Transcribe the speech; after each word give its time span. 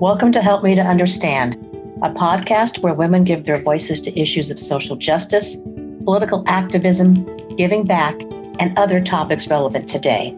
Welcome 0.00 0.32
to 0.32 0.40
Help 0.40 0.64
Me 0.64 0.74
to 0.74 0.80
Understand, 0.80 1.56
a 2.00 2.08
podcast 2.08 2.78
where 2.78 2.94
women 2.94 3.22
give 3.22 3.44
their 3.44 3.60
voices 3.60 4.00
to 4.00 4.18
issues 4.18 4.50
of 4.50 4.58
social 4.58 4.96
justice, 4.96 5.56
political 6.04 6.42
activism, 6.46 7.26
giving 7.56 7.84
back, 7.84 8.18
and 8.58 8.72
other 8.78 9.02
topics 9.02 9.48
relevant 9.48 9.90
today. 9.90 10.34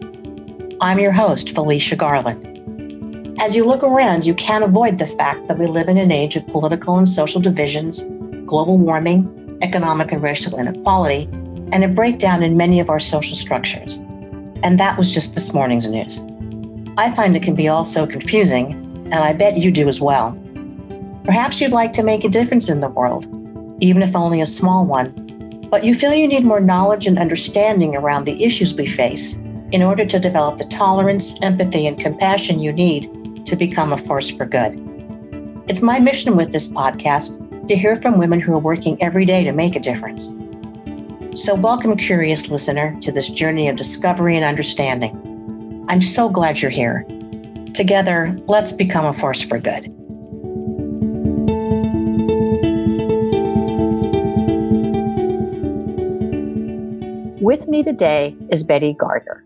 I'm 0.81 0.99
your 0.99 1.13
host, 1.13 1.51
Felicia 1.51 1.95
Garland. 1.95 3.39
As 3.39 3.55
you 3.55 3.63
look 3.63 3.83
around, 3.83 4.25
you 4.25 4.35
can't 4.35 4.65
avoid 4.65 4.99
the 4.99 5.07
fact 5.07 5.47
that 5.47 5.57
we 5.57 5.67
live 5.67 5.87
in 5.87 5.97
an 5.97 6.11
age 6.11 6.35
of 6.35 6.45
political 6.47 6.97
and 6.97 7.07
social 7.07 7.39
divisions, 7.39 8.03
global 8.45 8.77
warming, 8.77 9.57
economic 9.61 10.11
and 10.11 10.21
racial 10.21 10.59
inequality, 10.59 11.29
and 11.71 11.85
a 11.85 11.87
breakdown 11.87 12.43
in 12.43 12.57
many 12.57 12.81
of 12.81 12.89
our 12.89 12.99
social 12.99 13.37
structures. 13.37 13.99
And 14.61 14.77
that 14.77 14.97
was 14.97 15.13
just 15.13 15.35
this 15.35 15.53
morning's 15.53 15.87
news. 15.87 16.19
I 16.97 17.15
find 17.15 17.33
it 17.37 17.43
can 17.43 17.55
be 17.55 17.69
all 17.69 17.85
so 17.85 18.05
confusing, 18.05 18.82
and 19.13 19.23
I 19.23 19.31
bet 19.31 19.57
you 19.57 19.71
do 19.71 19.87
as 19.87 20.01
well. 20.01 20.31
Perhaps 21.23 21.61
you'd 21.61 21.71
like 21.71 21.93
to 21.93 22.03
make 22.03 22.23
a 22.23 22.29
difference 22.29 22.67
in 22.67 22.81
the 22.81 22.89
world, 22.89 23.27
even 23.79 24.01
if 24.01 24.15
only 24.15 24.41
a 24.41 24.45
small 24.47 24.87
one, 24.87 25.11
but 25.69 25.83
you 25.83 25.93
feel 25.93 26.15
you 26.15 26.27
need 26.27 26.43
more 26.43 26.59
knowledge 26.59 27.05
and 27.05 27.19
understanding 27.19 27.95
around 27.95 28.25
the 28.25 28.43
issues 28.43 28.73
we 28.73 28.87
face 28.87 29.35
in 29.71 29.83
order 29.83 30.03
to 30.03 30.19
develop 30.19 30.57
the 30.57 30.65
tolerance, 30.65 31.39
empathy, 31.43 31.85
and 31.85 31.99
compassion 31.99 32.59
you 32.59 32.73
need 32.73 33.45
to 33.45 33.55
become 33.55 33.93
a 33.93 33.97
force 33.97 34.31
for 34.31 34.45
good. 34.45 34.73
It's 35.67 35.83
my 35.83 35.99
mission 35.99 36.35
with 36.35 36.51
this 36.51 36.67
podcast 36.67 37.67
to 37.67 37.75
hear 37.75 37.95
from 37.95 38.17
women 38.17 38.41
who 38.41 38.53
are 38.53 38.59
working 38.59 39.01
every 39.01 39.25
day 39.25 39.43
to 39.43 39.51
make 39.51 39.75
a 39.75 39.79
difference. 39.79 40.35
So, 41.35 41.53
welcome, 41.53 41.97
curious 41.97 42.47
listener, 42.47 42.97
to 43.01 43.11
this 43.11 43.29
journey 43.29 43.67
of 43.69 43.75
discovery 43.75 44.35
and 44.35 44.45
understanding. 44.45 45.85
I'm 45.87 46.01
so 46.01 46.29
glad 46.29 46.61
you're 46.61 46.71
here. 46.71 47.05
Together, 47.73 48.37
let's 48.45 48.71
become 48.71 49.03
a 49.03 49.13
force 49.13 49.41
for 49.41 49.57
good. 49.57 49.87
With 57.41 57.67
me 57.67 57.81
today 57.81 58.35
is 58.51 58.63
Betty 58.63 58.93
Gardner. 58.93 59.43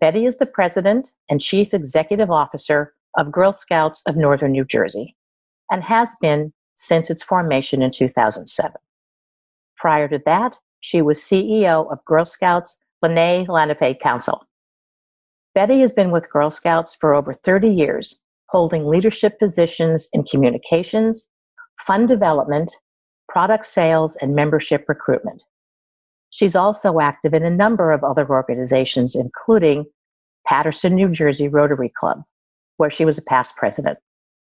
Betty 0.00 0.26
is 0.26 0.36
the 0.36 0.46
president 0.46 1.10
and 1.28 1.40
chief 1.40 1.74
executive 1.74 2.30
officer 2.30 2.94
of 3.18 3.32
Girl 3.32 3.52
Scouts 3.52 4.00
of 4.06 4.16
Northern 4.16 4.52
New 4.52 4.64
Jersey 4.64 5.16
and 5.70 5.82
has 5.82 6.14
been 6.20 6.52
since 6.76 7.10
its 7.10 7.22
formation 7.22 7.82
in 7.82 7.90
2007. 7.90 8.72
Prior 9.76 10.06
to 10.06 10.20
that, 10.24 10.58
she 10.80 11.02
was 11.02 11.18
CEO 11.18 11.90
of 11.90 12.04
Girl 12.04 12.24
Scouts 12.24 12.78
Lenni 13.04 13.46
Lenape 13.48 14.00
Council. 14.00 14.46
Betty 15.56 15.80
has 15.80 15.90
been 15.90 16.10
with 16.10 16.28
Girl 16.28 16.50
Scouts 16.50 16.94
for 16.94 17.14
over 17.14 17.32
30 17.32 17.70
years, 17.70 18.20
holding 18.50 18.86
leadership 18.86 19.38
positions 19.38 20.06
in 20.12 20.22
communications, 20.24 21.30
fund 21.80 22.08
development, 22.08 22.70
product 23.30 23.64
sales, 23.64 24.18
and 24.20 24.34
membership 24.34 24.84
recruitment. 24.86 25.42
She's 26.28 26.54
also 26.54 27.00
active 27.00 27.32
in 27.32 27.42
a 27.42 27.48
number 27.48 27.90
of 27.90 28.04
other 28.04 28.28
organizations, 28.28 29.14
including 29.14 29.86
Paterson, 30.46 30.94
New 30.94 31.08
Jersey 31.08 31.48
Rotary 31.48 31.90
Club, 31.98 32.22
where 32.76 32.90
she 32.90 33.06
was 33.06 33.16
a 33.16 33.22
past 33.22 33.56
president. 33.56 33.96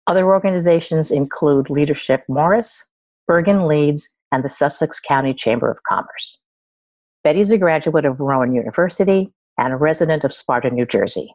Other 0.06 0.26
organizations 0.26 1.12
include 1.12 1.70
Leadership 1.70 2.26
Morris, 2.28 2.90
Bergen 3.26 3.68
Leads, 3.68 4.18
and 4.34 4.44
the 4.44 4.50
Sussex 4.50 5.00
County 5.00 5.34
Chamber 5.34 5.72
of 5.72 5.78
Commerce. 5.88 6.44
Betty's 7.24 7.52
a 7.52 7.58
graduate 7.58 8.04
of 8.04 8.20
Rowan 8.20 8.54
University 8.54 9.32
and 9.60 9.74
a 9.74 9.78
resident 9.78 10.24
of 10.24 10.34
Sparta, 10.34 10.70
New 10.70 10.86
Jersey. 10.86 11.34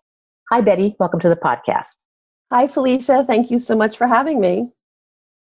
Hi, 0.51 0.61
Betty. 0.61 0.97
Welcome 0.99 1.21
to 1.21 1.29
the 1.29 1.37
podcast. 1.37 1.97
Hi, 2.51 2.67
Felicia. 2.67 3.25
Thank 3.25 3.51
you 3.51 3.59
so 3.59 3.77
much 3.77 3.97
for 3.97 4.07
having 4.07 4.41
me. 4.41 4.73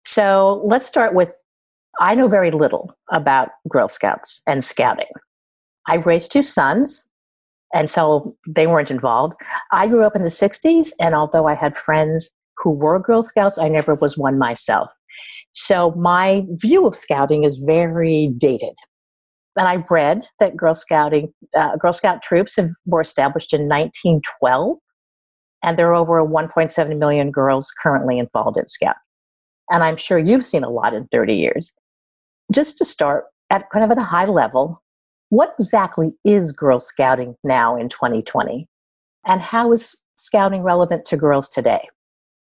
So 0.06 0.62
let's 0.64 0.86
start 0.86 1.14
with 1.14 1.32
I 2.00 2.14
know 2.14 2.28
very 2.28 2.52
little 2.52 2.96
about 3.10 3.48
Girl 3.68 3.88
Scouts 3.88 4.40
and 4.46 4.64
scouting. 4.64 5.08
I 5.88 5.96
raised 5.96 6.30
two 6.30 6.44
sons, 6.44 7.08
and 7.74 7.90
so 7.90 8.36
they 8.46 8.68
weren't 8.68 8.90
involved. 8.90 9.34
I 9.72 9.88
grew 9.88 10.04
up 10.04 10.14
in 10.14 10.22
the 10.22 10.28
60s, 10.28 10.90
and 11.00 11.14
although 11.14 11.48
I 11.48 11.54
had 11.54 11.76
friends 11.76 12.30
who 12.58 12.70
were 12.70 13.00
Girl 13.00 13.24
Scouts, 13.24 13.58
I 13.58 13.68
never 13.68 13.96
was 13.96 14.16
one 14.16 14.38
myself. 14.38 14.88
So 15.52 15.90
my 15.92 16.44
view 16.50 16.86
of 16.86 16.94
scouting 16.94 17.42
is 17.42 17.56
very 17.66 18.28
dated. 18.38 18.76
And 19.58 19.66
I 19.66 19.84
read 19.90 20.24
that 20.38 20.56
Girl 20.56 20.74
Scouting, 20.74 21.34
uh, 21.56 21.76
Girl 21.76 21.92
Scout 21.92 22.22
troops 22.22 22.54
have, 22.56 22.70
were 22.86 23.00
established 23.00 23.52
in 23.52 23.62
1912, 23.62 24.78
and 25.64 25.76
there 25.76 25.88
are 25.88 25.94
over 25.96 26.24
1.7 26.24 26.96
million 26.96 27.32
girls 27.32 27.68
currently 27.82 28.20
involved 28.20 28.56
in 28.56 28.68
Scout. 28.68 28.94
And 29.68 29.82
I'm 29.82 29.96
sure 29.96 30.16
you've 30.16 30.44
seen 30.44 30.62
a 30.62 30.70
lot 30.70 30.94
in 30.94 31.08
30 31.08 31.34
years. 31.34 31.72
Just 32.52 32.78
to 32.78 32.84
start 32.84 33.24
at 33.50 33.68
kind 33.70 33.84
of 33.84 33.90
at 33.90 33.98
a 33.98 34.04
high 34.04 34.26
level, 34.26 34.80
what 35.30 35.54
exactly 35.58 36.12
is 36.24 36.52
Girl 36.52 36.78
Scouting 36.78 37.34
now 37.42 37.76
in 37.76 37.88
2020? 37.88 38.68
And 39.26 39.40
how 39.40 39.72
is 39.72 39.96
Scouting 40.16 40.62
relevant 40.62 41.04
to 41.06 41.16
girls 41.16 41.48
today? 41.48 41.88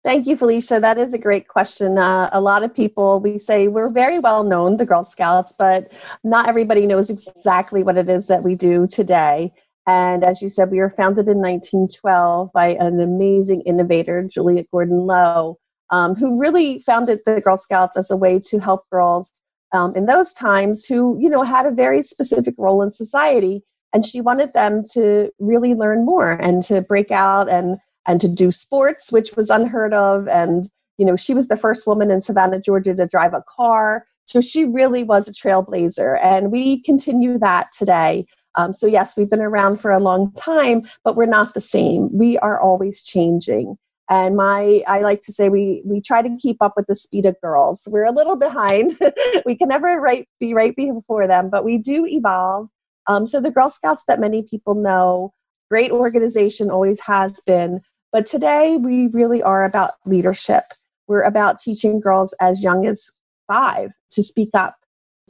Thank 0.06 0.28
you, 0.28 0.38
Felicia. 0.38 0.80
That 0.80 1.00
is 1.00 1.16
a 1.16 1.18
great 1.18 1.48
question. 1.48 1.98
Uh, 1.98 2.30
a 2.32 2.40
lot 2.40 2.64
of 2.64 2.72
people, 2.72 3.20
we 3.20 3.40
say 3.40 3.68
we're 3.68 3.90
very 3.90 4.20
well 4.20 4.44
known, 4.44 4.78
the 4.78 4.86
Girl 4.86 5.04
Scouts, 5.04 5.52
but 5.58 5.92
not 6.24 6.48
everybody 6.48 6.86
knows 6.86 7.10
exactly 7.10 7.82
what 7.82 7.98
it 7.98 8.08
is 8.08 8.28
that 8.28 8.44
we 8.44 8.54
do 8.54 8.86
today. 8.86 9.52
And 9.88 10.24
as 10.24 10.44
you 10.44 10.50
said, 10.50 10.70
we 10.70 10.78
were 10.78 10.92
founded 10.92 11.28
in 11.28 11.40
1912 11.40 12.52
by 12.54 12.76
an 12.76 13.00
amazing 13.00 13.62
innovator, 13.62 14.30
Juliette 14.32 14.70
Gordon 14.70 15.08
Low, 15.08 15.58
um, 15.90 16.14
who 16.14 16.40
really 16.40 16.78
founded 16.78 17.22
the 17.26 17.42
Girl 17.42 17.58
Scouts 17.58 17.98
as 17.98 18.12
a 18.12 18.16
way 18.16 18.40
to 18.42 18.60
help 18.60 18.88
girls 18.92 19.32
um, 19.72 19.96
in 19.96 20.06
those 20.06 20.34
times 20.34 20.86
who, 20.86 21.18
you 21.20 21.32
know, 21.32 21.42
had 21.42 21.66
a 21.66 21.72
very 21.72 22.04
specific 22.04 22.54
role 22.60 22.84
in 22.84 22.92
society. 22.92 23.64
And 23.92 24.06
she 24.06 24.22
wanted 24.22 24.54
them 24.54 24.84
to 24.94 25.32
really 25.40 25.74
learn 25.74 26.06
more 26.06 26.34
and 26.34 26.62
to 26.64 26.82
break 26.82 27.10
out 27.10 27.50
and 27.50 27.78
and 28.08 28.22
to 28.22 28.28
do 28.28 28.52
sports, 28.52 29.12
which 29.12 29.36
was 29.36 29.50
unheard 29.50 29.94
of. 29.94 30.28
And, 30.28 30.70
you 30.98 31.06
know, 31.06 31.16
she 31.16 31.34
was 31.34 31.48
the 31.48 31.58
first 31.58 31.88
woman 31.88 32.12
in 32.12 32.22
Savannah, 32.22 32.62
Georgia 32.62 32.96
to 32.96 33.08
drive 33.08 33.34
a 33.34 33.44
car. 33.48 34.06
So 34.26 34.42
she 34.42 34.66
really 34.66 35.04
was 35.04 35.28
a 35.28 35.34
trailblazer. 35.34 36.20
And 36.22 36.52
we 36.52 36.82
continue 36.82 37.38
that 37.40 37.68
today. 37.78 38.26
Um, 38.56 38.74
so, 38.74 38.88
yes, 38.88 39.16
we've 39.18 39.30
been 39.30 39.42
around 39.42 39.78
for 39.78 39.92
a 39.92 40.00
long 40.00 40.32
time, 40.34 40.84
but 41.04 41.16
we're 41.16 41.26
not 41.26 41.54
the 41.54 41.62
same. 41.62 42.10
We 42.12 42.38
are 42.40 42.60
always 42.60 43.04
changing. 43.04 43.78
And 44.10 44.36
my, 44.36 44.84
I 44.88 45.00
like 45.00 45.22
to 45.22 45.34
say 45.34 45.50
we 45.50 45.82
we 45.84 46.00
try 46.00 46.22
to 46.22 46.38
keep 46.40 46.58
up 46.62 46.74
with 46.76 46.86
the 46.88 46.96
speed 46.96 47.26
of 47.26 47.36
girls. 47.42 47.88
We're 47.90 48.06
a 48.06 48.12
little 48.12 48.36
behind. 48.36 49.00
we 49.46 49.56
can 49.56 49.68
never 49.68 50.00
right 50.00 50.28
be 50.40 50.54
right 50.54 50.76
before 50.76 51.28
them, 51.28 51.50
but 51.50 51.66
we 51.66 51.80
do 51.80 52.06
evolve. 52.06 52.70
Um, 53.08 53.26
so 53.26 53.40
the 53.42 53.52
Girl 53.52 53.70
Scouts 53.70 54.04
that 54.08 54.20
many 54.20 54.44
people 54.44 54.76
know, 54.76 55.34
great 55.70 55.92
organization, 55.92 56.70
always 56.70 57.00
has 57.02 57.42
been. 57.46 57.82
But 58.16 58.28
today 58.28 58.78
we 58.78 59.08
really 59.08 59.44
are 59.44 59.66
about 59.66 59.96
leadership. 60.06 60.64
We're 61.06 61.24
about 61.24 61.60
teaching 61.60 62.00
girls 62.00 62.34
as 62.40 62.64
young 62.64 62.86
as 62.86 63.12
five 63.46 63.92
to 64.12 64.24
speak 64.24 64.52
up, 64.54 64.78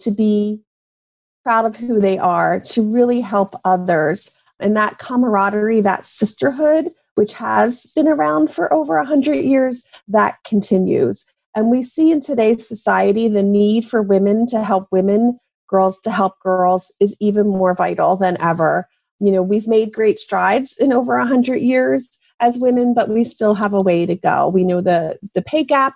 to 0.02 0.12
be 0.12 0.62
proud 1.42 1.66
of 1.66 1.78
who 1.78 2.00
they 2.00 2.20
are, 2.20 2.60
to 2.60 2.84
really 2.84 3.22
help 3.22 3.60
others. 3.66 4.30
And 4.60 4.78
that 4.78 5.00
camaraderie, 5.00 5.82
that 5.82 6.06
sisterhood, 6.06 6.92
which 7.16 7.34
has 7.34 7.88
been 7.96 8.08
around 8.08 8.52
for 8.52 8.72
over 8.72 8.98
100 8.98 9.34
years, 9.34 9.82
that 10.08 10.36
continues. 10.46 11.26
And 11.56 11.72
we 11.72 11.82
see 11.82 12.12
in 12.12 12.20
today's 12.20 12.68
society 12.68 13.28
the 13.28 13.42
need 13.42 13.88
for 13.88 14.04
women 14.04 14.46
to 14.50 14.64
help 14.64 14.88
women, 14.92 15.40
girls 15.68 16.00
to 16.02 16.12
help 16.12 16.40
girls, 16.40 16.92
is 17.00 17.18
even 17.20 17.48
more 17.48 17.74
vital 17.74 18.16
than 18.16 18.40
ever. 18.40 18.88
You 19.20 19.32
know, 19.32 19.42
we've 19.42 19.68
made 19.68 19.92
great 19.92 20.20
strides 20.20 20.78
in 20.78 20.94
over 20.94 21.18
100 21.18 21.56
years, 21.56 22.20
as 22.40 22.58
women, 22.58 22.94
but 22.94 23.10
we 23.10 23.24
still 23.24 23.54
have 23.54 23.74
a 23.74 23.80
way 23.80 24.06
to 24.06 24.16
go. 24.16 24.48
We 24.48 24.64
know 24.64 24.82
the 24.82 25.18
the 25.34 25.42
pay 25.42 25.64
gap 25.64 25.94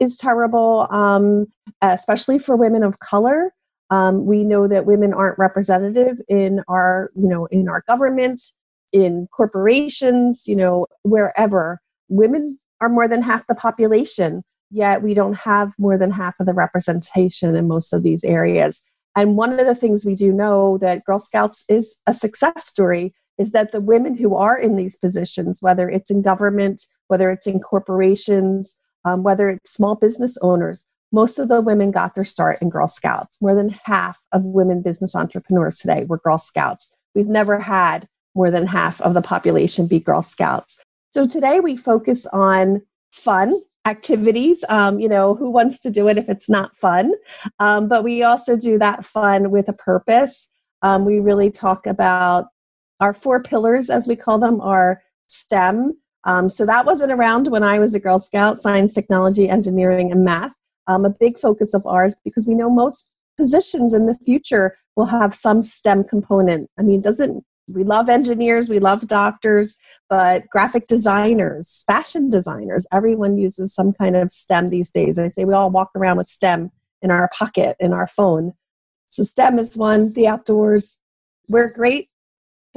is 0.00 0.16
terrible, 0.16 0.86
um, 0.90 1.46
especially 1.82 2.38
for 2.38 2.56
women 2.56 2.82
of 2.82 3.00
color. 3.00 3.52
Um, 3.90 4.26
we 4.26 4.44
know 4.44 4.68
that 4.68 4.86
women 4.86 5.14
aren't 5.14 5.38
representative 5.38 6.20
in 6.28 6.62
our, 6.68 7.10
you 7.14 7.28
know, 7.28 7.46
in 7.46 7.68
our 7.68 7.82
government, 7.88 8.40
in 8.92 9.28
corporations, 9.32 10.42
you 10.46 10.56
know, 10.56 10.86
wherever. 11.02 11.80
Women 12.08 12.58
are 12.80 12.88
more 12.88 13.08
than 13.08 13.22
half 13.22 13.46
the 13.46 13.54
population, 13.54 14.42
yet 14.70 15.02
we 15.02 15.14
don't 15.14 15.34
have 15.34 15.74
more 15.78 15.96
than 15.98 16.10
half 16.10 16.34
of 16.38 16.46
the 16.46 16.52
representation 16.52 17.56
in 17.56 17.66
most 17.66 17.92
of 17.92 18.02
these 18.02 18.22
areas. 18.24 18.80
And 19.16 19.36
one 19.36 19.58
of 19.58 19.66
the 19.66 19.74
things 19.74 20.04
we 20.04 20.14
do 20.14 20.32
know 20.32 20.78
that 20.78 21.04
Girl 21.04 21.18
Scouts 21.18 21.64
is 21.68 21.96
a 22.06 22.14
success 22.14 22.66
story 22.66 23.14
is 23.38 23.52
that 23.52 23.72
the 23.72 23.80
women 23.80 24.16
who 24.16 24.34
are 24.34 24.58
in 24.58 24.76
these 24.76 24.96
positions, 24.96 25.62
whether 25.62 25.88
it's 25.88 26.10
in 26.10 26.22
government, 26.22 26.86
whether 27.06 27.30
it's 27.30 27.46
in 27.46 27.60
corporations, 27.60 28.76
um, 29.04 29.22
whether 29.22 29.48
it's 29.48 29.72
small 29.72 29.94
business 29.94 30.36
owners, 30.42 30.84
most 31.12 31.38
of 31.38 31.48
the 31.48 31.60
women 31.60 31.90
got 31.90 32.14
their 32.14 32.24
start 32.24 32.60
in 32.60 32.68
Girl 32.68 32.86
Scouts. 32.86 33.38
More 33.40 33.54
than 33.54 33.74
half 33.84 34.18
of 34.32 34.44
women 34.44 34.82
business 34.82 35.14
entrepreneurs 35.14 35.78
today 35.78 36.04
were 36.04 36.18
Girl 36.18 36.38
Scouts. 36.38 36.92
We've 37.14 37.28
never 37.28 37.60
had 37.60 38.08
more 38.34 38.50
than 38.50 38.66
half 38.66 39.00
of 39.00 39.14
the 39.14 39.22
population 39.22 39.86
be 39.86 40.00
Girl 40.00 40.22
Scouts. 40.22 40.76
So 41.10 41.26
today 41.26 41.60
we 41.60 41.76
focus 41.76 42.26
on 42.26 42.82
fun 43.10 43.58
activities. 43.86 44.62
Um, 44.68 45.00
you 45.00 45.08
know, 45.08 45.34
who 45.34 45.50
wants 45.50 45.78
to 45.80 45.90
do 45.90 46.08
it 46.08 46.18
if 46.18 46.28
it's 46.28 46.48
not 46.48 46.76
fun? 46.76 47.12
Um, 47.58 47.88
but 47.88 48.04
we 48.04 48.22
also 48.22 48.56
do 48.56 48.78
that 48.78 49.04
fun 49.04 49.50
with 49.50 49.68
a 49.68 49.72
purpose. 49.72 50.48
Um, 50.82 51.06
we 51.06 51.18
really 51.18 51.50
talk 51.50 51.86
about 51.86 52.48
our 53.00 53.14
four 53.14 53.42
pillars, 53.42 53.90
as 53.90 54.08
we 54.08 54.16
call 54.16 54.38
them, 54.38 54.60
are 54.60 55.02
STEM. 55.26 55.98
Um, 56.24 56.50
so 56.50 56.66
that 56.66 56.84
wasn't 56.84 57.12
around 57.12 57.48
when 57.48 57.62
I 57.62 57.78
was 57.78 57.94
a 57.94 58.00
Girl 58.00 58.18
Scout 58.18 58.60
science, 58.60 58.92
technology, 58.92 59.48
engineering, 59.48 60.10
and 60.10 60.24
math. 60.24 60.54
Um, 60.86 61.04
a 61.04 61.10
big 61.10 61.38
focus 61.38 61.74
of 61.74 61.86
ours 61.86 62.14
because 62.24 62.46
we 62.46 62.54
know 62.54 62.70
most 62.70 63.14
positions 63.36 63.92
in 63.92 64.06
the 64.06 64.16
future 64.24 64.76
will 64.96 65.06
have 65.06 65.34
some 65.34 65.62
STEM 65.62 66.04
component. 66.04 66.70
I 66.78 66.82
mean, 66.82 67.00
doesn't 67.00 67.44
we 67.74 67.84
love 67.84 68.08
engineers, 68.08 68.68
we 68.68 68.78
love 68.78 69.06
doctors, 69.06 69.76
but 70.08 70.48
graphic 70.48 70.86
designers, 70.86 71.84
fashion 71.86 72.28
designers, 72.30 72.86
everyone 72.92 73.36
uses 73.36 73.74
some 73.74 73.92
kind 73.92 74.16
of 74.16 74.32
STEM 74.32 74.70
these 74.70 74.90
days. 74.90 75.18
I 75.18 75.28
say 75.28 75.44
we 75.44 75.54
all 75.54 75.70
walk 75.70 75.90
around 75.94 76.16
with 76.16 76.28
STEM 76.28 76.70
in 77.02 77.10
our 77.10 77.28
pocket, 77.36 77.76
in 77.78 77.92
our 77.92 78.06
phone. 78.06 78.54
So, 79.10 79.22
STEM 79.22 79.58
is 79.58 79.76
one, 79.76 80.12
the 80.12 80.26
outdoors. 80.26 80.98
We're 81.48 81.70
great 81.70 82.08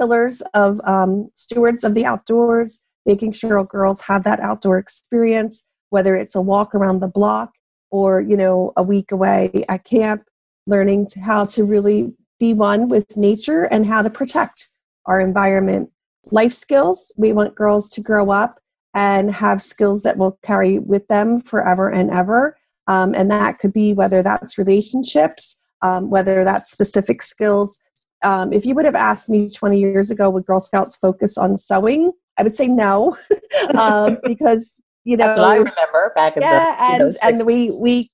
pillars 0.02 0.42
of 0.56 0.82
um, 0.84 1.30
stewards 1.36 1.84
of 1.84 1.94
the 1.94 2.06
outdoors, 2.08 2.80
making 3.06 3.32
sure 3.32 3.64
girls 3.64 4.02
have 4.02 4.24
that 4.24 4.40
outdoor 4.40 4.80
experience, 4.80 5.64
whether 5.92 6.16
it's 6.16 6.34
a 6.34 6.42
walk 6.42 6.74
around 6.74 7.02
the 7.02 7.08
block 7.08 7.52
or, 7.92 8.20
you 8.20 8.36
know, 8.36 8.74
a 8.78 8.82
week 8.82 9.12
away 9.12 9.64
at 9.70 9.84
camp, 9.84 10.24
learning 10.66 11.08
how 11.24 11.46
to 11.46 11.64
really 11.64 12.12
be 12.40 12.52
one 12.52 12.90
with 12.90 13.16
nature 13.16 13.66
and 13.66 13.86
how 13.86 14.02
to 14.02 14.10
protect 14.10 14.70
our 15.06 15.22
environment. 15.22 15.92
Life 16.32 16.54
skills, 16.54 17.12
we 17.16 17.32
want 17.32 17.54
girls 17.54 17.88
to 17.90 18.02
grow 18.02 18.32
up 18.32 18.60
and 18.96 19.32
have 19.32 19.62
skills 19.62 20.02
that 20.02 20.18
will 20.18 20.40
carry 20.42 20.80
with 20.80 21.08
them 21.10 21.40
forever 21.40 21.92
and 21.92 22.10
ever. 22.10 22.58
Um, 22.88 23.14
and 23.14 23.30
that 23.30 23.60
could 23.60 23.72
be 23.72 23.94
whether 23.94 24.24
that's 24.24 24.58
relationships, 24.58 25.60
um, 25.84 26.10
whether 26.10 26.44
that's 26.44 26.72
specific 26.72 27.22
skills. 27.22 27.78
Um, 28.24 28.54
if 28.54 28.66
you 28.66 28.76
would 28.76 28.86
have 28.86 28.96
asked 28.96 29.30
me 29.30 29.50
20 29.50 29.80
years 29.80 30.12
ago, 30.12 30.30
would 30.30 30.46
Girl 30.46 30.60
Scouts 30.60 30.96
focus 30.96 31.38
on 31.38 31.58
sewing? 31.58 32.12
I 32.38 32.44
would 32.44 32.56
say 32.56 32.68
no, 32.68 33.18
um, 33.78 34.18
because 34.24 34.82
you 35.04 35.18
know 35.18 35.26
that's 35.26 35.40
what 35.40 35.48
I 35.48 35.56
remember 35.56 36.14
back 36.16 36.38
in 36.38 36.44
yeah, 36.44 36.76
the 36.98 37.04
and 37.04 37.16
and 37.24 37.46
we 37.46 37.72
we 37.72 38.10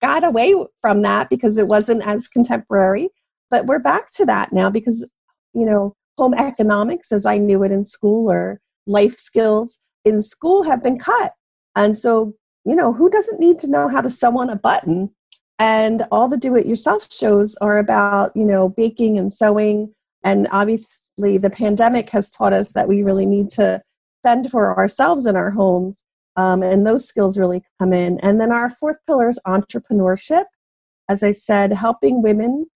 got 0.00 0.24
away 0.24 0.54
from 0.80 1.02
that 1.02 1.30
because 1.30 1.58
it 1.58 1.68
wasn't 1.68 2.06
as 2.06 2.28
contemporary. 2.28 3.08
But 3.50 3.66
we're 3.66 3.78
back 3.78 4.10
to 4.14 4.26
that 4.26 4.52
now 4.52 4.70
because 4.70 5.08
you 5.54 5.64
know 5.64 5.94
home 6.18 6.34
economics 6.34 7.12
as 7.12 7.24
I 7.24 7.38
knew 7.38 7.62
it 7.62 7.72
in 7.72 7.84
school 7.84 8.30
or 8.30 8.60
life 8.86 9.18
skills 9.18 9.78
in 10.04 10.22
school 10.22 10.62
have 10.64 10.82
been 10.82 10.98
cut. 10.98 11.32
And 11.76 11.96
so, 11.96 12.34
you 12.64 12.76
know, 12.76 12.92
who 12.92 13.08
doesn't 13.08 13.40
need 13.40 13.58
to 13.60 13.70
know 13.70 13.88
how 13.88 14.00
to 14.00 14.10
sew 14.10 14.38
on 14.38 14.50
a 14.50 14.56
button? 14.56 15.10
And 15.62 16.02
all 16.10 16.26
the 16.26 16.36
do 16.36 16.56
it 16.56 16.66
yourself 16.66 17.06
shows 17.12 17.54
are 17.60 17.78
about, 17.78 18.32
you 18.34 18.44
know, 18.44 18.70
baking 18.70 19.16
and 19.16 19.32
sewing. 19.32 19.94
And 20.24 20.48
obviously, 20.50 21.38
the 21.38 21.50
pandemic 21.50 22.10
has 22.10 22.28
taught 22.28 22.52
us 22.52 22.72
that 22.72 22.88
we 22.88 23.04
really 23.04 23.26
need 23.26 23.48
to 23.50 23.80
fend 24.24 24.50
for 24.50 24.76
ourselves 24.76 25.24
in 25.24 25.36
our 25.36 25.52
homes. 25.52 26.02
Um, 26.34 26.64
and 26.64 26.84
those 26.84 27.06
skills 27.06 27.38
really 27.38 27.62
come 27.78 27.92
in. 27.92 28.18
And 28.24 28.40
then 28.40 28.50
our 28.50 28.70
fourth 28.70 28.96
pillar 29.06 29.28
is 29.28 29.38
entrepreneurship. 29.46 30.46
As 31.08 31.22
I 31.22 31.30
said, 31.30 31.72
helping 31.72 32.22
women 32.22 32.66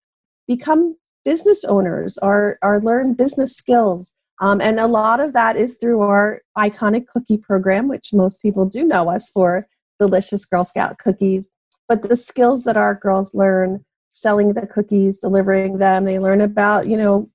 become 0.47 0.97
business 1.25 1.65
owners 1.65 2.19
or, 2.23 2.57
or 2.63 2.81
learn 2.81 3.15
business 3.15 3.57
skills. 3.57 4.13
Um, 4.41 4.61
and 4.61 4.79
a 4.79 4.87
lot 4.87 5.19
of 5.19 5.33
that 5.33 5.57
is 5.57 5.77
through 5.77 6.03
our 6.03 6.41
iconic 6.57 7.09
cookie 7.09 7.39
program, 7.39 7.89
which 7.89 8.13
most 8.13 8.41
people 8.41 8.65
do 8.65 8.85
know 8.85 9.11
us 9.11 9.29
for 9.29 9.67
delicious 9.99 10.45
Girl 10.45 10.63
Scout 10.63 10.99
cookies. 10.99 11.51
But 11.89 12.03
the 12.03 12.17
skills 12.17 12.65
that 12.65 12.77
our 12.77 12.95
girls 12.95 13.35
learn 13.35 13.85
selling 14.11 14.55
the 14.55 14.67
cookies, 14.67 15.19
delivering 15.19 15.79
them, 15.79 16.05
they 16.05 16.19
learn 16.19 16.41
about, 16.41 16.89
you 16.89 16.97
know, 16.97 17.31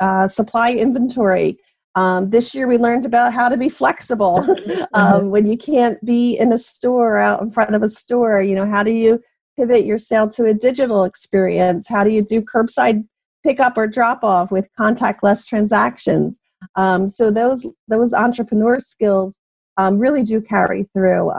uh, 0.00 0.28
supply 0.28 0.72
inventory. 0.72 1.58
Um, 1.94 2.28
this 2.28 2.54
year 2.54 2.66
we 2.66 2.76
learned 2.76 3.06
about 3.06 3.32
how 3.32 3.48
to 3.48 3.56
be 3.56 3.70
flexible 3.70 4.46
um, 4.92 5.30
when 5.30 5.46
you 5.46 5.56
can't 5.56 6.04
be 6.04 6.36
in 6.36 6.52
a 6.52 6.58
store 6.58 7.16
out 7.16 7.40
in 7.40 7.50
front 7.50 7.74
of 7.74 7.82
a 7.82 7.88
store. 7.88 8.42
You 8.42 8.54
know, 8.54 8.66
how 8.66 8.82
do 8.82 8.90
you 8.90 9.22
pivot 9.58 9.86
your 9.86 9.98
sale 9.98 10.28
to 10.30 10.44
a 10.44 10.52
digital 10.52 11.04
experience? 11.04 11.88
How 11.88 12.04
do 12.04 12.10
you 12.10 12.22
do 12.22 12.42
curbside 12.42 13.04
pick 13.46 13.60
up 13.60 13.78
or 13.78 13.86
drop 13.86 14.24
off 14.24 14.50
with 14.50 14.68
contactless 14.78 15.46
transactions. 15.46 16.40
Um, 16.74 17.08
so 17.08 17.30
those 17.30 17.64
those 17.86 18.12
entrepreneur 18.12 18.80
skills 18.80 19.38
um, 19.76 19.98
really 19.98 20.24
do 20.24 20.40
carry 20.40 20.84
through. 20.92 21.30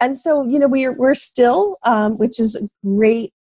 And 0.00 0.16
so 0.16 0.44
you 0.44 0.58
know 0.58 0.68
we're 0.68 0.92
we're 0.92 1.14
still, 1.14 1.78
um, 1.82 2.18
which 2.18 2.38
is 2.38 2.54
a 2.54 2.68
great 2.84 3.32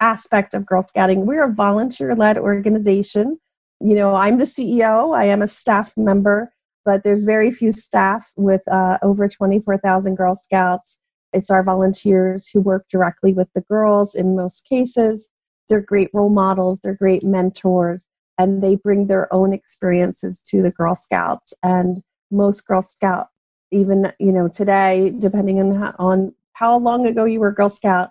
aspect 0.00 0.54
of 0.54 0.66
Girl 0.66 0.82
Scouting. 0.82 1.26
We're 1.26 1.44
a 1.44 1.52
volunteer 1.52 2.14
led 2.14 2.38
organization. 2.38 3.38
You 3.80 3.94
know, 3.94 4.14
I'm 4.14 4.38
the 4.38 4.44
CEO. 4.44 5.16
I 5.16 5.26
am 5.26 5.42
a 5.42 5.48
staff 5.48 5.94
member, 5.96 6.52
but 6.84 7.02
there's 7.04 7.24
very 7.24 7.50
few 7.50 7.72
staff 7.72 8.32
with 8.36 8.66
uh, 8.68 8.98
over 9.02 9.28
24,000 9.28 10.16
Girl 10.16 10.34
Scouts. 10.34 10.98
It's 11.32 11.50
our 11.50 11.62
volunteers 11.62 12.48
who 12.48 12.60
work 12.60 12.86
directly 12.90 13.32
with 13.32 13.48
the 13.54 13.62
girls 13.62 14.14
in 14.14 14.36
most 14.36 14.66
cases 14.68 15.28
they're 15.70 15.80
great 15.80 16.10
role 16.12 16.28
models, 16.28 16.80
they're 16.80 16.94
great 16.94 17.22
mentors, 17.22 18.08
and 18.36 18.62
they 18.62 18.74
bring 18.74 19.06
their 19.06 19.32
own 19.32 19.54
experiences 19.54 20.40
to 20.48 20.60
the 20.60 20.72
Girl 20.72 20.94
Scouts. 20.94 21.54
And 21.62 22.02
most 22.30 22.66
Girl 22.66 22.82
Scout, 22.82 23.28
even 23.70 24.12
you 24.18 24.32
know 24.32 24.48
today, 24.48 25.12
depending 25.18 25.60
on 25.60 25.74
how, 25.74 25.94
on 25.98 26.34
how 26.52 26.78
long 26.78 27.06
ago 27.06 27.24
you 27.24 27.40
were 27.40 27.52
Girl 27.52 27.68
Scout, 27.68 28.10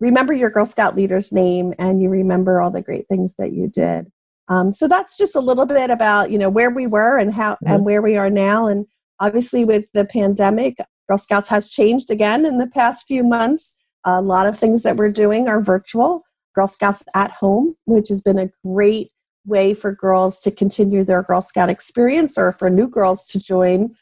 remember 0.00 0.32
your 0.32 0.50
Girl 0.50 0.64
Scout 0.64 0.96
leader's 0.96 1.32
name 1.32 1.74
and 1.78 2.00
you 2.00 2.08
remember 2.08 2.60
all 2.60 2.70
the 2.70 2.82
great 2.82 3.06
things 3.08 3.34
that 3.38 3.52
you 3.52 3.68
did. 3.68 4.10
Um, 4.48 4.72
so 4.72 4.88
that's 4.88 5.16
just 5.16 5.36
a 5.36 5.40
little 5.40 5.66
bit 5.66 5.90
about 5.90 6.30
you 6.30 6.38
know 6.38 6.50
where 6.50 6.70
we 6.70 6.86
were 6.86 7.18
and 7.18 7.32
how 7.32 7.54
mm-hmm. 7.54 7.72
and 7.72 7.84
where 7.84 8.02
we 8.02 8.16
are 8.16 8.30
now. 8.30 8.66
And 8.66 8.86
obviously, 9.20 9.64
with 9.64 9.86
the 9.94 10.04
pandemic, 10.04 10.78
Girl 11.08 11.18
Scouts 11.18 11.48
has 11.48 11.68
changed 11.68 12.10
again 12.10 12.44
in 12.44 12.58
the 12.58 12.66
past 12.66 13.06
few 13.06 13.24
months. 13.24 13.74
A 14.04 14.20
lot 14.20 14.46
of 14.46 14.58
things 14.58 14.82
that 14.82 14.96
we're 14.96 15.10
doing 15.10 15.48
are 15.48 15.62
virtual. 15.62 16.24
Girl 16.54 16.66
Scouts 16.66 17.02
at 17.14 17.30
Home, 17.32 17.74
which 17.86 18.08
has 18.08 18.22
been 18.22 18.38
a 18.38 18.50
great 18.64 19.10
way 19.46 19.74
for 19.74 19.92
girls 19.94 20.38
to 20.38 20.50
continue 20.50 21.04
their 21.04 21.22
Girl 21.22 21.40
Scout 21.40 21.70
experience 21.70 22.38
or 22.38 22.52
for 22.52 22.70
new 22.70 22.88
girls 22.88 23.24
to 23.26 23.40
join. 23.40 23.94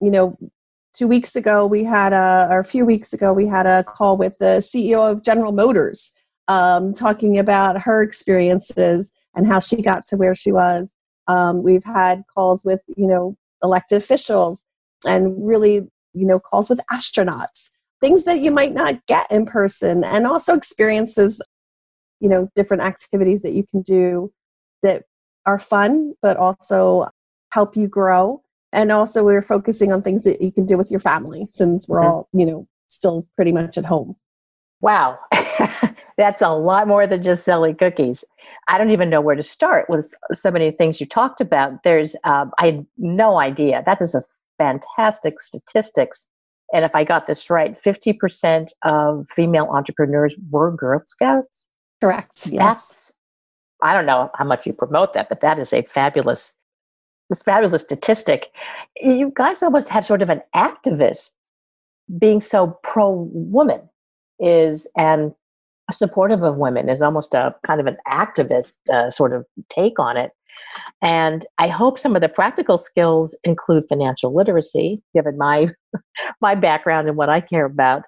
You 0.00 0.10
know, 0.10 0.38
two 0.92 1.06
weeks 1.06 1.36
ago 1.36 1.66
we 1.66 1.84
had 1.84 2.12
a, 2.12 2.48
or 2.50 2.60
a 2.60 2.64
few 2.64 2.84
weeks 2.84 3.12
ago, 3.12 3.32
we 3.32 3.46
had 3.46 3.66
a 3.66 3.84
call 3.84 4.16
with 4.16 4.38
the 4.38 4.58
CEO 4.60 5.10
of 5.10 5.22
General 5.22 5.52
Motors 5.52 6.12
um, 6.48 6.92
talking 6.92 7.38
about 7.38 7.82
her 7.82 8.02
experiences 8.02 9.12
and 9.34 9.46
how 9.46 9.60
she 9.60 9.82
got 9.82 10.04
to 10.06 10.16
where 10.16 10.34
she 10.34 10.52
was. 10.52 10.94
Um, 11.28 11.62
we've 11.62 11.84
had 11.84 12.22
calls 12.34 12.64
with, 12.64 12.82
you 12.96 13.06
know, 13.06 13.36
elected 13.62 13.98
officials 13.98 14.64
and 15.06 15.46
really, 15.46 15.86
you 16.12 16.26
know, 16.26 16.40
calls 16.40 16.68
with 16.68 16.80
astronauts 16.90 17.70
things 18.00 18.24
that 18.24 18.40
you 18.40 18.50
might 18.50 18.72
not 18.72 19.06
get 19.06 19.30
in 19.30 19.46
person 19.46 20.02
and 20.02 20.26
also 20.26 20.54
experiences 20.54 21.40
you 22.18 22.28
know 22.28 22.48
different 22.56 22.82
activities 22.82 23.42
that 23.42 23.52
you 23.52 23.64
can 23.64 23.82
do 23.82 24.32
that 24.82 25.04
are 25.46 25.58
fun 25.58 26.14
but 26.22 26.36
also 26.36 27.08
help 27.52 27.76
you 27.76 27.86
grow 27.86 28.42
and 28.72 28.92
also 28.92 29.24
we're 29.24 29.42
focusing 29.42 29.92
on 29.92 30.02
things 30.02 30.24
that 30.24 30.40
you 30.40 30.52
can 30.52 30.64
do 30.64 30.76
with 30.76 30.90
your 30.90 31.00
family 31.00 31.46
since 31.50 31.88
we're 31.88 32.02
all 32.02 32.28
you 32.32 32.46
know 32.46 32.66
still 32.88 33.26
pretty 33.36 33.52
much 33.52 33.78
at 33.78 33.84
home. 33.84 34.16
Wow. 34.80 35.18
That's 36.16 36.40
a 36.40 36.50
lot 36.50 36.88
more 36.88 37.06
than 37.06 37.22
just 37.22 37.44
selling 37.44 37.76
cookies. 37.76 38.24
I 38.68 38.78
don't 38.78 38.90
even 38.90 39.10
know 39.10 39.20
where 39.20 39.36
to 39.36 39.42
start 39.42 39.88
with 39.88 40.12
so 40.32 40.50
many 40.50 40.70
things 40.70 41.00
you 41.00 41.06
talked 41.06 41.40
about. 41.40 41.82
There's 41.84 42.16
um, 42.24 42.50
i 42.58 42.66
had 42.66 42.86
no 42.98 43.38
idea. 43.38 43.82
That 43.86 44.00
is 44.00 44.14
a 44.14 44.22
fantastic 44.58 45.40
statistics. 45.40 46.28
And 46.72 46.84
if 46.84 46.94
i 46.94 47.04
got 47.04 47.26
this 47.26 47.50
right 47.50 47.76
50% 47.76 48.68
of 48.84 49.26
female 49.28 49.68
entrepreneurs 49.70 50.34
were 50.50 50.70
girl 50.74 51.02
scouts? 51.06 51.68
Correct. 52.00 52.46
Yes. 52.46 52.58
That's 52.58 53.12
I 53.82 53.94
don't 53.94 54.06
know 54.06 54.30
how 54.36 54.44
much 54.44 54.66
you 54.66 54.72
promote 54.72 55.14
that, 55.14 55.28
but 55.28 55.40
that 55.40 55.58
is 55.58 55.72
a 55.72 55.82
fabulous 55.82 56.54
this 57.30 57.42
fabulous 57.42 57.82
statistic. 57.82 58.48
You 59.00 59.32
guys 59.34 59.62
almost 59.62 59.88
have 59.88 60.04
sort 60.04 60.20
of 60.20 60.28
an 60.28 60.42
activist 60.54 61.30
being 62.18 62.40
so 62.40 62.78
pro 62.82 63.30
woman 63.32 63.88
is 64.38 64.86
and 64.96 65.32
supportive 65.90 66.42
of 66.42 66.58
women 66.58 66.88
is 66.88 67.00
almost 67.02 67.34
a 67.34 67.54
kind 67.66 67.80
of 67.80 67.86
an 67.86 67.96
activist 68.06 68.78
uh, 68.92 69.10
sort 69.10 69.32
of 69.32 69.44
take 69.68 69.98
on 69.98 70.16
it. 70.16 70.32
And 71.02 71.46
I 71.58 71.68
hope 71.68 71.98
some 71.98 72.14
of 72.14 72.22
the 72.22 72.28
practical 72.28 72.78
skills 72.78 73.36
include 73.44 73.84
financial 73.88 74.34
literacy, 74.34 75.02
given 75.14 75.38
my 75.38 75.70
my 76.40 76.54
background 76.54 77.08
and 77.08 77.16
what 77.16 77.28
I 77.28 77.40
care 77.40 77.64
about. 77.64 78.02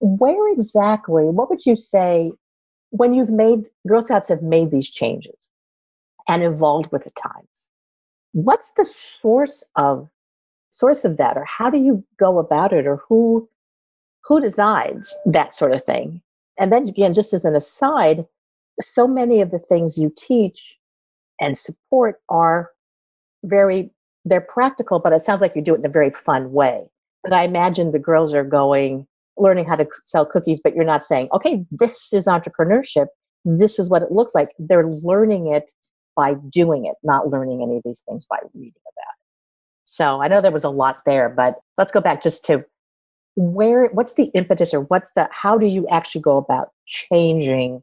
Where 0.00 0.52
exactly, 0.52 1.24
what 1.24 1.50
would 1.50 1.66
you 1.66 1.76
say 1.76 2.32
when 2.90 3.14
you've 3.14 3.30
made 3.30 3.68
Girl 3.86 4.02
Scouts 4.02 4.28
have 4.28 4.42
made 4.42 4.70
these 4.70 4.90
changes 4.90 5.48
and 6.28 6.42
evolved 6.42 6.90
with 6.92 7.04
the 7.04 7.10
times, 7.10 7.69
what's 8.32 8.72
the 8.72 8.84
source 8.84 9.68
of 9.76 10.08
source 10.70 11.04
of 11.04 11.16
that 11.16 11.36
or 11.36 11.44
how 11.44 11.68
do 11.68 11.78
you 11.78 12.04
go 12.18 12.38
about 12.38 12.72
it 12.72 12.86
or 12.86 13.00
who 13.08 13.48
who 14.24 14.40
decides 14.40 15.16
that 15.26 15.54
sort 15.54 15.72
of 15.72 15.84
thing? 15.84 16.22
And 16.58 16.72
then 16.72 16.88
again 16.88 17.12
just 17.12 17.32
as 17.32 17.44
an 17.44 17.56
aside 17.56 18.26
so 18.80 19.06
many 19.06 19.40
of 19.40 19.50
the 19.50 19.58
things 19.58 19.98
you 19.98 20.12
teach 20.16 20.78
and 21.40 21.56
support 21.56 22.20
are 22.28 22.70
very 23.44 23.90
they're 24.24 24.40
practical 24.40 25.00
but 25.00 25.12
it 25.12 25.20
sounds 25.20 25.40
like 25.40 25.56
you 25.56 25.62
do 25.62 25.74
it 25.74 25.78
in 25.78 25.86
a 25.86 25.90
very 25.90 26.10
fun 26.10 26.52
way. 26.52 26.84
But 27.22 27.32
i 27.32 27.42
imagine 27.42 27.90
the 27.90 27.98
girls 27.98 28.32
are 28.32 28.44
going 28.44 29.06
learning 29.36 29.64
how 29.64 29.76
to 29.76 29.88
sell 30.04 30.26
cookies 30.26 30.60
but 30.60 30.74
you're 30.74 30.84
not 30.84 31.04
saying 31.04 31.28
okay 31.32 31.64
this 31.70 32.12
is 32.12 32.26
entrepreneurship. 32.26 33.06
This 33.44 33.78
is 33.78 33.88
what 33.88 34.02
it 34.02 34.12
looks 34.12 34.34
like. 34.34 34.50
They're 34.58 34.86
learning 34.86 35.48
it 35.48 35.72
by 36.16 36.34
doing 36.50 36.86
it 36.86 36.96
not 37.02 37.28
learning 37.28 37.62
any 37.62 37.76
of 37.76 37.82
these 37.84 38.02
things 38.08 38.26
by 38.26 38.38
reading 38.54 38.72
about 38.86 39.14
it. 39.18 39.28
So 39.84 40.20
i 40.22 40.28
know 40.28 40.40
there 40.40 40.50
was 40.50 40.64
a 40.64 40.70
lot 40.70 40.98
there 41.06 41.28
but 41.28 41.60
let's 41.78 41.92
go 41.92 42.00
back 42.00 42.22
just 42.22 42.44
to 42.46 42.64
where 43.36 43.88
what's 43.88 44.14
the 44.14 44.26
impetus 44.34 44.74
or 44.74 44.80
what's 44.82 45.12
the 45.12 45.28
how 45.32 45.56
do 45.56 45.66
you 45.66 45.86
actually 45.88 46.20
go 46.20 46.36
about 46.36 46.70
changing 46.86 47.82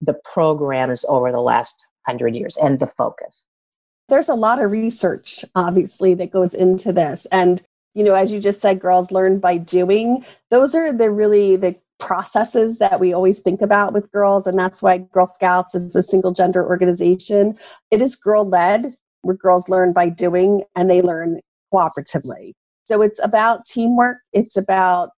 the 0.00 0.14
programs 0.24 1.04
over 1.08 1.30
the 1.30 1.40
last 1.40 1.86
hundred 2.06 2.34
years 2.34 2.56
and 2.56 2.80
the 2.80 2.86
focus? 2.86 3.46
There's 4.08 4.28
a 4.28 4.34
lot 4.34 4.60
of 4.60 4.70
research 4.70 5.44
obviously 5.54 6.14
that 6.14 6.30
goes 6.30 6.54
into 6.54 6.92
this. 6.92 7.26
And 7.32 7.62
you 7.94 8.04
know 8.04 8.14
as 8.14 8.32
you 8.32 8.40
just 8.40 8.60
said 8.60 8.80
girls 8.80 9.10
learn 9.10 9.38
by 9.38 9.56
doing. 9.56 10.24
Those 10.50 10.74
are 10.74 10.92
the 10.92 11.10
really 11.10 11.56
the 11.56 11.76
processes 12.00 12.78
that 12.78 12.98
we 12.98 13.12
always 13.12 13.40
think 13.40 13.62
about 13.62 13.92
with 13.92 14.10
girls 14.10 14.46
and 14.46 14.58
that's 14.58 14.82
why 14.82 14.98
girl 14.98 15.26
scouts 15.26 15.74
is 15.74 15.94
a 15.94 16.02
single 16.02 16.32
gender 16.32 16.66
organization 16.66 17.56
it 17.90 18.00
is 18.00 18.16
girl 18.16 18.44
led 18.44 18.94
where 19.22 19.36
girls 19.36 19.68
learn 19.68 19.92
by 19.92 20.08
doing 20.08 20.64
and 20.74 20.90
they 20.90 21.02
learn 21.02 21.40
cooperatively 21.72 22.52
so 22.84 23.02
it's 23.02 23.22
about 23.22 23.64
teamwork 23.64 24.18
it's 24.32 24.56
about 24.56 25.10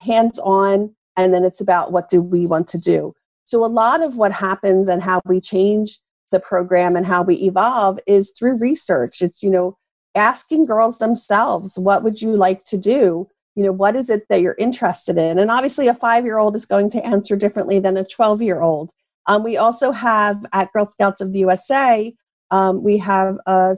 hands 0.00 0.38
on 0.40 0.94
and 1.16 1.32
then 1.32 1.44
it's 1.44 1.60
about 1.60 1.92
what 1.92 2.08
do 2.08 2.20
we 2.20 2.46
want 2.46 2.66
to 2.66 2.78
do 2.78 3.12
so 3.44 3.64
a 3.64 3.66
lot 3.66 4.02
of 4.02 4.16
what 4.16 4.32
happens 4.32 4.88
and 4.88 5.02
how 5.02 5.20
we 5.26 5.40
change 5.40 6.00
the 6.32 6.40
program 6.40 6.96
and 6.96 7.06
how 7.06 7.22
we 7.22 7.36
evolve 7.36 8.00
is 8.06 8.32
through 8.36 8.58
research. 8.58 9.22
It's, 9.22 9.42
you 9.42 9.50
know, 9.50 9.76
asking 10.16 10.66
girls 10.66 10.98
themselves, 10.98 11.78
what 11.78 12.02
would 12.02 12.20
you 12.20 12.34
like 12.34 12.64
to 12.64 12.76
do? 12.76 13.28
You 13.54 13.64
know, 13.64 13.72
what 13.72 13.96
is 13.96 14.08
it 14.08 14.28
that 14.28 14.40
you're 14.40 14.56
interested 14.58 15.18
in? 15.18 15.38
And 15.38 15.50
obviously, 15.50 15.88
a 15.88 15.94
five 15.94 16.24
year 16.24 16.38
old 16.38 16.56
is 16.56 16.64
going 16.64 16.88
to 16.90 17.04
answer 17.04 17.36
differently 17.36 17.78
than 17.78 17.96
a 17.96 18.04
12 18.04 18.42
year 18.42 18.62
old. 18.62 18.92
Um, 19.26 19.44
we 19.44 19.56
also 19.56 19.92
have 19.92 20.44
at 20.52 20.72
Girl 20.72 20.86
Scouts 20.86 21.20
of 21.20 21.32
the 21.32 21.40
USA, 21.40 22.12
um, 22.50 22.82
we 22.82 22.98
have 22.98 23.38
a 23.46 23.76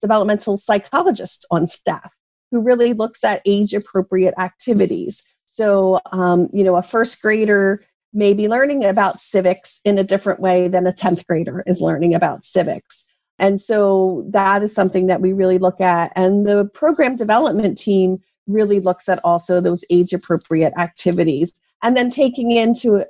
developmental 0.00 0.56
psychologist 0.56 1.46
on 1.50 1.66
staff 1.66 2.12
who 2.50 2.60
really 2.60 2.92
looks 2.92 3.22
at 3.22 3.42
age 3.46 3.72
appropriate 3.72 4.34
activities. 4.38 5.22
So, 5.44 6.00
um, 6.12 6.48
you 6.52 6.64
know, 6.64 6.76
a 6.76 6.82
first 6.82 7.22
grader 7.22 7.82
may 8.12 8.34
be 8.34 8.48
learning 8.48 8.84
about 8.84 9.20
civics 9.20 9.80
in 9.84 9.96
a 9.96 10.04
different 10.04 10.40
way 10.40 10.66
than 10.66 10.86
a 10.86 10.92
10th 10.92 11.26
grader 11.26 11.62
is 11.66 11.80
learning 11.80 12.14
about 12.14 12.44
civics. 12.44 13.04
And 13.38 13.60
so 13.60 14.26
that 14.30 14.62
is 14.62 14.74
something 14.74 15.06
that 15.06 15.20
we 15.20 15.32
really 15.32 15.58
look 15.58 15.80
at. 15.80 16.12
And 16.16 16.46
the 16.46 16.64
program 16.74 17.14
development 17.14 17.78
team 17.78 18.18
really 18.46 18.80
looks 18.80 19.08
at 19.08 19.20
also 19.24 19.60
those 19.60 19.84
age 19.90 20.12
appropriate 20.12 20.72
activities 20.78 21.60
and 21.82 21.96
then 21.96 22.10
taking 22.10 22.50
into 22.50 23.04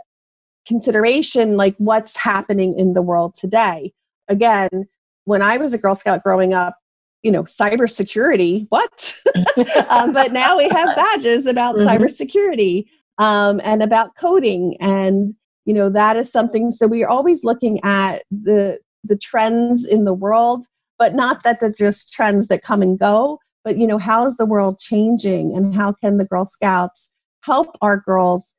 consideration 0.66 1.56
like 1.56 1.74
what's 1.78 2.16
happening 2.16 2.78
in 2.78 2.92
the 2.92 3.02
world 3.02 3.34
today. 3.34 3.92
Again, 4.28 4.86
when 5.24 5.42
I 5.42 5.56
was 5.56 5.72
a 5.72 5.78
Girl 5.78 5.94
Scout 5.94 6.22
growing 6.22 6.54
up, 6.54 6.76
you 7.22 7.30
know, 7.30 7.42
cybersecurity, 7.44 8.66
what? 8.68 9.14
um, 9.88 10.12
but 10.12 10.32
now 10.32 10.56
we 10.56 10.68
have 10.68 10.96
badges 10.96 11.46
about 11.46 11.76
mm-hmm. 11.76 11.88
cybersecurity 11.88 12.86
um, 13.18 13.60
and 13.62 13.82
about 13.82 14.16
coding 14.16 14.76
and 14.80 15.30
you 15.66 15.74
know 15.74 15.88
that 15.90 16.16
is 16.16 16.32
something 16.32 16.70
so 16.70 16.86
we 16.86 17.04
are 17.04 17.08
always 17.08 17.44
looking 17.44 17.78
at 17.84 18.22
the 18.30 18.78
the 19.04 19.16
trends 19.16 19.84
in 19.84 20.04
the 20.04 20.14
world 20.14 20.64
but 20.98 21.14
not 21.14 21.44
that 21.44 21.60
they're 21.60 21.72
just 21.72 22.12
trends 22.12 22.48
that 22.48 22.62
come 22.62 22.82
and 22.82 22.98
go 22.98 23.38
but 23.64 23.76
you 23.76 23.86
know 23.86 23.98
how 23.98 24.26
is 24.26 24.36
the 24.36 24.46
world 24.46 24.78
changing 24.78 25.56
and 25.56 25.74
how 25.74 25.92
can 25.92 26.18
the 26.18 26.24
girl 26.24 26.44
scouts 26.44 27.10
help 27.42 27.76
our 27.80 27.96
girls 27.96 28.54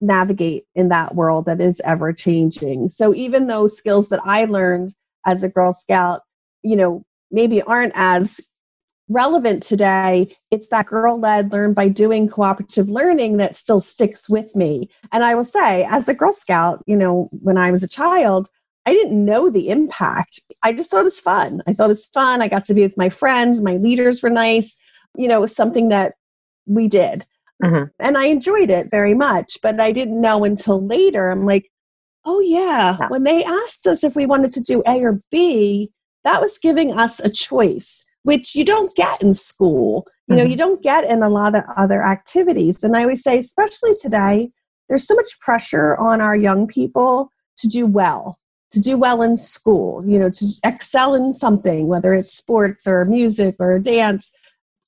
navigate 0.00 0.64
in 0.74 0.88
that 0.88 1.14
world 1.14 1.46
that 1.46 1.60
is 1.60 1.80
ever 1.84 2.12
changing 2.12 2.88
so 2.88 3.14
even 3.14 3.46
those 3.46 3.76
skills 3.76 4.08
that 4.08 4.20
i 4.24 4.44
learned 4.44 4.94
as 5.24 5.42
a 5.42 5.48
girl 5.48 5.72
scout 5.72 6.20
you 6.62 6.76
know 6.76 7.02
maybe 7.30 7.62
aren't 7.62 7.92
as 7.94 8.40
relevant 9.08 9.62
today, 9.62 10.34
it's 10.50 10.68
that 10.68 10.86
girl 10.86 11.18
led, 11.18 11.52
learn 11.52 11.72
by 11.72 11.88
doing 11.88 12.28
cooperative 12.28 12.88
learning 12.88 13.36
that 13.36 13.54
still 13.54 13.80
sticks 13.80 14.28
with 14.28 14.54
me. 14.56 14.90
And 15.12 15.24
I 15.24 15.34
will 15.34 15.44
say, 15.44 15.84
as 15.84 16.08
a 16.08 16.14
Girl 16.14 16.32
Scout, 16.32 16.82
you 16.86 16.96
know, 16.96 17.28
when 17.30 17.56
I 17.56 17.70
was 17.70 17.82
a 17.82 17.88
child, 17.88 18.48
I 18.86 18.92
didn't 18.92 19.24
know 19.24 19.50
the 19.50 19.68
impact. 19.68 20.40
I 20.62 20.72
just 20.72 20.90
thought 20.90 21.00
it 21.00 21.04
was 21.04 21.18
fun. 21.18 21.62
I 21.66 21.72
thought 21.72 21.86
it 21.86 21.88
was 21.88 22.06
fun. 22.06 22.40
I 22.40 22.48
got 22.48 22.64
to 22.66 22.74
be 22.74 22.82
with 22.82 22.96
my 22.96 23.08
friends. 23.08 23.60
My 23.60 23.76
leaders 23.76 24.22
were 24.22 24.30
nice. 24.30 24.76
You 25.16 25.28
know, 25.28 25.38
it 25.38 25.42
was 25.42 25.56
something 25.56 25.88
that 25.88 26.14
we 26.66 26.88
did. 26.88 27.26
Mm-hmm. 27.62 27.84
And 27.98 28.16
I 28.16 28.26
enjoyed 28.26 28.70
it 28.70 28.90
very 28.90 29.14
much. 29.14 29.58
But 29.62 29.80
I 29.80 29.92
didn't 29.92 30.20
know 30.20 30.44
until 30.44 30.86
later. 30.86 31.30
I'm 31.30 31.44
like, 31.44 31.70
oh, 32.24 32.40
yeah. 32.40 32.96
yeah. 33.00 33.08
When 33.08 33.24
they 33.24 33.44
asked 33.44 33.86
us 33.86 34.04
if 34.04 34.14
we 34.14 34.24
wanted 34.24 34.52
to 34.52 34.60
do 34.60 34.82
A 34.86 35.02
or 35.02 35.20
B, 35.30 35.90
that 36.24 36.40
was 36.40 36.58
giving 36.58 36.96
us 36.96 37.18
a 37.20 37.30
choice 37.30 38.06
which 38.26 38.56
you 38.56 38.64
don't 38.64 38.92
get 38.96 39.22
in 39.22 39.32
school. 39.32 40.04
You 40.26 40.34
know, 40.34 40.42
mm-hmm. 40.42 40.50
you 40.50 40.56
don't 40.56 40.82
get 40.82 41.04
in 41.04 41.22
a 41.22 41.28
lot 41.28 41.54
of 41.54 41.62
other 41.76 42.02
activities. 42.02 42.82
And 42.82 42.96
I 42.96 43.02
always 43.02 43.22
say, 43.22 43.38
especially 43.38 43.92
today, 44.02 44.50
there's 44.88 45.06
so 45.06 45.14
much 45.14 45.38
pressure 45.38 45.96
on 45.96 46.20
our 46.20 46.36
young 46.36 46.66
people 46.66 47.30
to 47.58 47.68
do 47.68 47.86
well, 47.86 48.36
to 48.70 48.80
do 48.80 48.96
well 48.96 49.22
in 49.22 49.36
school, 49.36 50.04
you 50.06 50.18
know, 50.18 50.30
to 50.30 50.46
excel 50.64 51.14
in 51.14 51.32
something, 51.32 51.86
whether 51.86 52.14
it's 52.14 52.36
sports 52.36 52.86
or 52.86 53.04
music 53.04 53.56
or 53.58 53.78
dance. 53.78 54.32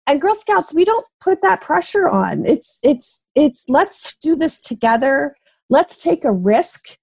And 0.06 0.20
Girl 0.20 0.34
Scouts, 0.34 0.74
we 0.74 0.84
don't 0.84 1.06
put 1.20 1.42
that 1.42 1.60
pressure 1.60 2.08
on. 2.08 2.46
It's 2.46 2.78
it's 2.82 3.20
it's 3.34 3.64
let's 3.68 4.16
do 4.16 4.34
this 4.34 4.58
together. 4.58 5.36
Let's 5.70 6.02
take 6.02 6.24
a 6.24 6.32
risk. 6.32 6.98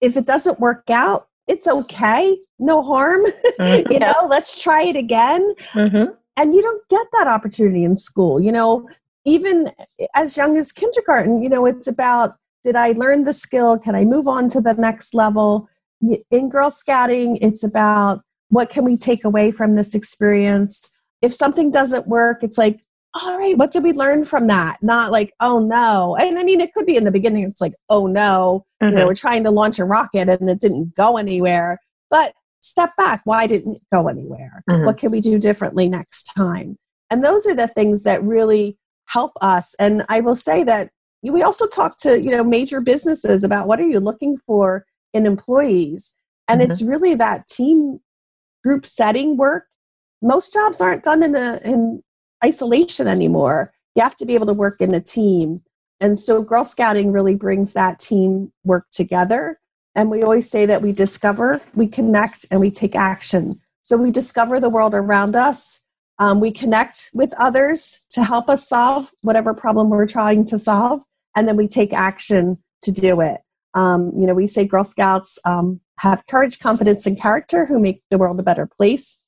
If 0.00 0.16
it 0.16 0.26
doesn't 0.26 0.58
work 0.58 0.84
out, 0.90 1.28
it's 1.46 1.66
okay, 1.66 2.36
no 2.58 2.82
harm. 2.82 3.24
Mm-hmm. 3.60 3.92
you 3.92 3.98
know, 3.98 4.14
let's 4.28 4.58
try 4.60 4.82
it 4.82 4.96
again. 4.96 5.54
Mm-hmm. 5.72 6.12
And 6.38 6.54
you 6.54 6.62
don't 6.62 6.82
get 6.88 7.06
that 7.12 7.28
opportunity 7.28 7.84
in 7.84 7.96
school. 7.96 8.40
You 8.40 8.52
know, 8.52 8.88
even 9.24 9.70
as 10.14 10.36
young 10.36 10.56
as 10.56 10.72
kindergarten, 10.72 11.42
you 11.42 11.48
know, 11.48 11.66
it's 11.66 11.86
about 11.86 12.36
did 12.62 12.74
I 12.74 12.92
learn 12.92 13.24
the 13.24 13.32
skill? 13.32 13.78
Can 13.78 13.94
I 13.94 14.04
move 14.04 14.26
on 14.26 14.48
to 14.48 14.60
the 14.60 14.74
next 14.74 15.14
level? 15.14 15.68
In 16.30 16.48
Girl 16.48 16.70
Scouting, 16.70 17.38
it's 17.40 17.62
about 17.62 18.22
what 18.48 18.70
can 18.70 18.84
we 18.84 18.96
take 18.96 19.24
away 19.24 19.50
from 19.50 19.74
this 19.74 19.94
experience? 19.94 20.90
If 21.22 21.34
something 21.34 21.70
doesn't 21.70 22.06
work, 22.06 22.42
it's 22.42 22.58
like, 22.58 22.80
all 23.14 23.38
right, 23.38 23.56
what 23.56 23.72
did 23.72 23.82
we 23.82 23.92
learn 23.92 24.24
from 24.24 24.46
that? 24.48 24.82
Not 24.82 25.10
like, 25.10 25.32
oh 25.40 25.58
no. 25.58 26.16
And 26.16 26.38
I 26.38 26.44
mean, 26.44 26.60
it 26.60 26.74
could 26.74 26.86
be 26.86 26.96
in 26.96 27.04
the 27.04 27.10
beginning, 27.10 27.44
it's 27.44 27.60
like, 27.60 27.74
oh 27.88 28.06
no, 28.06 28.66
mm-hmm. 28.82 28.84
you 28.84 28.90
know, 28.90 28.98
mm-hmm. 28.98 29.06
we're 29.08 29.14
trying 29.14 29.44
to 29.44 29.50
launch 29.50 29.78
a 29.78 29.84
rocket 29.84 30.28
and 30.28 30.50
it 30.50 30.60
didn't 30.60 30.94
go 30.94 31.16
anywhere. 31.16 31.78
But 32.10 32.34
step 32.60 32.90
back, 32.96 33.22
why 33.24 33.46
didn't 33.46 33.76
it 33.76 33.82
go 33.92 34.08
anywhere? 34.08 34.62
Mm-hmm. 34.68 34.84
What 34.84 34.98
can 34.98 35.10
we 35.10 35.20
do 35.20 35.38
differently 35.38 35.88
next 35.88 36.24
time? 36.24 36.76
And 37.10 37.24
those 37.24 37.46
are 37.46 37.54
the 37.54 37.68
things 37.68 38.02
that 38.02 38.22
really 38.22 38.76
help 39.06 39.32
us. 39.40 39.74
And 39.78 40.04
I 40.08 40.20
will 40.20 40.36
say 40.36 40.62
that 40.64 40.90
we 41.22 41.42
also 41.42 41.66
talk 41.66 41.96
to, 41.98 42.20
you 42.20 42.30
know, 42.30 42.44
major 42.44 42.80
businesses 42.80 43.44
about 43.44 43.66
what 43.66 43.80
are 43.80 43.86
you 43.86 44.00
looking 44.00 44.36
for 44.46 44.84
in 45.16 45.26
employees? 45.26 46.12
And 46.48 46.60
mm-hmm. 46.60 46.70
it's 46.70 46.82
really 46.82 47.14
that 47.16 47.46
team 47.48 48.00
group 48.62 48.86
setting 48.86 49.36
work. 49.36 49.64
Most 50.22 50.52
jobs 50.52 50.80
aren't 50.80 51.02
done 51.02 51.22
in 51.22 51.36
a 51.36 51.60
in 51.64 52.02
isolation 52.44 53.08
anymore. 53.08 53.72
You 53.94 54.02
have 54.02 54.16
to 54.16 54.26
be 54.26 54.34
able 54.34 54.46
to 54.46 54.52
work 54.52 54.80
in 54.80 54.94
a 54.94 55.00
team. 55.00 55.62
And 56.00 56.18
so 56.18 56.42
Girl 56.42 56.64
Scouting 56.64 57.10
really 57.10 57.34
brings 57.34 57.72
that 57.72 57.98
team 57.98 58.52
work 58.64 58.86
together. 58.92 59.58
And 59.94 60.10
we 60.10 60.22
always 60.22 60.48
say 60.50 60.66
that 60.66 60.82
we 60.82 60.92
discover, 60.92 61.60
we 61.74 61.86
connect, 61.86 62.44
and 62.50 62.60
we 62.60 62.70
take 62.70 62.94
action. 62.94 63.60
So 63.82 63.96
we 63.96 64.10
discover 64.10 64.60
the 64.60 64.68
world 64.68 64.94
around 64.94 65.34
us. 65.34 65.80
Um, 66.18 66.40
we 66.40 66.50
connect 66.50 67.10
with 67.14 67.32
others 67.38 68.00
to 68.10 68.24
help 68.24 68.48
us 68.48 68.68
solve 68.68 69.10
whatever 69.22 69.54
problem 69.54 69.88
we're 69.88 70.06
trying 70.06 70.44
to 70.46 70.58
solve. 70.58 71.00
And 71.34 71.48
then 71.48 71.56
we 71.56 71.66
take 71.66 71.92
action 71.94 72.58
to 72.82 72.90
do 72.90 73.20
it. 73.20 73.40
Um, 73.76 74.10
you 74.18 74.26
know, 74.26 74.34
we 74.34 74.48
say 74.48 74.66
Girl 74.66 74.82
Scouts 74.82 75.38
um, 75.44 75.80
have 75.98 76.26
courage, 76.26 76.58
confidence, 76.58 77.06
and 77.06 77.20
character 77.20 77.66
who 77.66 77.78
make 77.78 78.02
the 78.10 78.18
world 78.18 78.40
a 78.40 78.42
better 78.42 78.66
place 78.66 79.18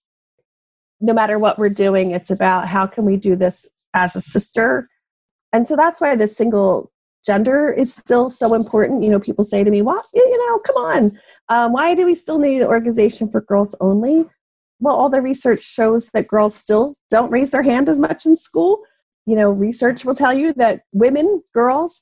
no 1.01 1.13
matter 1.13 1.39
what 1.39 1.59
we're 1.59 1.69
doing, 1.69 2.11
it's 2.11 2.31
about 2.31 2.69
how 2.69 2.87
can 2.87 3.05
we 3.05 3.17
do 3.17 3.37
this 3.37 3.67
as 3.95 4.17
a 4.17 4.21
sister. 4.21 4.89
And 5.53 5.67
so 5.67 5.77
that's 5.77 6.01
why 6.01 6.17
this 6.17 6.37
single 6.37 6.91
gender 7.25 7.73
is 7.73 7.95
still 7.95 8.31
so 8.31 8.55
important. 8.55 9.03
You 9.03 9.11
know, 9.11 9.21
people 9.21 9.45
say 9.45 9.65
to 9.65 9.71
me, 9.71 9.83
"What? 9.83 10.07
You 10.13 10.49
know, 10.49 10.59
come 10.61 10.77
on, 10.77 11.19
um, 11.49 11.73
why 11.73 11.95
do 11.95 12.05
we 12.05 12.15
still 12.15 12.39
need 12.39 12.61
an 12.61 12.69
organization 12.69 13.31
for 13.31 13.41
girls 13.41 13.75
only?" 13.81 14.29
well, 14.81 14.95
all 14.95 15.09
the 15.09 15.21
research 15.21 15.61
shows 15.61 16.07
that 16.13 16.29
girls 16.29 16.55
still 16.55 16.95
don't 17.11 17.33
raise 17.33 17.51
their 17.51 17.63
hand 17.63 17.89
as 17.89 17.99
much 17.99 18.25
in 18.25 18.37
school. 18.37 18.85
You 19.27 19.35
know, 19.35 19.51
research 19.51 20.05
will 20.05 20.15
tell 20.15 20.33
you 20.33 20.53
that 20.53 20.83
women, 20.93 21.43
girls, 21.53 22.01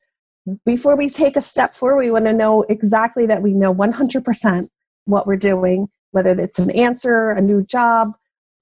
before 0.64 0.96
we 0.96 1.10
take 1.10 1.36
a 1.36 1.42
step 1.42 1.74
forward, 1.74 1.98
we 1.98 2.10
want 2.10 2.26
to 2.26 2.32
know 2.32 2.64
exactly 2.68 3.26
that 3.26 3.42
we 3.42 3.52
know 3.52 3.74
100% 3.74 4.68
what 5.04 5.26
we're 5.26 5.36
doing, 5.36 5.88
whether 6.12 6.30
it's 6.38 6.58
an 6.58 6.70
answer, 6.70 7.30
a 7.30 7.40
new 7.40 7.64
job. 7.64 8.12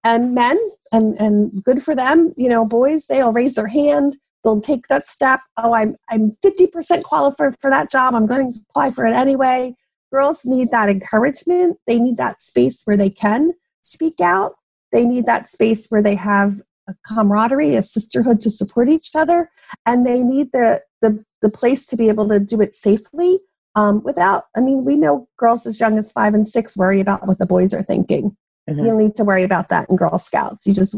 And 0.02 0.34
men, 0.34 0.58
and, 0.92 1.18
and 1.18 1.64
good 1.64 1.82
for 1.82 1.94
them, 1.94 2.34
you 2.36 2.48
know, 2.48 2.66
boys, 2.66 3.06
they'll 3.06 3.32
raise 3.32 3.54
their 3.54 3.66
hand, 3.66 4.18
they'll 4.42 4.60
take 4.60 4.88
that 4.88 5.06
step. 5.06 5.40
Oh, 5.56 5.74
I'm, 5.74 5.96
I'm 6.10 6.36
50% 6.44 7.02
qualified 7.02 7.56
for 7.60 7.70
that 7.70 7.90
job, 7.90 8.14
I'm 8.14 8.26
going 8.26 8.52
to 8.52 8.58
apply 8.70 8.90
for 8.90 9.06
it 9.06 9.14
anyway. 9.14 9.74
Girls 10.12 10.44
need 10.44 10.70
that 10.70 10.90
encouragement, 10.90 11.78
they 11.86 11.98
need 11.98 12.18
that 12.18 12.42
space 12.42 12.82
where 12.84 12.96
they 12.96 13.10
can 13.10 13.54
speak 13.82 14.20
out, 14.20 14.56
they 14.92 15.04
need 15.04 15.26
that 15.26 15.48
space 15.48 15.86
where 15.88 16.02
they 16.02 16.14
have 16.14 16.60
a 16.86 16.94
camaraderie, 17.06 17.76
a 17.76 17.82
sisterhood 17.82 18.40
to 18.42 18.50
support 18.50 18.88
each 18.88 19.10
other, 19.14 19.50
and 19.86 20.06
they 20.06 20.22
need 20.22 20.52
the, 20.52 20.82
the, 21.00 21.24
the 21.44 21.50
place 21.50 21.84
to 21.84 21.94
be 21.94 22.08
able 22.08 22.26
to 22.30 22.40
do 22.40 22.62
it 22.62 22.74
safely 22.74 23.38
um, 23.74 24.02
without, 24.02 24.44
I 24.56 24.60
mean, 24.60 24.86
we 24.86 24.96
know 24.96 25.28
girls 25.36 25.66
as 25.66 25.78
young 25.78 25.98
as 25.98 26.10
five 26.10 26.32
and 26.32 26.48
six 26.48 26.74
worry 26.74 27.00
about 27.00 27.26
what 27.28 27.38
the 27.38 27.44
boys 27.44 27.74
are 27.74 27.82
thinking. 27.82 28.34
Mm-hmm. 28.68 28.78
You 28.78 28.84
don't 28.86 28.98
need 28.98 29.14
to 29.16 29.24
worry 29.24 29.42
about 29.42 29.68
that 29.68 29.90
in 29.90 29.96
Girl 29.96 30.16
Scouts. 30.16 30.66
You 30.66 30.72
just 30.72 30.96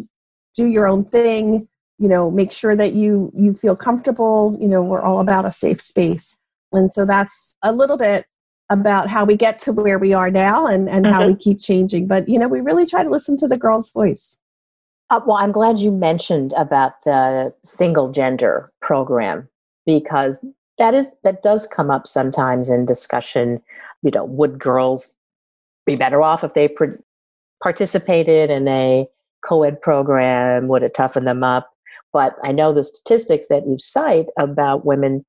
do 0.54 0.66
your 0.66 0.86
own 0.86 1.04
thing, 1.04 1.66
you 1.98 2.08
know, 2.08 2.30
make 2.30 2.52
sure 2.52 2.76
that 2.76 2.92
you 2.92 3.32
you 3.34 3.54
feel 3.54 3.74
comfortable. 3.74 4.56
You 4.60 4.68
know, 4.68 4.82
we're 4.82 5.02
all 5.02 5.18
about 5.18 5.46
a 5.46 5.50
safe 5.50 5.80
space. 5.80 6.36
And 6.72 6.92
so 6.92 7.04
that's 7.04 7.56
a 7.62 7.72
little 7.72 7.96
bit 7.96 8.26
about 8.70 9.08
how 9.08 9.24
we 9.24 9.36
get 9.36 9.58
to 9.60 9.72
where 9.72 9.98
we 9.98 10.12
are 10.12 10.30
now 10.30 10.68
and, 10.68 10.88
and 10.88 11.06
mm-hmm. 11.06 11.14
how 11.14 11.26
we 11.26 11.34
keep 11.34 11.60
changing. 11.60 12.06
But, 12.06 12.28
you 12.28 12.38
know, 12.38 12.46
we 12.46 12.60
really 12.60 12.86
try 12.86 13.02
to 13.02 13.10
listen 13.10 13.36
to 13.38 13.48
the 13.48 13.58
girl's 13.58 13.90
voice. 13.90 14.38
Uh, 15.10 15.20
well, 15.26 15.38
I'm 15.38 15.52
glad 15.52 15.78
you 15.78 15.90
mentioned 15.90 16.52
about 16.56 17.02
the 17.02 17.52
single 17.64 18.12
gender 18.12 18.72
program 18.80 19.48
because 19.86 20.44
that 20.78 20.94
is 20.94 21.18
that 21.24 21.42
does 21.42 21.66
come 21.66 21.90
up 21.90 22.06
sometimes 22.06 22.68
in 22.68 22.84
discussion. 22.84 23.60
You 24.02 24.10
know, 24.10 24.24
would 24.24 24.58
girls 24.58 25.16
be 25.86 25.96
better 25.96 26.22
off 26.22 26.44
if 26.44 26.54
they 26.54 26.68
pre- 26.68 26.98
participated 27.62 28.50
in 28.50 28.68
a 28.68 29.06
co-ed 29.42 29.80
program? 29.80 30.68
Would 30.68 30.82
it 30.82 30.94
toughen 30.94 31.24
them 31.24 31.42
up? 31.42 31.70
But 32.12 32.36
I 32.42 32.52
know 32.52 32.72
the 32.72 32.84
statistics 32.84 33.46
that 33.48 33.66
you 33.66 33.78
cite 33.78 34.26
about 34.38 34.84
women. 34.84 35.24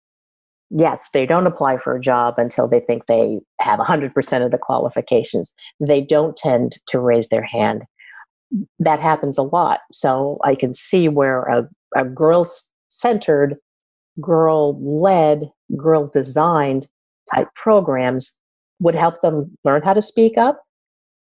Yes, 0.69 1.09
they 1.13 1.25
don't 1.25 1.47
apply 1.47 1.77
for 1.77 1.95
a 1.95 2.01
job 2.01 2.35
until 2.37 2.67
they 2.67 2.81
think 2.81 3.05
they 3.05 3.39
have 3.61 3.79
100% 3.79 4.45
of 4.45 4.51
the 4.51 4.57
qualifications. 4.57 5.53
They 5.79 6.01
don't 6.01 6.35
tend 6.35 6.77
to 6.87 6.99
raise 6.99 7.29
their 7.29 7.43
hand 7.43 7.83
that 8.79 8.99
happens 8.99 9.37
a 9.37 9.43
lot. 9.43 9.81
So 9.91 10.39
I 10.43 10.55
can 10.55 10.73
see 10.73 11.09
where 11.09 11.43
a, 11.43 11.67
a 11.95 12.05
girl 12.05 12.47
centered, 12.89 13.55
girl 14.21 14.79
led, 14.81 15.51
girl 15.75 16.07
designed 16.07 16.87
type 17.33 17.49
programs 17.55 18.39
would 18.79 18.95
help 18.95 19.21
them 19.21 19.51
learn 19.63 19.81
how 19.81 19.93
to 19.93 20.01
speak 20.01 20.37
up, 20.37 20.63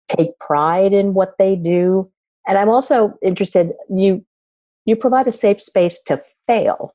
take 0.07 0.37
pride 0.39 0.93
in 0.93 1.13
what 1.13 1.35
they 1.37 1.55
do. 1.55 2.09
And 2.47 2.57
I'm 2.57 2.69
also 2.69 3.13
interested, 3.21 3.71
you 3.89 4.25
you 4.85 4.95
provide 4.97 5.27
a 5.27 5.31
safe 5.31 5.61
space 5.61 6.01
to 6.03 6.21
fail, 6.45 6.93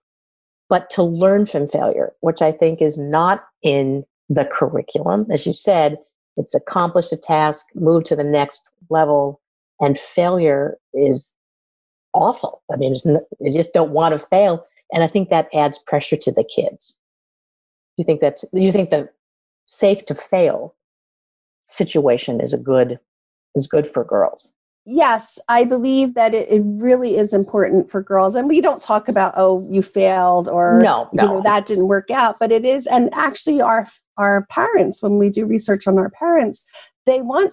but 0.68 0.90
to 0.90 1.02
learn 1.02 1.46
from 1.46 1.66
failure, 1.66 2.12
which 2.20 2.42
I 2.42 2.52
think 2.52 2.82
is 2.82 2.98
not 2.98 3.44
in 3.62 4.04
the 4.28 4.44
curriculum. 4.44 5.26
As 5.30 5.46
you 5.46 5.54
said, 5.54 5.96
it's 6.36 6.54
accomplish 6.54 7.10
a 7.12 7.16
task, 7.16 7.64
move 7.74 8.04
to 8.04 8.16
the 8.16 8.24
next 8.24 8.70
level, 8.90 9.40
and 9.80 9.98
failure 9.98 10.76
is 10.92 11.34
awful. 12.14 12.62
I 12.70 12.76
mean, 12.76 12.94
you 13.40 13.52
just 13.52 13.72
don't 13.72 13.92
want 13.92 14.12
to 14.12 14.18
fail, 14.18 14.66
and 14.92 15.02
I 15.02 15.06
think 15.06 15.28
that 15.28 15.48
adds 15.54 15.78
pressure 15.78 16.16
to 16.16 16.32
the 16.32 16.44
kids. 16.44 16.98
Do 17.96 18.02
you 18.02 18.04
think 18.04 18.20
that's? 18.20 18.48
Do 18.50 18.60
you 18.60 18.72
think 18.72 18.90
the 18.90 19.08
safe 19.66 20.04
to 20.06 20.14
fail 20.14 20.74
situation 21.66 22.40
is 22.40 22.52
a 22.52 22.58
good 22.58 22.98
is 23.54 23.66
good 23.66 23.86
for 23.86 24.04
girls? 24.04 24.54
Yes, 24.90 25.38
I 25.48 25.64
believe 25.64 26.14
that 26.14 26.32
it, 26.32 26.48
it, 26.48 26.62
really 26.64 27.18
is 27.18 27.34
important 27.34 27.90
for 27.90 28.02
girls. 28.02 28.34
And 28.34 28.48
we 28.48 28.62
don't 28.62 28.80
talk 28.80 29.06
about, 29.06 29.34
oh, 29.36 29.66
you 29.68 29.82
failed 29.82 30.48
or 30.48 30.80
no, 30.80 31.10
no. 31.12 31.22
You 31.22 31.28
know, 31.28 31.42
that 31.42 31.66
didn't 31.66 31.88
work 31.88 32.10
out. 32.10 32.36
But 32.40 32.52
it 32.52 32.64
is, 32.64 32.86
and 32.86 33.10
actually 33.12 33.60
our 33.60 33.86
our 34.16 34.46
parents, 34.46 35.02
when 35.02 35.18
we 35.18 35.28
do 35.28 35.44
research 35.44 35.86
on 35.86 35.98
our 35.98 36.10
parents, 36.10 36.64
they 37.04 37.20
want 37.20 37.52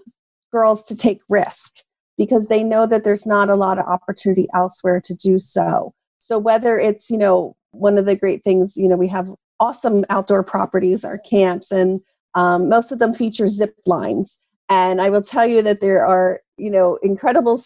girls 0.52 0.82
to 0.84 0.96
take 0.96 1.20
risk 1.28 1.72
because 2.18 2.48
they 2.48 2.64
know 2.64 2.88
that 2.88 3.04
there's 3.04 3.26
not 3.26 3.50
a 3.50 3.56
lot 3.56 3.80
of 3.80 3.86
opportunity 3.86 4.48
elsewhere 4.54 5.02
to 5.02 5.14
do 5.14 5.38
so. 5.38 5.94
So 6.26 6.40
whether 6.40 6.80
it's, 6.80 7.10
you 7.10 7.18
know, 7.18 7.56
one 7.72 7.98
of 7.98 8.06
the 8.06 8.16
great 8.16 8.44
things, 8.44 8.76
you 8.76 8.88
know, 8.88 8.96
we 8.96 9.08
have 9.10 9.32
awesome 9.60 10.06
outdoor 10.10 10.44
properties, 10.44 11.04
our 11.04 11.18
camps, 11.18 11.72
and 11.72 12.02
um, 12.34 12.70
most 12.70 12.92
of 12.92 13.00
them 13.00 13.14
feature 13.14 13.48
zip 13.48 13.76
lines. 13.86 14.38
And 14.68 15.02
I 15.02 15.10
will 15.10 15.22
tell 15.22 15.46
you 15.46 15.62
that 15.62 15.82
there 15.82 16.06
are, 16.06 16.42
you 16.58 16.70
know, 16.70 16.98
incredible 17.04 17.62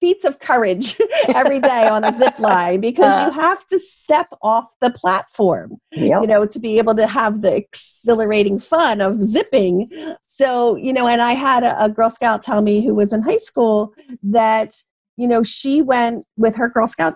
feats 0.00 0.24
of 0.24 0.40
courage 0.40 1.00
every 1.28 1.60
day 1.60 1.86
on 1.86 2.02
a 2.02 2.12
zip 2.12 2.36
line 2.40 2.80
because 2.80 3.24
you 3.24 3.40
have 3.40 3.64
to 3.68 3.78
step 3.78 4.26
off 4.42 4.66
the 4.80 4.90
platform 4.90 5.76
yep. 5.92 6.20
you 6.20 6.26
know 6.26 6.44
to 6.44 6.58
be 6.58 6.76
able 6.76 6.92
to 6.92 7.06
have 7.06 7.40
the 7.40 7.54
exhilarating 7.54 8.58
fun 8.58 9.00
of 9.00 9.22
zipping 9.22 9.88
so 10.24 10.74
you 10.74 10.92
know 10.92 11.06
and 11.06 11.22
i 11.22 11.34
had 11.34 11.62
a, 11.62 11.84
a 11.84 11.88
girl 11.88 12.10
scout 12.10 12.42
tell 12.42 12.62
me 12.62 12.84
who 12.84 12.96
was 12.96 13.12
in 13.12 13.22
high 13.22 13.36
school 13.36 13.94
that 14.24 14.74
you 15.16 15.28
know 15.28 15.44
she 15.44 15.82
went 15.82 16.26
with 16.36 16.56
her 16.56 16.68
girl 16.68 16.88
scout 16.88 17.14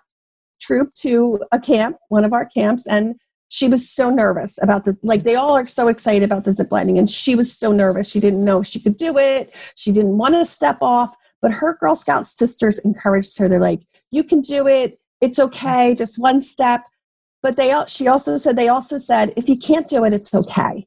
troop 0.60 0.92
to 0.94 1.40
a 1.52 1.60
camp 1.60 1.96
one 2.08 2.24
of 2.24 2.32
our 2.32 2.46
camps 2.46 2.86
and 2.86 3.14
she 3.48 3.68
was 3.68 3.88
so 3.88 4.10
nervous 4.10 4.58
about 4.62 4.84
this 4.84 4.98
like 5.02 5.22
they 5.22 5.36
all 5.36 5.56
are 5.56 5.66
so 5.66 5.88
excited 5.88 6.24
about 6.24 6.44
the 6.44 6.52
zip 6.52 6.72
lining 6.72 6.98
and 6.98 7.08
she 7.08 7.34
was 7.34 7.56
so 7.56 7.70
nervous 7.70 8.08
she 8.08 8.20
didn't 8.20 8.44
know 8.44 8.60
if 8.60 8.66
she 8.66 8.80
could 8.80 8.96
do 8.96 9.16
it 9.18 9.54
she 9.76 9.92
didn't 9.92 10.18
want 10.18 10.34
to 10.34 10.44
step 10.44 10.78
off 10.80 11.14
but 11.42 11.52
her 11.52 11.74
Girl 11.74 11.94
Scout 11.94 12.26
sisters 12.26 12.78
encouraged 12.80 13.38
her. 13.38 13.48
They're 13.48 13.60
like, 13.60 13.86
you 14.10 14.24
can 14.24 14.40
do 14.40 14.66
it. 14.66 14.98
It's 15.20 15.38
okay. 15.38 15.94
Just 15.94 16.18
one 16.18 16.42
step. 16.42 16.82
But 17.42 17.56
they, 17.56 17.72
she 17.86 18.08
also 18.08 18.36
said, 18.36 18.56
they 18.56 18.68
also 18.68 18.98
said, 18.98 19.32
if 19.36 19.48
you 19.48 19.58
can't 19.58 19.86
do 19.86 20.04
it, 20.04 20.12
it's 20.12 20.34
okay. 20.34 20.86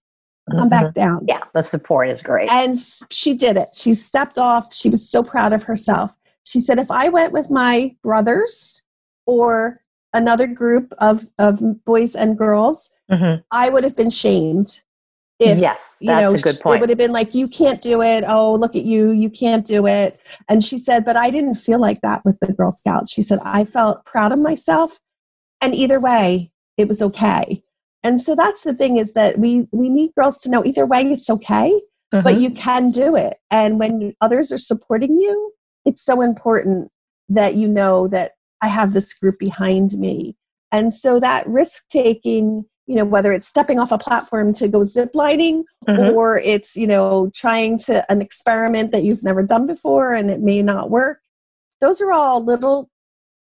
Come 0.51 0.59
mm-hmm. 0.59 0.69
back 0.69 0.93
down. 0.93 1.25
Yeah, 1.27 1.43
the 1.53 1.61
support 1.61 2.09
is 2.09 2.21
great. 2.21 2.49
And 2.49 2.77
she 3.11 3.35
did 3.35 3.55
it. 3.55 3.69
She 3.73 3.93
stepped 3.93 4.37
off. 4.37 4.73
She 4.73 4.89
was 4.89 5.07
so 5.07 5.23
proud 5.23 5.53
of 5.53 5.63
herself. 5.63 6.13
She 6.43 6.59
said, 6.59 6.79
if 6.79 6.89
I 6.89 7.09
went 7.09 7.31
with 7.31 7.49
my 7.49 7.95
brothers 8.01 8.83
or 9.29 9.81
another 10.13 10.47
group 10.47 10.91
of, 10.97 11.29
of 11.37 11.85
boys 11.85 12.15
and 12.15 12.37
girls, 12.37 12.89
mm-hmm. 13.11 13.41
I 13.51 13.69
would 13.69 13.83
have 13.83 13.95
been 13.95 14.09
shamed 14.09 14.81
if 15.39 15.57
yes 15.57 15.97
that's 16.01 16.21
you 16.21 16.27
know, 16.27 16.33
a 16.33 16.37
good 16.37 16.59
point 16.59 16.77
it 16.77 16.79
would 16.81 16.89
have 16.89 16.97
been 16.97 17.13
like 17.13 17.33
you 17.33 17.47
can't 17.47 17.81
do 17.81 18.01
it. 18.01 18.25
Oh 18.27 18.55
look 18.55 18.75
at 18.75 18.83
you. 18.83 19.11
You 19.11 19.29
can't 19.29 19.65
do 19.65 19.87
it. 19.87 20.19
And 20.49 20.63
she 20.63 20.77
said 20.77 21.05
but 21.05 21.15
i 21.15 21.29
didn't 21.29 21.55
feel 21.55 21.79
like 21.79 22.01
that 22.01 22.23
with 22.25 22.37
the 22.41 22.51
girl 22.51 22.71
scouts. 22.71 23.11
She 23.11 23.21
said 23.21 23.39
i 23.43 23.63
felt 23.63 24.03
proud 24.05 24.33
of 24.33 24.39
myself 24.39 24.99
and 25.61 25.73
either 25.73 25.99
way 25.99 26.51
it 26.77 26.87
was 26.87 27.01
okay. 27.01 27.63
And 28.03 28.21
so 28.21 28.35
that's 28.35 28.61
the 28.61 28.73
thing 28.73 28.97
is 28.97 29.13
that 29.13 29.39
we 29.39 29.67
we 29.71 29.89
need 29.89 30.11
girls 30.13 30.37
to 30.39 30.49
know 30.49 30.65
either 30.65 30.85
way 30.85 31.03
it's 31.03 31.29
okay 31.29 31.79
uh-huh. 32.11 32.21
but 32.21 32.41
you 32.41 32.51
can 32.51 32.91
do 32.91 33.15
it. 33.15 33.37
And 33.49 33.79
when 33.79 34.13
others 34.19 34.51
are 34.51 34.57
supporting 34.57 35.19
you 35.19 35.53
it's 35.85 36.03
so 36.03 36.19
important 36.21 36.91
that 37.29 37.55
you 37.55 37.67
know 37.67 38.09
that 38.09 38.33
i 38.61 38.67
have 38.67 38.93
this 38.93 39.13
group 39.13 39.37
behind 39.39 39.93
me 39.93 40.35
and 40.71 40.93
so 40.93 41.19
that 41.19 41.47
risk 41.47 41.87
taking 41.89 42.65
you 42.89 42.95
know 42.95 43.05
whether 43.05 43.31
it's 43.31 43.47
stepping 43.47 43.79
off 43.79 43.91
a 43.91 43.99
platform 43.99 44.51
to 44.51 44.67
go 44.67 44.79
ziplining 44.79 45.63
mm-hmm. 45.87 46.15
or 46.15 46.39
it's 46.39 46.75
you 46.75 46.87
know 46.87 47.29
trying 47.35 47.77
to 47.77 48.03
an 48.11 48.19
experiment 48.21 48.91
that 48.91 49.03
you've 49.03 49.23
never 49.23 49.43
done 49.43 49.67
before 49.67 50.13
and 50.13 50.29
it 50.31 50.41
may 50.41 50.61
not 50.61 50.89
work 50.89 51.19
those 51.79 52.01
are 52.01 52.11
all 52.11 52.43
little 52.43 52.89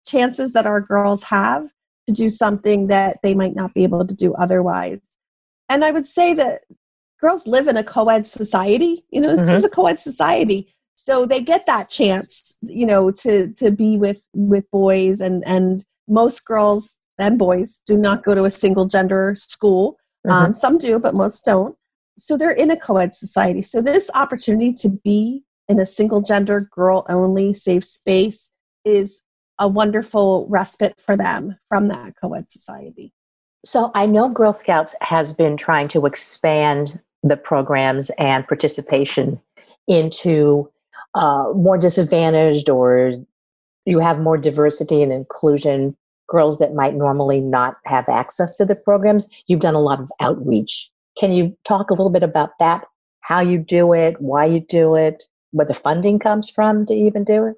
chances 0.06 0.54
that 0.54 0.66
our 0.66 0.82
girls 0.82 1.24
have 1.24 1.70
to 2.08 2.14
do 2.14 2.30
something 2.30 2.88
that 2.88 3.18
they 3.22 3.36
might 3.36 3.56
not 3.56 3.74
be 3.74 3.84
able 3.84 4.06
to 4.06 4.16
do 4.16 4.34
otherwise 4.34 5.02
and 5.70 5.86
i 5.86 5.92
would 5.92 6.08
say 6.08 6.34
that 6.34 6.62
girls 7.22 7.46
live 7.46 7.68
in 7.68 7.78
a 7.78 7.84
co-ed 7.84 8.26
society 8.26 9.06
you 9.12 9.22
know 9.22 9.30
this 9.30 9.42
mm-hmm. 9.42 9.58
is 9.58 9.64
a 9.64 9.70
co-ed 9.70 10.00
society 10.00 10.74
so 10.96 11.28
they 11.28 11.42
get 11.42 11.68
that 11.68 11.90
chance 11.90 12.47
you 12.62 12.86
know 12.86 13.12
to 13.12 13.54
to 13.54 13.72
be 13.72 13.98
with 13.98 14.26
with 14.34 14.70
boys 14.72 15.20
and 15.20 15.44
and 15.46 15.84
most 16.08 16.46
girls 16.46 16.96
and 17.18 17.38
boys 17.38 17.80
do 17.86 17.98
not 17.98 18.24
go 18.24 18.36
to 18.36 18.46
a 18.46 18.52
single 18.52 18.86
gender 18.86 19.36
school. 19.36 19.98
Mm-hmm. 20.26 20.32
Um, 20.32 20.54
some 20.54 20.78
do, 20.78 21.00
but 21.00 21.16
most 21.16 21.44
don't. 21.46 21.76
So 22.18 22.38
they're 22.38 22.52
in 22.52 22.72
a 22.72 22.78
co 22.78 22.98
ed 22.98 23.14
society. 23.14 23.62
So 23.62 23.82
this 23.82 24.10
opportunity 24.14 24.74
to 24.74 24.90
be 24.90 25.44
in 25.68 25.80
a 25.80 25.86
single 25.86 26.22
gender, 26.22 26.70
girl 26.72 27.06
only 27.10 27.54
safe 27.54 27.84
space 27.84 28.50
is 28.86 29.24
a 29.60 29.68
wonderful 29.68 30.48
respite 30.50 31.00
for 31.00 31.18
them 31.18 31.58
from 31.70 31.88
that 31.90 32.14
co 32.20 32.34
ed 32.34 32.50
society. 32.50 33.14
So 33.66 33.92
I 33.96 34.06
know 34.06 34.30
Girl 34.30 34.54
Scouts 34.54 34.96
has 35.02 35.34
been 35.34 35.58
trying 35.58 35.88
to 35.90 36.06
expand 36.06 37.00
the 37.24 37.38
programs 37.38 38.10
and 38.12 38.48
participation 38.48 39.42
into 39.88 40.72
uh, 41.16 41.52
more 41.56 41.78
disadvantaged 41.78 42.70
or 42.70 43.12
you 43.86 44.00
have 44.00 44.20
more 44.20 44.38
diversity 44.38 45.02
and 45.02 45.12
inclusion, 45.12 45.96
girls 46.28 46.60
that 46.60 46.74
might 46.74 46.94
normally 46.94 47.40
not 47.40 47.78
have 47.86 48.08
access 48.10 48.56
to 48.58 48.66
the 48.66 48.76
programs, 48.76 49.28
you've 49.48 49.62
done 49.62 49.76
a 49.76 49.80
lot 49.80 50.00
of 50.00 50.12
outreach. 50.20 50.92
Can 51.18 51.32
you 51.32 51.58
talk 51.64 51.90
a 51.90 51.94
little 51.94 52.10
bit 52.10 52.24
about 52.24 52.52
that? 52.60 52.86
How 53.22 53.40
you 53.40 53.58
do 53.60 53.94
it, 53.94 54.20
why 54.20 54.46
you 54.46 54.60
do 54.60 54.96
it, 54.96 55.24
where 55.52 55.66
the 55.66 55.74
funding 55.74 56.20
comes 56.20 56.50
from 56.50 56.86
to 56.86 56.94
even 56.94 57.24
do 57.24 57.46
it? 57.46 57.56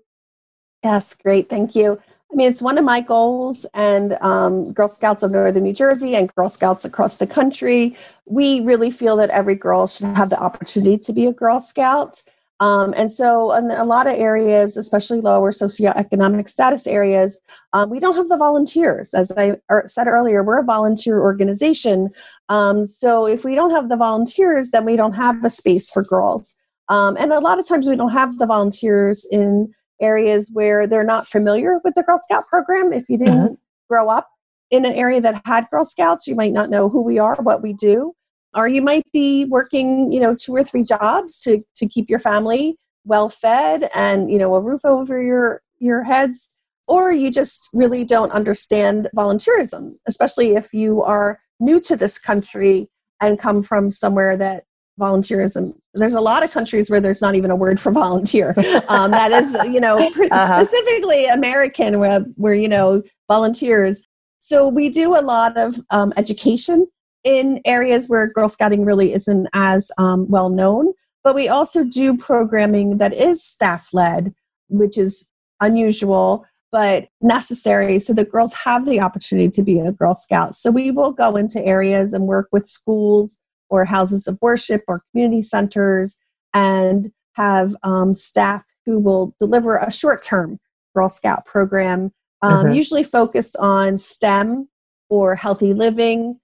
Yes, 0.83 1.13
great. 1.13 1.49
Thank 1.49 1.75
you. 1.75 1.99
I 2.31 2.35
mean, 2.35 2.47
it's 2.51 2.61
one 2.61 2.77
of 2.77 2.85
my 2.85 3.01
goals, 3.01 3.65
and 3.73 4.13
um, 4.21 4.71
Girl 4.71 4.87
Scouts 4.87 5.23
of 5.23 5.31
Northern 5.31 5.63
New 5.63 5.73
Jersey 5.73 6.15
and 6.15 6.33
Girl 6.35 6.47
Scouts 6.47 6.85
across 6.85 7.15
the 7.15 7.25
country, 7.25 7.97
we 8.27 8.61
really 8.61 8.91
feel 8.91 9.15
that 9.17 9.31
every 9.31 9.55
girl 9.55 9.87
should 9.87 10.05
have 10.15 10.29
the 10.29 10.39
opportunity 10.39 10.99
to 10.99 11.11
be 11.11 11.25
a 11.25 11.33
Girl 11.33 11.59
Scout. 11.59 12.21
Um, 12.59 12.93
and 12.97 13.09
so, 13.09 13.53
in 13.53 13.71
a 13.71 13.85
lot 13.85 14.07
of 14.07 14.13
areas, 14.13 14.75
especially 14.75 15.21
lower 15.21 15.51
socioeconomic 15.51 16.49
status 16.49 16.85
areas, 16.87 17.37
um, 17.71 17.89
we 17.89 18.01
don't 18.01 18.15
have 18.15 18.27
the 18.27 18.37
volunteers. 18.37 19.13
As 19.13 19.31
I 19.37 19.57
er, 19.71 19.83
said 19.87 20.07
earlier, 20.07 20.43
we're 20.43 20.59
a 20.59 20.63
volunteer 20.63 21.21
organization. 21.21 22.09
Um, 22.49 22.85
so, 22.85 23.25
if 23.25 23.45
we 23.45 23.55
don't 23.55 23.71
have 23.71 23.87
the 23.87 23.95
volunteers, 23.95 24.69
then 24.71 24.83
we 24.83 24.97
don't 24.97 25.13
have 25.13 25.43
a 25.45 25.49
space 25.49 25.89
for 25.89 26.03
girls. 26.03 26.53
Um, 26.89 27.15
and 27.17 27.31
a 27.31 27.39
lot 27.39 27.59
of 27.59 27.67
times, 27.67 27.87
we 27.87 27.95
don't 27.95 28.11
have 28.11 28.37
the 28.39 28.47
volunteers 28.47 29.25
in 29.31 29.73
areas 30.01 30.49
where 30.51 30.85
they're 30.85 31.03
not 31.03 31.27
familiar 31.27 31.79
with 31.85 31.95
the 31.95 32.03
Girl 32.03 32.19
Scout 32.21 32.43
program. 32.47 32.91
If 32.91 33.07
you 33.07 33.17
didn't 33.17 33.35
mm-hmm. 33.35 33.53
grow 33.89 34.09
up 34.09 34.29
in 34.69 34.85
an 34.85 34.93
area 34.93 35.21
that 35.21 35.41
had 35.45 35.67
Girl 35.71 35.85
Scouts, 35.85 36.27
you 36.27 36.35
might 36.35 36.53
not 36.53 36.69
know 36.69 36.89
who 36.89 37.03
we 37.03 37.19
are, 37.19 37.35
what 37.35 37.61
we 37.61 37.71
do 37.71 38.13
or 38.55 38.67
you 38.67 38.81
might 38.81 39.05
be 39.11 39.45
working 39.45 40.11
you 40.11 40.19
know 40.19 40.35
two 40.35 40.55
or 40.55 40.63
three 40.63 40.83
jobs 40.83 41.39
to 41.41 41.61
to 41.75 41.87
keep 41.87 42.09
your 42.09 42.19
family 42.19 42.77
well 43.05 43.29
fed 43.29 43.89
and 43.95 44.31
you 44.31 44.37
know 44.37 44.53
a 44.55 44.61
roof 44.61 44.81
over 44.83 45.21
your 45.21 45.61
your 45.79 46.03
heads 46.03 46.55
or 46.87 47.11
you 47.11 47.31
just 47.31 47.69
really 47.73 48.03
don't 48.03 48.31
understand 48.31 49.07
volunteerism 49.15 49.93
especially 50.07 50.55
if 50.55 50.73
you 50.73 51.01
are 51.01 51.39
new 51.59 51.79
to 51.79 51.95
this 51.95 52.17
country 52.17 52.89
and 53.21 53.39
come 53.39 53.61
from 53.61 53.91
somewhere 53.91 54.35
that 54.35 54.63
volunteerism 54.99 55.73
there's 55.93 56.13
a 56.13 56.21
lot 56.21 56.43
of 56.43 56.51
countries 56.51 56.89
where 56.89 56.99
there's 56.99 57.21
not 57.21 57.35
even 57.35 57.51
a 57.51 57.55
word 57.55 57.79
for 57.79 57.91
volunteer 57.91 58.49
um, 58.89 59.11
that 59.11 59.31
is 59.31 59.53
you 59.73 59.79
know 59.79 59.97
uh-huh. 59.97 60.65
specifically 60.65 61.25
american 61.27 61.99
where, 61.99 62.19
where 62.35 62.53
you 62.53 62.67
know 62.67 63.01
volunteers 63.29 64.03
so 64.39 64.67
we 64.67 64.89
do 64.89 65.17
a 65.17 65.21
lot 65.21 65.57
of 65.57 65.79
um, 65.91 66.13
education 66.17 66.87
in 67.23 67.61
areas 67.65 68.07
where 68.07 68.27
Girl 68.27 68.49
Scouting 68.49 68.85
really 68.85 69.13
isn't 69.13 69.47
as 69.53 69.91
um, 69.97 70.29
well 70.29 70.49
known. 70.49 70.93
But 71.23 71.35
we 71.35 71.47
also 71.49 71.83
do 71.83 72.17
programming 72.17 72.97
that 72.97 73.13
is 73.13 73.43
staff 73.43 73.89
led, 73.93 74.33
which 74.69 74.97
is 74.97 75.29
unusual 75.59 76.45
but 76.71 77.07
necessary 77.21 77.99
so 77.99 78.13
that 78.13 78.29
girls 78.29 78.53
have 78.53 78.85
the 78.85 78.99
opportunity 78.99 79.49
to 79.49 79.63
be 79.63 79.79
a 79.79 79.91
Girl 79.91 80.13
Scout. 80.13 80.55
So 80.55 80.69
we 80.69 80.91
will 80.91 81.11
go 81.11 81.35
into 81.35 81.63
areas 81.65 82.13
and 82.13 82.27
work 82.27 82.47
with 82.51 82.69
schools 82.69 83.39
or 83.69 83.85
houses 83.85 84.27
of 84.27 84.37
worship 84.41 84.83
or 84.87 85.03
community 85.11 85.41
centers 85.41 86.17
and 86.53 87.11
have 87.33 87.75
um, 87.83 88.13
staff 88.13 88.63
who 88.85 88.99
will 88.99 89.35
deliver 89.39 89.77
a 89.77 89.91
short 89.91 90.23
term 90.23 90.59
Girl 90.95 91.09
Scout 91.09 91.45
program, 91.45 92.11
um, 92.41 92.65
mm-hmm. 92.65 92.73
usually 92.73 93.03
focused 93.03 93.55
on 93.57 93.97
STEM 93.97 94.67
or 95.09 95.35
healthy 95.35 95.73
living 95.73 96.39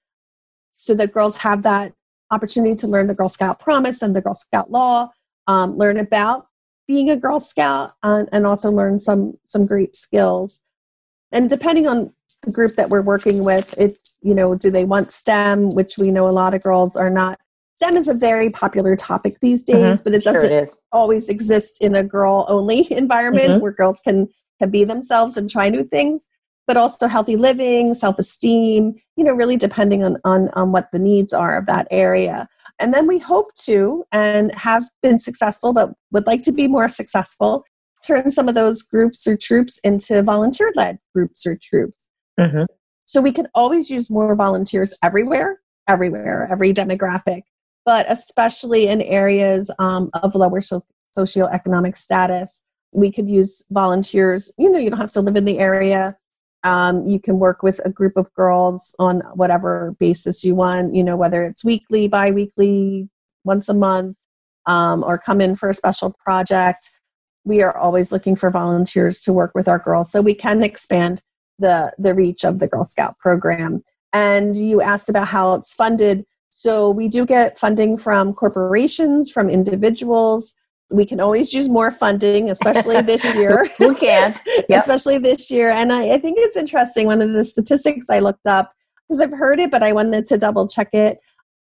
so 0.76 0.94
that 0.96 1.12
girls 1.12 1.38
have 1.38 1.64
that 1.64 1.94
opportunity 2.32 2.76
to 2.76 2.88
learn 2.88 3.08
the 3.08 3.14
Girl 3.14 3.30
Scout 3.30 3.60
promise 3.60 4.02
and 4.02 4.16
the 4.16 4.22
Girl 4.22 4.34
Scout 4.34 4.72
law, 4.72 5.10
um, 5.48 5.78
learn 5.78 5.98
about 5.98 6.48
being 6.88 7.10
a 7.10 7.18
Girl 7.18 7.40
Scout, 7.40 7.94
uh, 8.04 8.26
and 8.32 8.46
also 8.46 8.70
learn 8.70 9.00
some 9.00 9.38
some 9.44 9.66
great 9.66 9.96
skills. 9.96 10.62
And 11.32 11.50
depending 11.50 11.88
on 11.88 12.14
the 12.44 12.52
group 12.52 12.76
that 12.76 12.90
we're 12.90 13.02
working 13.02 13.44
with, 13.44 13.76
it 13.78 13.98
you 14.22 14.36
know, 14.36 14.56
do 14.56 14.70
they 14.70 14.86
want 14.86 15.12
STEM, 15.12 15.72
which 15.72 15.98
we 15.98 16.12
know 16.12 16.28
a 16.28 16.32
lot 16.32 16.54
of 16.54 16.62
girls 16.62 16.96
are 16.96 17.10
not. 17.10 17.40
STEM 17.78 17.98
is 17.98 18.08
a 18.08 18.14
very 18.14 18.50
popular 18.50 18.96
topic 18.96 19.40
these 19.42 19.62
days, 19.62 19.76
mm-hmm. 19.76 20.04
but 20.04 20.14
it 20.14 20.24
doesn't 20.24 20.50
sure 20.50 20.60
it 20.62 20.70
always 20.92 21.30
exist 21.30 21.78
in 21.82 21.96
a 21.96 22.04
girl 22.04 22.46
only 22.48 22.92
environment 22.92 23.50
mm-hmm. 23.50 23.62
where 23.62 23.72
girls 23.72 24.02
can 24.02 24.28
can 24.60 24.70
be 24.70 24.84
themselves 24.84 25.36
and 25.36 25.50
try 25.50 25.70
new 25.70 25.84
things 25.84 26.30
but 26.68 26.78
also 26.78 27.08
healthy 27.08 27.36
living, 27.36 27.94
self 27.94 28.18
esteem, 28.20 28.96
you 29.16 29.24
know, 29.24 29.34
really 29.34 29.58
depending 29.58 30.04
on, 30.04 30.18
on, 30.24 30.50
on 30.54 30.72
what 30.72 30.92
the 30.92 31.00
needs 31.00 31.34
are 31.34 31.58
of 31.58 31.66
that 31.68 31.88
area. 31.92 32.48
And 32.80 32.94
then 32.94 33.08
we 33.08 33.20
hope 33.20 33.54
to 33.66 34.04
and 34.12 34.54
have 34.56 34.84
been 35.02 35.20
successful, 35.20 35.74
but 35.74 35.92
would 36.12 36.28
like 36.28 36.42
to 36.44 36.52
be 36.52 36.68
more 36.68 36.90
successful, 36.90 37.64
turn 38.06 38.32
some 38.32 38.50
of 38.50 38.56
those 38.56 38.82
groups 38.82 39.26
or 39.28 39.38
troops 39.38 39.80
into 39.84 40.22
volunteer 40.22 40.72
led 40.76 41.00
groups 41.14 41.46
or 41.46 41.58
troops. 41.62 42.10
Mm-hmm. 42.40 42.64
So 43.06 43.22
we 43.22 43.32
can 43.32 43.48
always 43.54 43.90
use 43.90 44.10
more 44.10 44.36
volunteers 44.36 44.94
everywhere, 45.04 45.62
everywhere, 45.88 46.50
every 46.52 46.74
demographic, 46.74 47.44
but 47.86 48.06
especially 48.10 48.88
in 48.88 49.02
areas 49.02 49.72
um, 49.80 50.10
of 50.22 50.36
lower 50.36 50.60
so- 50.60 50.86
socioeconomic 51.18 51.96
status. 51.96 52.64
We 52.92 53.12
could 53.12 53.30
use 53.30 53.64
volunteers. 53.72 54.52
You 54.58 54.72
know, 54.72 54.80
you 54.80 54.90
don't 54.90 55.00
have 55.00 55.12
to 55.14 55.22
live 55.22 55.36
in 55.36 55.46
the 55.46 55.60
area 55.60 56.18
um, 56.66 57.08
you 57.08 57.20
can 57.20 57.38
work 57.38 57.62
with 57.62 57.80
a 57.86 57.90
group 57.90 58.18
of 58.18 58.34
girls 58.34 58.96
on 58.98 59.22
whatever 59.36 59.96
basis 60.00 60.44
you 60.44 60.56
want, 60.56 60.96
you 60.96 61.04
know, 61.04 61.16
whether 61.16 61.46
it's 61.46 61.64
weekly, 61.64 62.08
bi 62.08 62.32
weekly, 62.32 63.08
once 63.44 63.70
a 63.70 63.74
month, 63.74 64.18
um, 64.66 65.04
or 65.04 65.20
come 65.20 65.40
in 65.40 65.56
for 65.56 65.70
a 65.70 65.76
special 65.76 66.12
project. 66.12 66.90
We 67.44 67.62
are 67.62 67.78
always 67.78 68.12
looking 68.12 68.36
for 68.36 68.50
volunteers 68.50 69.20
to 69.22 69.32
work 69.32 69.52
with 69.54 69.68
our 69.68 69.78
girls 69.78 70.12
so 70.12 70.22
we 70.22 70.34
can 70.34 70.64
expand 70.64 71.22
the, 71.60 71.94
the 72.00 72.16
reach 72.16 72.44
of 72.44 72.58
the 72.58 72.68
Girl 72.68 72.84
Scout 72.84 73.20
program. 73.20 73.84
And 74.12 74.58
you 74.58 74.82
asked 74.82 75.08
about 75.08 75.28
how 75.28 75.54
it's 75.54 75.72
funded. 75.72 76.26
So 76.50 76.90
we 76.90 77.08
do 77.08 77.28
get 77.28 77.60
funding 77.60 77.96
from 77.96 78.34
corporations, 78.34 79.30
from 79.30 79.52
individuals, 79.52 80.56
we 80.92 81.06
can 81.06 81.20
always 81.20 81.54
use 81.54 81.68
more 81.68 81.92
funding, 81.92 82.50
especially 82.50 83.02
this 83.02 83.24
year. 83.36 83.70
we 83.80 83.96
can, 83.96 84.40
yep. 84.70 84.80
especially 84.80 85.18
this 85.18 85.50
year. 85.50 85.72
And 85.72 85.92
I, 85.92 86.14
I 86.14 86.18
think 86.18 86.38
it's 86.40 86.58
interesting. 86.58 87.08
One 87.08 87.22
of 87.22 87.34
the 87.34 87.46
statistics 87.46 88.10
I 88.10 88.20
looked 88.20 88.46
up 88.46 88.72
because 89.08 89.22
I've 89.22 89.32
heard 89.32 89.60
it, 89.60 89.72
but 89.72 89.84
I 89.84 89.94
wanted 89.94 90.26
to 90.28 90.38
double 90.38 90.68
check 90.68 90.90
it. 90.94 91.20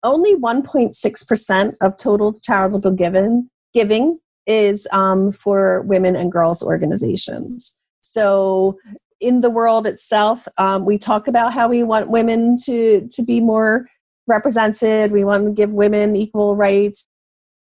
Only 0.03 0.35
1.6% 0.37 1.75
of 1.81 1.97
total 1.97 2.39
charitable 2.41 2.93
given 2.93 3.51
giving 3.75 4.19
is 4.47 4.87
um, 4.93 5.33
for 5.33 5.83
women 5.83 6.15
and 6.15 6.31
girls 6.31 6.63
organizations. 6.63 7.73
So 8.01 8.79
in 9.21 9.41
the 9.41 9.51
world 9.51 9.87
itself, 9.87 10.47
um, 10.59 10.85
we 10.85 10.99
talk 10.99 11.27
about 11.27 11.53
how 11.53 11.69
we 11.69 11.83
want 11.83 12.11
women 12.11 12.57
to 12.65 13.09
to 13.11 13.23
be 13.23 13.41
more 13.41 13.89
represented. 14.27 15.11
We 15.11 15.25
want 15.25 15.47
to 15.47 15.53
give 15.53 15.73
women 15.73 16.17
equal 16.17 16.57
rights 16.57 17.09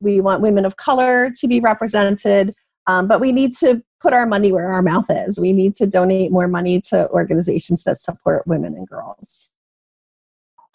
we 0.00 0.20
want 0.20 0.42
women 0.42 0.64
of 0.64 0.76
color 0.76 1.30
to 1.38 1.48
be 1.48 1.60
represented, 1.60 2.54
um, 2.86 3.06
but 3.06 3.20
we 3.20 3.32
need 3.32 3.54
to 3.58 3.82
put 4.00 4.12
our 4.12 4.26
money 4.26 4.52
where 4.52 4.68
our 4.68 4.82
mouth 4.82 5.06
is. 5.10 5.38
We 5.38 5.52
need 5.52 5.74
to 5.76 5.86
donate 5.86 6.32
more 6.32 6.48
money 6.48 6.80
to 6.88 7.08
organizations 7.10 7.84
that 7.84 8.00
support 8.00 8.46
women 8.46 8.74
and 8.74 8.88
girls. 8.88 9.50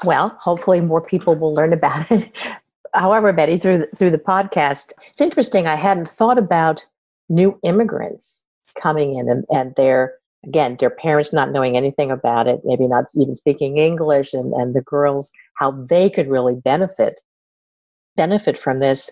Well, 0.03 0.35
hopefully 0.39 0.81
more 0.81 1.01
people 1.01 1.35
will 1.35 1.53
learn 1.53 1.73
about 1.73 2.09
it. 2.11 2.31
However, 2.93 3.33
Betty, 3.33 3.57
through 3.57 3.79
the, 3.79 3.88
through 3.95 4.11
the 4.11 4.17
podcast, 4.17 4.93
it's 5.07 5.19
interesting. 5.19 5.67
I 5.67 5.75
hadn't 5.75 6.07
thought 6.07 6.38
about 6.38 6.85
new 7.27 7.59
immigrants 7.63 8.45
coming 8.79 9.15
in 9.15 9.29
and, 9.29 9.45
and 9.49 9.75
their 9.75 10.15
again 10.45 10.77
their 10.79 10.91
parents 10.91 11.33
not 11.33 11.51
knowing 11.51 11.75
anything 11.75 12.11
about 12.11 12.47
it, 12.47 12.61
maybe 12.63 12.88
not 12.88 13.05
even 13.17 13.35
speaking 13.35 13.77
English, 13.77 14.33
and, 14.33 14.53
and 14.53 14.75
the 14.75 14.81
girls 14.81 15.31
how 15.55 15.71
they 15.71 16.09
could 16.09 16.29
really 16.29 16.55
benefit 16.55 17.21
benefit 18.15 18.58
from 18.58 18.80
this. 18.80 19.10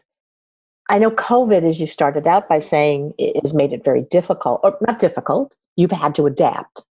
I 0.89 0.99
know 0.99 1.11
COVID, 1.11 1.63
as 1.63 1.79
you 1.79 1.87
started 1.87 2.27
out 2.27 2.49
by 2.49 2.59
saying, 2.59 3.13
has 3.41 3.53
made 3.53 3.73
it 3.73 3.85
very 3.85 4.03
difficult, 4.11 4.59
or 4.63 4.77
not 4.81 4.99
difficult, 4.99 5.55
you've 5.75 5.91
had 5.91 6.13
to 6.15 6.25
adapt. 6.25 6.85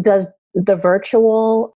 Does 0.00 0.26
the 0.54 0.76
virtual 0.76 1.76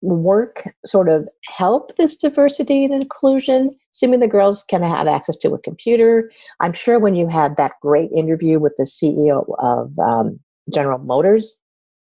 work 0.00 0.74
sort 0.84 1.08
of 1.08 1.28
help 1.46 1.96
this 1.96 2.16
diversity 2.16 2.84
and 2.84 2.94
inclusion? 2.94 3.76
Assuming 3.94 4.20
the 4.20 4.28
girls 4.28 4.64
can 4.68 4.82
have 4.82 5.06
access 5.06 5.36
to 5.38 5.52
a 5.52 5.58
computer. 5.58 6.30
I'm 6.60 6.72
sure 6.72 6.98
when 6.98 7.14
you 7.14 7.28
had 7.28 7.56
that 7.56 7.72
great 7.82 8.10
interview 8.16 8.58
with 8.58 8.72
the 8.78 8.84
CEO 8.84 9.44
of 9.58 9.98
um, 9.98 10.40
General 10.72 10.98
Motors, 10.98 11.60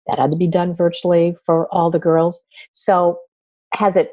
that 0.06 0.18
had 0.18 0.30
to 0.30 0.37
be 0.37 0.48
done 0.48 0.74
virtually 0.74 1.37
for 1.44 1.72
all 1.72 1.90
the 1.90 1.98
girls. 1.98 2.40
So, 2.72 3.18
has 3.74 3.96
it 3.96 4.11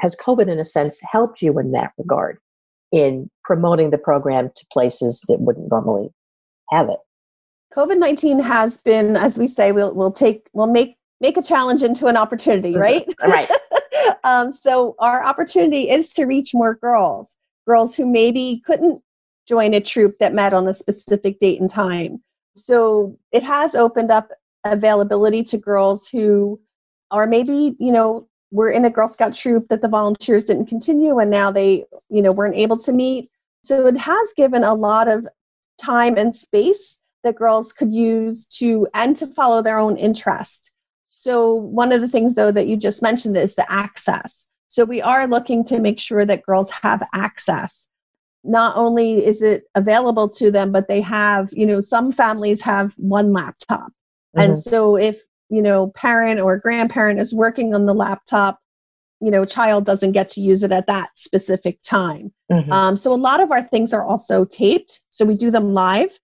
has 0.00 0.16
COVID, 0.16 0.48
in 0.48 0.58
a 0.58 0.64
sense, 0.64 1.00
helped 1.10 1.42
you 1.42 1.58
in 1.58 1.72
that 1.72 1.92
regard 1.98 2.38
in 2.92 3.30
promoting 3.44 3.90
the 3.90 3.98
program 3.98 4.50
to 4.54 4.66
places 4.72 5.22
that 5.28 5.40
wouldn't 5.40 5.70
normally 5.70 6.10
have 6.70 6.88
it? 6.88 6.98
COVID 7.74 7.98
nineteen 7.98 8.38
has 8.38 8.78
been, 8.78 9.16
as 9.16 9.38
we 9.38 9.46
say, 9.46 9.72
we'll 9.72 9.94
we'll 9.94 10.12
take 10.12 10.48
we'll 10.52 10.66
make 10.66 10.96
make 11.20 11.36
a 11.36 11.42
challenge 11.42 11.82
into 11.82 12.06
an 12.06 12.16
opportunity, 12.16 12.72
mm-hmm. 12.72 12.80
right? 12.80 13.04
right. 13.22 13.50
um, 14.24 14.52
so 14.52 14.94
our 14.98 15.24
opportunity 15.24 15.88
is 15.88 16.12
to 16.12 16.24
reach 16.24 16.52
more 16.52 16.74
girls, 16.74 17.36
girls 17.66 17.94
who 17.94 18.04
maybe 18.04 18.60
couldn't 18.66 19.00
join 19.48 19.72
a 19.72 19.80
troop 19.80 20.18
that 20.18 20.34
met 20.34 20.52
on 20.52 20.66
a 20.68 20.74
specific 20.74 21.38
date 21.38 21.60
and 21.60 21.70
time. 21.70 22.22
So 22.54 23.18
it 23.32 23.42
has 23.42 23.74
opened 23.74 24.10
up 24.10 24.28
availability 24.64 25.42
to 25.44 25.58
girls 25.58 26.06
who 26.08 26.60
are 27.10 27.26
maybe, 27.26 27.76
you 27.78 27.92
know, 27.92 28.28
were 28.52 28.70
in 28.70 28.84
a 28.84 28.90
Girl 28.90 29.08
Scout 29.08 29.34
troop 29.34 29.68
that 29.68 29.82
the 29.82 29.88
volunteers 29.88 30.44
didn't 30.44 30.66
continue 30.66 31.18
and 31.18 31.30
now 31.30 31.50
they, 31.50 31.84
you 32.10 32.22
know, 32.22 32.30
weren't 32.30 32.54
able 32.54 32.76
to 32.78 32.92
meet. 32.92 33.28
So 33.64 33.86
it 33.86 33.96
has 33.96 34.32
given 34.36 34.62
a 34.62 34.74
lot 34.74 35.08
of 35.08 35.26
time 35.80 36.16
and 36.16 36.36
space 36.36 36.98
that 37.24 37.36
girls 37.36 37.72
could 37.72 37.94
use 37.94 38.46
to 38.46 38.86
and 38.94 39.16
to 39.16 39.26
follow 39.26 39.62
their 39.62 39.78
own 39.78 39.96
interest. 39.96 40.70
So 41.06 41.54
one 41.54 41.92
of 41.92 42.00
the 42.00 42.08
things 42.08 42.34
though 42.34 42.50
that 42.50 42.66
you 42.66 42.76
just 42.76 43.02
mentioned 43.02 43.36
is 43.36 43.54
the 43.54 43.70
access. 43.72 44.46
So 44.68 44.84
we 44.84 45.00
are 45.00 45.26
looking 45.26 45.64
to 45.64 45.80
make 45.80 46.00
sure 46.00 46.24
that 46.26 46.44
girls 46.44 46.70
have 46.70 47.06
access. 47.12 47.88
Not 48.44 48.76
only 48.76 49.24
is 49.24 49.40
it 49.40 49.64
available 49.74 50.28
to 50.30 50.50
them, 50.50 50.72
but 50.72 50.88
they 50.88 51.00
have, 51.00 51.50
you 51.52 51.66
know, 51.66 51.80
some 51.80 52.10
families 52.12 52.62
have 52.62 52.94
one 52.96 53.32
laptop. 53.32 53.92
Mm-hmm. 54.36 54.40
And 54.40 54.58
so 54.58 54.96
if, 54.96 55.22
you 55.52 55.60
know, 55.60 55.88
parent 55.88 56.40
or 56.40 56.56
grandparent 56.56 57.20
is 57.20 57.34
working 57.34 57.74
on 57.74 57.84
the 57.84 57.92
laptop, 57.92 58.58
you 59.20 59.30
know, 59.30 59.44
child 59.44 59.84
doesn't 59.84 60.12
get 60.12 60.26
to 60.30 60.40
use 60.40 60.62
it 60.62 60.72
at 60.72 60.86
that 60.86 61.10
specific 61.16 61.78
time. 61.82 62.32
Mm-hmm. 62.50 62.72
Um, 62.72 62.96
so 62.96 63.12
a 63.12 63.16
lot 63.16 63.38
of 63.38 63.50
our 63.50 63.62
things 63.62 63.92
are 63.92 64.02
also 64.02 64.46
taped. 64.46 65.00
So 65.10 65.26
we 65.26 65.36
do 65.36 65.50
them 65.50 65.74
live, 65.74 66.18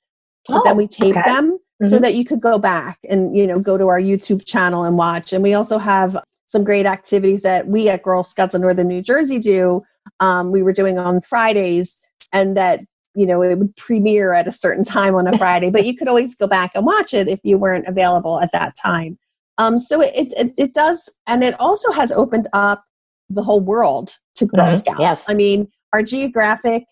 oh, 0.49 0.63
then 0.65 0.79
we 0.79 0.89
tape 0.89 1.15
okay. 1.15 1.31
them 1.31 1.59
mm-hmm. 1.59 1.91
so 1.91 1.99
that 1.99 2.15
you 2.15 2.25
could 2.25 2.41
go 2.41 2.59
back 2.59 2.99
and, 3.07 3.37
you 3.37 3.47
know, 3.47 3.61
go 3.61 3.77
to 3.77 3.89
our 3.89 4.01
YouTube 4.01 4.47
channel 4.47 4.85
and 4.85 4.97
watch. 4.97 5.35
And 5.35 5.43
we 5.43 5.53
also 5.53 5.77
have 5.77 6.17
some 6.47 6.65
great 6.65 6.87
activities 6.87 7.43
that 7.43 7.69
we 7.69 7.91
at 7.91 8.03
Girl 8.03 8.25
Scouts 8.25 8.55
of 8.55 8.63
Northern 8.63 8.89
New 8.89 9.03
Jersey 9.03 9.39
do. 9.39 9.83
Um, 10.21 10.53
we 10.53 10.63
were 10.63 10.73
doing 10.73 10.99
on 10.99 11.21
Fridays 11.21 12.01
and 12.33 12.57
that 12.57 12.81
you 13.19 13.27
know 13.27 13.43
it 13.43 13.59
would 13.59 13.75
premiere 13.77 14.33
at 14.33 14.47
a 14.47 14.53
certain 14.53 14.85
time 14.85 15.15
on 15.15 15.27
a 15.27 15.37
friday 15.39 15.71
but 15.71 15.85
you 15.85 15.95
could 15.95 16.09
always 16.09 16.35
go 16.35 16.47
back 16.47 16.71
and 16.75 16.87
watch 16.87 17.13
it 17.13 17.29
if 17.29 17.41
you 17.43 17.59
weren't 17.59 17.87
available 17.87 18.41
at 18.41 18.51
that 18.53 18.75
time 18.77 19.19
um, 19.59 19.77
so 19.77 20.01
it, 20.01 20.13
it, 20.15 20.53
it 20.57 20.73
does 20.73 21.09
and 21.27 21.43
it 21.43 21.59
also 21.59 21.91
has 21.91 22.13
opened 22.13 22.47
up 22.53 22.85
the 23.29 23.43
whole 23.43 23.61
world 23.61 24.15
to 24.37 24.47
girl 24.47 24.67
mm-hmm. 24.67 24.79
scouts 24.79 25.01
yes 25.01 25.29
i 25.29 25.35
mean 25.35 25.69
our 25.93 26.03
geographic 26.03 26.85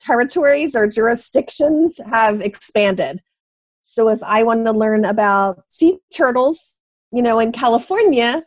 territories 0.00 0.74
or 0.74 0.86
jurisdictions 0.86 2.00
have 2.08 2.40
expanded 2.40 3.20
so 3.82 4.08
if 4.08 4.22
i 4.22 4.42
want 4.42 4.64
to 4.64 4.72
learn 4.72 5.04
about 5.04 5.62
sea 5.68 5.98
turtles 6.14 6.76
you 7.12 7.20
know 7.20 7.38
in 7.38 7.52
california 7.52 8.42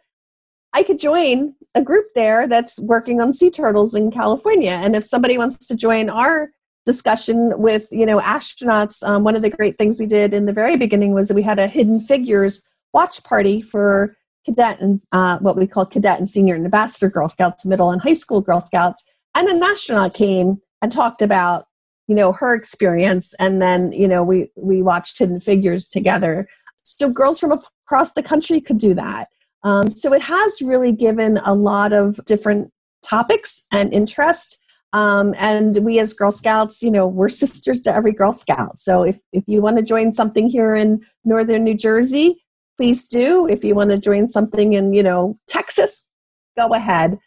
i 0.73 0.81
could 0.81 0.99
join 0.99 1.53
a 1.75 1.81
group 1.81 2.05
there 2.15 2.47
that's 2.47 2.79
working 2.79 3.21
on 3.21 3.33
sea 3.33 3.49
turtles 3.49 3.93
in 3.93 4.11
California. 4.11 4.71
And 4.71 4.95
if 4.95 5.03
somebody 5.03 5.37
wants 5.37 5.65
to 5.67 5.75
join 5.75 6.09
our 6.09 6.51
discussion 6.85 7.53
with 7.59 7.87
you 7.91 8.05
know 8.05 8.19
astronauts, 8.19 9.03
um, 9.03 9.23
one 9.23 9.35
of 9.35 9.41
the 9.41 9.49
great 9.49 9.77
things 9.77 9.99
we 9.99 10.05
did 10.05 10.33
in 10.33 10.45
the 10.45 10.53
very 10.53 10.77
beginning 10.77 11.13
was 11.13 11.31
we 11.31 11.41
had 11.41 11.59
a 11.59 11.67
hidden 11.67 11.99
figures 11.99 12.61
watch 12.93 13.23
party 13.23 13.61
for 13.61 14.15
cadet 14.45 14.79
and 14.81 15.01
uh, 15.11 15.37
what 15.39 15.55
we 15.55 15.67
call 15.67 15.85
cadet 15.85 16.19
and 16.19 16.29
senior 16.29 16.55
and 16.55 16.65
ambassador 16.65 17.09
Girl 17.09 17.29
Scouts, 17.29 17.65
middle 17.65 17.91
and 17.91 18.01
high 18.01 18.13
school 18.13 18.41
Girl 18.41 18.59
Scouts, 18.59 19.03
and 19.35 19.47
an 19.47 19.61
astronaut 19.61 20.13
came 20.13 20.57
and 20.81 20.91
talked 20.91 21.21
about 21.21 21.65
you 22.07 22.15
know 22.15 22.31
her 22.33 22.55
experience, 22.55 23.33
and 23.39 23.61
then 23.61 23.91
you 23.91 24.07
know 24.07 24.23
we 24.23 24.49
we 24.55 24.81
watched 24.81 25.19
Hidden 25.19 25.39
Figures 25.39 25.87
together. 25.87 26.47
So 26.83 27.09
girls 27.09 27.39
from 27.39 27.51
across 27.51 28.11
the 28.13 28.23
country 28.23 28.59
could 28.59 28.79
do 28.79 28.93
that. 28.95 29.27
Um, 29.63 29.89
so 29.89 30.13
it 30.13 30.21
has 30.23 30.61
really 30.61 30.91
given 30.91 31.37
a 31.37 31.53
lot 31.53 31.93
of 31.93 32.19
different 32.25 32.71
topics 33.03 33.61
and 33.71 33.93
interest. 33.93 34.57
Um, 34.93 35.33
and 35.37 35.77
we 35.85 35.99
as 35.99 36.13
Girl 36.13 36.31
Scouts, 36.31 36.81
you 36.81 36.91
know, 36.91 37.07
we're 37.07 37.29
sisters 37.43 37.81
to 37.81 37.93
every 37.93 38.11
Girl 38.11 38.33
Scout. 38.33 38.77
So 38.77 39.03
if, 39.03 39.19
if 39.31 39.43
you 39.47 39.61
want 39.61 39.77
to 39.77 39.83
join 39.83 40.13
something 40.13 40.49
here 40.49 40.75
in 40.75 41.01
Northern 41.23 41.63
New 41.63 41.75
Jersey, 41.75 42.43
please 42.77 43.05
do. 43.05 43.47
If 43.47 43.63
you 43.63 43.75
want 43.75 43.91
to 43.91 43.97
join 43.97 44.27
something 44.27 44.73
in, 44.73 44.93
you 44.93 45.03
know, 45.03 45.37
Texas, 45.47 46.07
go 46.57 46.73
ahead. 46.73 47.17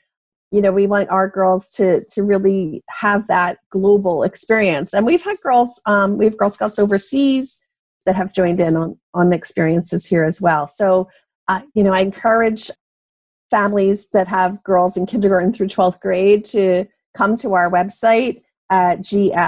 You 0.51 0.63
know, 0.63 0.73
we 0.73 0.87
want 0.87 1.09
our 1.11 1.29
girls 1.29 1.67
to 1.71 2.05
to 2.05 2.23
really 2.23 2.85
have 2.89 3.27
that 3.27 3.59
global 3.71 4.23
experience. 4.23 4.95
And 4.95 5.05
we've 5.05 5.23
had 5.23 5.37
girls, 5.43 5.81
um, 5.87 6.17
we 6.17 6.27
have 6.27 6.37
Girl 6.37 6.51
Scouts 6.51 6.79
overseas 6.79 7.59
that 8.07 8.15
have 8.15 8.33
joined 8.33 8.61
in 8.61 8.77
on 8.77 8.97
on 9.15 9.33
experiences 9.33 10.07
here 10.07 10.25
as 10.25 10.41
well. 10.41 10.69
So 10.69 11.09
uh, 11.49 11.63
you 11.75 11.83
know, 11.83 11.93
I 11.93 12.01
encourage 12.01 12.71
families 13.51 14.09
that 14.13 14.29
have 14.29 14.63
girls 14.65 14.97
in 14.97 15.07
kindergarten 15.07 15.53
through 15.53 15.69
12th 15.69 16.01
grade 16.01 16.45
to 16.47 16.87
come 17.17 17.37
to 17.37 17.55
our 17.55 17.71
website 17.71 18.43
at 18.71 19.01
gsnnj.org, 19.01 19.47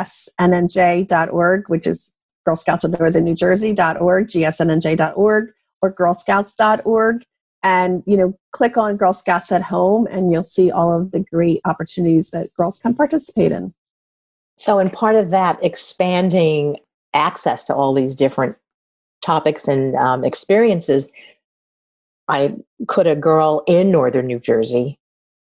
which 1.68 1.86
is 1.86 2.12
Girl 2.44 2.56
Scouts 2.56 2.84
of 2.84 2.98
Northern 2.98 3.24
New 3.24 3.34
Jersey.org, 3.34 4.28
gsnnj.org, 4.28 5.52
or 5.82 5.94
girlscouts.org. 5.94 7.24
And, 7.62 8.02
you 8.06 8.16
know, 8.16 8.38
click 8.52 8.76
on 8.76 8.96
Girl 8.96 9.12
Scouts 9.12 9.50
at 9.50 9.62
Home 9.62 10.06
and 10.10 10.30
you'll 10.30 10.44
see 10.44 10.70
all 10.70 10.96
of 10.96 11.10
the 11.10 11.24
great 11.32 11.60
opportunities 11.64 12.30
that 12.30 12.54
girls 12.54 12.78
can 12.78 12.94
participate 12.94 13.50
in. 13.50 13.74
So, 14.56 14.78
in 14.78 14.88
part 14.88 15.16
of 15.16 15.30
that, 15.30 15.58
expanding 15.62 16.76
access 17.12 17.64
to 17.64 17.74
all 17.74 17.92
these 17.92 18.14
different 18.14 18.56
topics 19.20 19.66
and 19.66 19.96
um, 19.96 20.24
experiences, 20.24 21.10
I 22.28 22.54
could 22.86 23.06
a 23.06 23.16
girl 23.16 23.64
in 23.66 23.90
northern 23.90 24.26
New 24.26 24.38
Jersey 24.38 24.98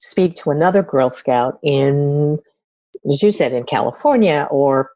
speak 0.03 0.35
to 0.35 0.51
another 0.51 0.83
Girl 0.83 1.09
Scout 1.09 1.59
in, 1.63 2.37
as 3.09 3.21
you 3.21 3.31
said, 3.31 3.53
in 3.53 3.63
California 3.63 4.47
or 4.51 4.91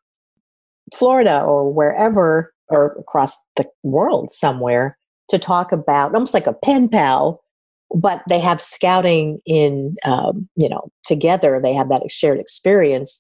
Florida 0.94 1.42
or 1.42 1.72
wherever 1.72 2.54
or 2.70 2.98
across 3.00 3.36
the 3.56 3.66
world 3.84 4.32
somewhere 4.32 4.98
to 5.30 5.40
talk 5.40 5.72
about 5.72 6.14
almost 6.14 6.34
like 6.34 6.48
a 6.48 6.54
pen 6.54 6.90
pal, 6.90 7.42
but 7.96 8.22
they 8.30 8.40
have 8.40 8.62
scouting 8.62 9.40
in, 9.46 9.96
um, 10.04 10.48
you 10.56 10.70
know, 10.70 10.90
together. 11.04 11.60
They 11.62 11.74
have 11.74 11.90
that 11.90 12.10
shared 12.12 12.40
experience, 12.40 13.18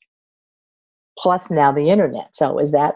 plus 1.17 1.49
now 1.49 1.71
the 1.71 1.89
internet. 1.89 2.35
So 2.35 2.59
is 2.59 2.71
that 2.71 2.95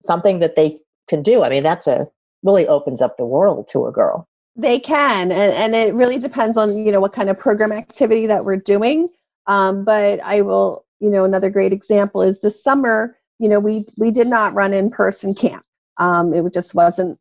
something 0.00 0.38
that 0.38 0.56
they 0.56 0.76
can 1.08 1.22
do? 1.22 1.42
I 1.42 1.48
mean, 1.48 1.62
that's 1.62 1.86
a 1.86 2.06
really 2.44 2.66
opens 2.66 3.00
up 3.02 3.16
the 3.16 3.26
world 3.26 3.68
to 3.72 3.86
a 3.86 3.92
girl. 3.92 4.28
They 4.58 4.80
can, 4.80 5.30
and, 5.30 5.52
and 5.54 5.74
it 5.74 5.94
really 5.94 6.18
depends 6.18 6.58
on 6.58 6.76
you 6.76 6.90
know 6.90 7.00
what 7.00 7.12
kind 7.12 7.30
of 7.30 7.38
program 7.38 7.70
activity 7.70 8.26
that 8.26 8.44
we're 8.44 8.56
doing. 8.56 9.08
Um, 9.46 9.84
but 9.84 10.20
I 10.24 10.42
will, 10.42 10.84
you 11.00 11.08
know, 11.08 11.24
another 11.24 11.48
great 11.48 11.72
example 11.72 12.22
is 12.22 12.40
this 12.40 12.62
summer. 12.62 13.16
You 13.38 13.48
know, 13.48 13.60
we 13.60 13.86
we 13.96 14.10
did 14.10 14.26
not 14.26 14.54
run 14.54 14.74
in 14.74 14.90
person 14.90 15.32
camp. 15.32 15.64
Um, 15.96 16.34
it 16.34 16.52
just 16.52 16.74
wasn't 16.74 17.18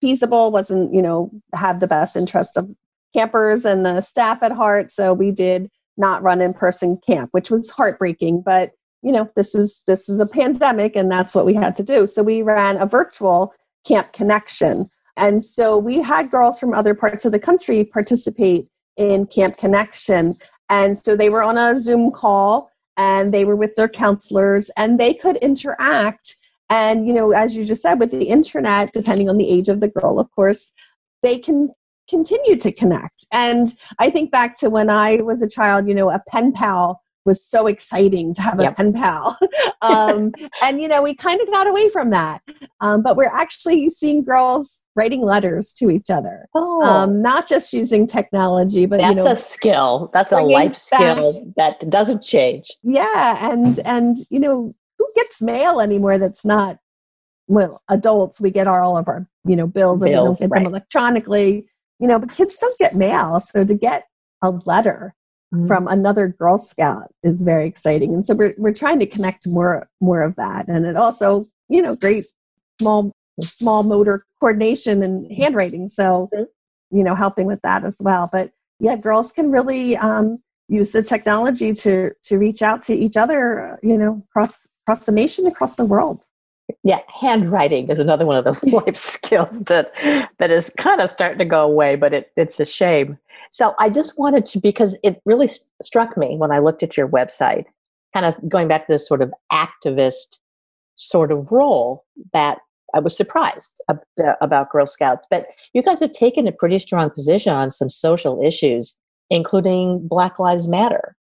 feasible. 0.00 0.50
wasn't 0.50 0.92
you 0.92 1.00
know 1.00 1.30
have 1.54 1.78
the 1.78 1.86
best 1.86 2.16
interest 2.16 2.56
of 2.56 2.68
campers 3.14 3.64
and 3.64 3.86
the 3.86 4.00
staff 4.00 4.42
at 4.42 4.52
heart. 4.52 4.90
So 4.90 5.14
we 5.14 5.30
did 5.30 5.70
not 5.96 6.22
run 6.22 6.40
in 6.40 6.52
person 6.52 6.98
camp, 7.06 7.30
which 7.32 7.50
was 7.50 7.70
heartbreaking. 7.70 8.42
But 8.44 8.72
you 9.02 9.12
know, 9.12 9.30
this 9.36 9.54
is 9.54 9.82
this 9.86 10.08
is 10.08 10.18
a 10.18 10.26
pandemic, 10.26 10.96
and 10.96 11.10
that's 11.10 11.34
what 11.34 11.46
we 11.46 11.54
had 11.54 11.76
to 11.76 11.82
do. 11.82 12.06
So 12.06 12.22
we 12.22 12.42
ran 12.42 12.78
a 12.78 12.86
virtual 12.86 13.54
camp 13.86 14.12
connection 14.12 14.88
and 15.16 15.44
so 15.44 15.78
we 15.78 16.00
had 16.00 16.30
girls 16.30 16.58
from 16.58 16.74
other 16.74 16.94
parts 16.94 17.24
of 17.24 17.32
the 17.32 17.38
country 17.38 17.84
participate 17.84 18.68
in 18.96 19.26
Camp 19.26 19.56
Connection. 19.56 20.34
And 20.68 20.96
so 20.98 21.16
they 21.16 21.28
were 21.28 21.42
on 21.42 21.58
a 21.58 21.78
Zoom 21.78 22.10
call 22.10 22.70
and 22.96 23.32
they 23.32 23.44
were 23.44 23.56
with 23.56 23.76
their 23.76 23.88
counselors 23.88 24.70
and 24.76 24.98
they 24.98 25.14
could 25.14 25.36
interact. 25.36 26.36
And, 26.70 27.06
you 27.06 27.12
know, 27.12 27.32
as 27.32 27.54
you 27.56 27.64
just 27.64 27.82
said, 27.82 28.00
with 28.00 28.10
the 28.10 28.24
internet, 28.24 28.92
depending 28.92 29.28
on 29.28 29.38
the 29.38 29.48
age 29.48 29.68
of 29.68 29.80
the 29.80 29.88
girl, 29.88 30.18
of 30.18 30.30
course, 30.32 30.72
they 31.22 31.38
can 31.38 31.70
continue 32.08 32.56
to 32.56 32.72
connect. 32.72 33.24
And 33.32 33.72
I 33.98 34.10
think 34.10 34.30
back 34.30 34.58
to 34.60 34.70
when 34.70 34.90
I 34.90 35.16
was 35.16 35.42
a 35.42 35.48
child, 35.48 35.88
you 35.88 35.94
know, 35.94 36.10
a 36.10 36.22
pen 36.28 36.52
pal 36.52 37.00
was 37.24 37.44
so 37.44 37.66
exciting 37.66 38.34
to 38.34 38.42
have 38.42 38.58
a 38.58 38.64
yep. 38.64 38.76
pen 38.76 38.92
pal. 38.92 39.38
um, 39.82 40.32
and, 40.62 40.80
you 40.80 40.88
know, 40.88 41.02
we 41.02 41.14
kind 41.14 41.40
of 41.40 41.50
got 41.50 41.66
away 41.66 41.88
from 41.88 42.10
that. 42.10 42.42
Um, 42.80 43.02
but 43.02 43.16
we're 43.16 43.32
actually 43.32 43.88
seeing 43.90 44.22
girls 44.22 44.84
writing 44.96 45.22
letters 45.22 45.72
to 45.72 45.90
each 45.90 46.10
other. 46.10 46.46
Oh. 46.54 46.82
Um, 46.84 47.22
not 47.22 47.48
just 47.48 47.72
using 47.72 48.06
technology, 48.06 48.86
but 48.86 49.00
that's 49.00 49.16
you 49.16 49.24
know, 49.24 49.30
a 49.32 49.36
skill. 49.36 50.10
That's 50.12 50.32
a 50.32 50.40
life 50.40 50.76
skill 50.76 51.52
that 51.56 51.80
doesn't 51.90 52.22
change. 52.22 52.70
Yeah, 52.82 53.50
and 53.52 53.78
and 53.84 54.16
you 54.30 54.40
know 54.40 54.74
who 54.98 55.08
gets 55.14 55.42
mail 55.42 55.80
anymore? 55.80 56.18
That's 56.18 56.44
not 56.44 56.78
well, 57.46 57.82
adults. 57.88 58.40
We 58.40 58.50
get 58.50 58.66
our, 58.66 58.82
all 58.82 58.96
of 58.96 59.08
our 59.08 59.28
you 59.44 59.56
know 59.56 59.66
bills, 59.66 60.02
bills 60.02 60.02
and 60.02 60.10
we 60.10 60.14
don't 60.14 60.38
get 60.38 60.50
right. 60.50 60.64
them 60.64 60.72
electronically. 60.72 61.66
You 61.98 62.08
know, 62.08 62.18
but 62.18 62.32
kids 62.32 62.56
don't 62.56 62.78
get 62.78 62.94
mail. 62.94 63.40
So 63.40 63.64
to 63.64 63.74
get 63.74 64.04
a 64.42 64.50
letter 64.50 65.14
mm-hmm. 65.54 65.66
from 65.66 65.88
another 65.88 66.28
Girl 66.28 66.58
Scout 66.58 67.12
is 67.22 67.42
very 67.42 67.66
exciting, 67.66 68.14
and 68.14 68.26
so 68.26 68.34
we're 68.34 68.54
we're 68.58 68.74
trying 68.74 68.98
to 69.00 69.06
connect 69.06 69.46
more 69.46 69.88
more 70.00 70.22
of 70.22 70.36
that, 70.36 70.68
and 70.68 70.84
it 70.86 70.96
also 70.96 71.46
you 71.68 71.80
know 71.80 71.96
great 71.96 72.26
small 72.80 73.12
small 73.40 73.82
motor 73.82 74.24
coordination 74.40 75.02
and 75.02 75.30
handwriting. 75.32 75.88
So, 75.88 76.28
mm-hmm. 76.34 76.96
you 76.96 77.04
know, 77.04 77.14
helping 77.14 77.46
with 77.46 77.60
that 77.62 77.84
as 77.84 77.96
well. 78.00 78.28
But 78.30 78.52
yeah, 78.80 78.96
girls 78.96 79.32
can 79.32 79.50
really 79.50 79.96
um, 79.96 80.38
use 80.68 80.90
the 80.90 81.02
technology 81.02 81.72
to 81.72 82.10
to 82.24 82.38
reach 82.38 82.62
out 82.62 82.82
to 82.82 82.94
each 82.94 83.16
other, 83.16 83.78
you 83.82 83.96
know, 83.96 84.22
across 84.30 84.66
across 84.82 85.04
the 85.04 85.12
nation, 85.12 85.46
across 85.46 85.74
the 85.74 85.84
world. 85.84 86.24
Yeah, 86.82 87.00
handwriting 87.08 87.90
is 87.90 87.98
another 87.98 88.26
one 88.26 88.36
of 88.36 88.44
those 88.44 88.62
life 88.72 88.96
skills 88.96 89.60
that 89.64 89.92
that 90.38 90.50
is 90.50 90.70
kind 90.76 91.00
of 91.00 91.10
starting 91.10 91.38
to 91.38 91.44
go 91.44 91.64
away, 91.64 91.96
but 91.96 92.14
it, 92.14 92.32
it's 92.36 92.60
a 92.60 92.64
shame. 92.64 93.18
So 93.50 93.74
I 93.78 93.90
just 93.90 94.18
wanted 94.18 94.46
to 94.46 94.60
because 94.60 94.96
it 95.02 95.20
really 95.24 95.46
st- 95.46 95.68
struck 95.82 96.16
me 96.16 96.36
when 96.36 96.50
I 96.50 96.58
looked 96.58 96.82
at 96.82 96.96
your 96.96 97.08
website, 97.08 97.66
kind 98.12 98.26
of 98.26 98.36
going 98.48 98.68
back 98.68 98.86
to 98.86 98.92
this 98.92 99.06
sort 99.06 99.22
of 99.22 99.32
activist 99.52 100.40
sort 100.96 101.30
of 101.30 101.50
role 101.50 102.04
that 102.32 102.58
I 102.94 103.00
was 103.00 103.16
surprised 103.16 103.80
uh, 103.88 103.96
about 104.40 104.70
Girl 104.70 104.86
Scouts. 104.86 105.26
But 105.30 105.48
you 105.72 105.82
guys 105.82 106.00
have 106.00 106.12
taken 106.12 106.46
a 106.46 106.52
pretty 106.52 106.78
strong 106.78 107.10
position 107.10 107.52
on 107.52 107.70
some 107.70 107.88
social 107.88 108.42
issues, 108.42 108.98
including 109.30 110.06
Black 110.06 110.38
Lives 110.38 110.68
Matter, 110.68 111.16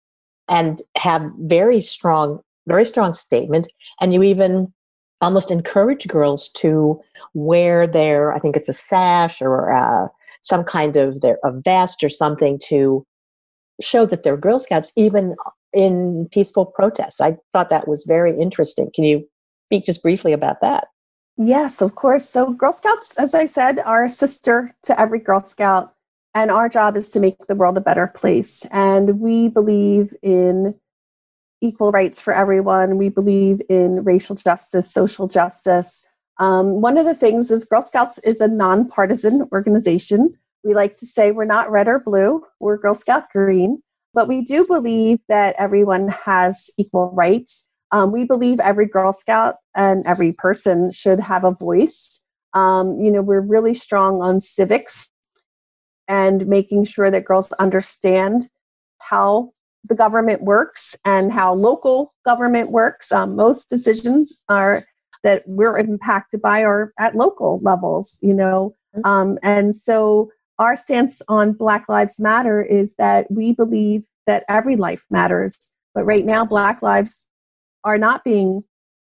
and 0.48 0.82
have 0.98 1.30
very 1.38 1.80
strong, 1.80 2.40
very 2.66 2.84
strong 2.84 3.12
statement. 3.12 3.68
And 4.00 4.12
you 4.12 4.22
even 4.22 4.72
almost 5.20 5.50
encourage 5.50 6.06
girls 6.08 6.48
to 6.48 7.00
wear 7.34 7.86
their, 7.86 8.32
I 8.32 8.38
think 8.38 8.56
it's 8.56 8.68
a 8.68 8.72
sash 8.72 9.40
or 9.42 9.72
uh, 9.72 10.08
some 10.42 10.64
kind 10.64 10.96
of 10.96 11.20
their 11.20 11.38
a 11.44 11.52
vest 11.52 12.02
or 12.02 12.08
something 12.08 12.58
to 12.66 13.04
show 13.80 14.06
that 14.06 14.22
they're 14.22 14.36
Girl 14.36 14.58
Scouts, 14.58 14.92
even 14.96 15.36
in 15.72 16.28
peaceful 16.32 16.66
protests. 16.66 17.20
I 17.20 17.36
thought 17.52 17.70
that 17.70 17.88
was 17.88 18.04
very 18.04 18.38
interesting. 18.38 18.90
Can 18.94 19.04
you 19.04 19.26
speak 19.68 19.84
just 19.84 20.02
briefly 20.02 20.32
about 20.32 20.60
that? 20.60 20.88
Yes, 21.36 21.80
of 21.80 21.94
course. 21.94 22.28
So, 22.28 22.52
Girl 22.52 22.72
Scouts, 22.72 23.16
as 23.16 23.34
I 23.34 23.46
said, 23.46 23.78
are 23.80 24.04
a 24.04 24.08
sister 24.10 24.70
to 24.82 25.00
every 25.00 25.20
Girl 25.20 25.40
Scout, 25.40 25.94
and 26.34 26.50
our 26.50 26.68
job 26.68 26.96
is 26.96 27.08
to 27.10 27.20
make 27.20 27.46
the 27.46 27.54
world 27.54 27.78
a 27.78 27.80
better 27.80 28.06
place. 28.06 28.66
And 28.70 29.20
we 29.20 29.48
believe 29.48 30.12
in 30.22 30.74
equal 31.60 31.92
rights 31.92 32.20
for 32.20 32.32
everyone. 32.32 32.96
We 32.98 33.08
believe 33.08 33.60
in 33.68 34.02
racial 34.04 34.36
justice, 34.36 34.92
social 34.92 35.28
justice. 35.28 36.04
Um, 36.38 36.80
one 36.80 36.96
of 36.96 37.04
the 37.04 37.14
things 37.14 37.50
is 37.50 37.64
Girl 37.64 37.82
Scouts 37.82 38.18
is 38.18 38.40
a 38.40 38.48
nonpartisan 38.48 39.46
organization. 39.52 40.34
We 40.64 40.74
like 40.74 40.96
to 40.96 41.06
say 41.06 41.32
we're 41.32 41.44
not 41.44 41.70
red 41.70 41.88
or 41.88 42.00
blue, 42.00 42.42
we're 42.60 42.78
Girl 42.78 42.94
Scout 42.94 43.30
green, 43.30 43.82
but 44.14 44.28
we 44.28 44.42
do 44.42 44.66
believe 44.66 45.18
that 45.28 45.54
everyone 45.58 46.08
has 46.08 46.70
equal 46.78 47.10
rights. 47.12 47.66
Um, 47.92 48.12
we 48.12 48.24
believe 48.24 48.60
every 48.60 48.86
Girl 48.86 49.12
Scout 49.12 49.56
and 49.74 50.06
every 50.06 50.32
person 50.32 50.92
should 50.92 51.20
have 51.20 51.44
a 51.44 51.54
voice. 51.54 52.22
Um, 52.54 53.00
you 53.00 53.10
know, 53.10 53.22
we're 53.22 53.40
really 53.40 53.74
strong 53.74 54.22
on 54.22 54.40
civics 54.40 55.12
and 56.08 56.46
making 56.46 56.84
sure 56.84 57.10
that 57.10 57.24
girls 57.24 57.52
understand 57.52 58.48
how 58.98 59.52
the 59.84 59.94
government 59.94 60.42
works 60.42 60.94
and 61.04 61.32
how 61.32 61.54
local 61.54 62.12
government 62.24 62.70
works. 62.70 63.10
Um, 63.12 63.36
most 63.36 63.68
decisions 63.68 64.42
are 64.48 64.84
that 65.22 65.42
we're 65.46 65.78
impacted 65.78 66.40
by 66.40 66.64
are 66.64 66.92
at 66.98 67.14
local 67.14 67.60
levels, 67.62 68.18
you 68.22 68.34
know. 68.34 68.74
Mm-hmm. 68.96 69.06
Um, 69.06 69.38
and 69.42 69.74
so 69.74 70.30
our 70.58 70.76
stance 70.76 71.22
on 71.28 71.52
Black 71.52 71.88
Lives 71.88 72.20
Matter 72.20 72.62
is 72.62 72.94
that 72.96 73.30
we 73.30 73.54
believe 73.54 74.04
that 74.26 74.44
every 74.48 74.76
life 74.76 75.04
matters. 75.10 75.56
But 75.94 76.04
right 76.04 76.24
now, 76.24 76.44
Black 76.44 76.82
lives 76.82 77.28
are 77.84 77.98
not 77.98 78.24
being 78.24 78.62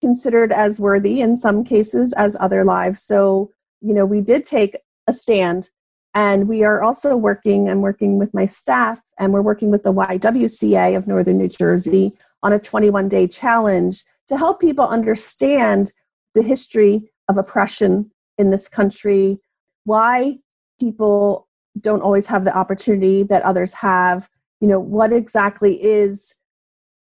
considered 0.01 0.53
as 0.53 0.81
worthy 0.81 1.21
in 1.21 1.37
some 1.37 1.65
cases 1.65 2.13
as 2.15 2.37
other 2.41 2.65
lives. 2.65 3.03
So, 3.03 3.51
you 3.81 3.95
know, 3.95 4.07
we 4.07 4.21
did 4.21 4.45
take 4.45 4.77
a 5.07 5.13
stand 5.13 5.71
and 6.15 6.49
we 6.49 6.65
are 6.65 6.83
also 6.83 7.17
working, 7.17 7.69
I'm 7.69 7.83
working 7.83 8.19
with 8.19 8.35
my 8.35 8.47
staff, 8.47 9.01
and 9.19 9.33
we're 9.33 9.43
working 9.43 9.71
with 9.71 9.85
the 9.85 9.93
YWCA 9.93 10.97
of 10.97 11.07
Northern 11.07 11.39
New 11.39 11.49
Jersey 11.49 12.13
on 12.43 12.53
a 12.53 12.59
21 12.59 13.09
day 13.09 13.29
challenge 13.29 14.05
to 14.27 14.37
help 14.37 14.61
people 14.61 14.87
understand 14.87 15.93
the 16.35 16.43
history 16.43 17.11
of 17.29 17.39
oppression 17.39 18.11
in 18.39 18.51
this 18.51 18.69
country, 18.69 19.39
why 19.85 20.39
people 20.81 21.49
don't 21.81 22.03
always 22.03 22.27
have 22.27 22.45
the 22.45 22.57
opportunity 22.57 23.23
that 23.25 23.43
others 23.43 23.73
have, 23.75 24.29
you 24.61 24.67
know, 24.67 24.81
what 24.81 25.13
exactly 25.13 25.83
is 25.83 26.35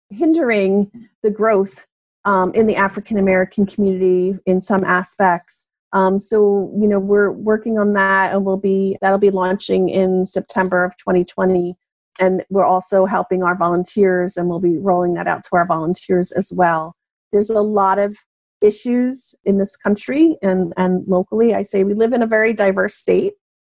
hindering 0.10 0.92
the 1.24 1.32
growth 1.32 1.86
um, 2.26 2.52
in 2.54 2.68
the 2.68 2.76
African 2.76 3.18
American 3.18 3.66
community 3.66 4.38
in 4.46 4.60
some 4.60 4.84
aspects 4.84 5.67
um, 5.94 6.20
so 6.20 6.72
you 6.80 6.88
know 6.88 7.00
we're 7.00 7.32
working 7.32 7.80
on 7.80 7.94
that, 7.94 8.34
and 8.34 8.46
we'll 8.46 8.58
be 8.58 8.98
that'll 9.02 9.20
be 9.20 9.30
launching 9.30 9.90
in 9.90 10.26
September 10.26 10.84
of 10.84 10.96
2020. 10.98 11.76
And 12.20 12.44
we're 12.50 12.66
also 12.66 13.06
helping 13.06 13.44
our 13.44 13.56
volunteers, 13.56 14.38
and 14.38 14.50
we'll 14.50 14.60
be 14.60 14.78
rolling 14.78 15.14
that 15.14 15.28
out 15.28 15.44
to 15.44 15.50
our 15.54 15.68
volunteers 15.68 16.32
as 16.32 16.52
well. 16.52 16.96
There's 17.32 17.50
a 17.50 17.62
lot 17.62 18.00
of 18.00 18.18
issues 18.62 19.36
in 19.46 19.60
this 19.60 19.76
country 19.76 20.36
and 20.42 20.74
and 20.78 21.08
locally. 21.08 21.54
I 21.54 21.64
say 21.64 21.84
we 21.84 21.94
live 21.94 22.14
in 22.14 22.22
a 22.22 22.28
very 22.28 22.54
diverse 22.54 22.96
state. 22.96 23.34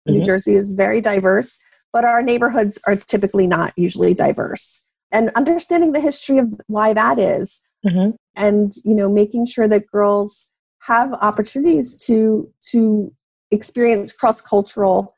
Mm-hmm. 0.09 0.19
New 0.19 0.25
Jersey 0.25 0.55
is 0.55 0.73
very 0.73 1.01
diverse, 1.01 1.59
but 1.93 2.05
our 2.05 2.23
neighborhoods 2.23 2.79
are 2.87 2.97
typically 2.97 3.47
not 3.47 3.73
usually 3.77 4.15
diverse. 4.15 4.81
And 5.11 5.31
understanding 5.35 5.93
the 5.93 6.01
history 6.01 6.39
of 6.39 6.55
why 6.67 6.93
that 6.93 7.19
is, 7.19 7.61
mm-hmm. 7.85 8.11
and 8.35 8.73
you 8.85 8.95
know, 8.95 9.11
making 9.11 9.47
sure 9.47 9.69
that 9.69 9.87
girls 9.91 10.48
have 10.89 11.13
opportunities 11.21 11.95
to 12.07 12.51
to 12.71 13.13
experience 13.51 14.13
cross 14.13 14.41
cultural 14.41 15.15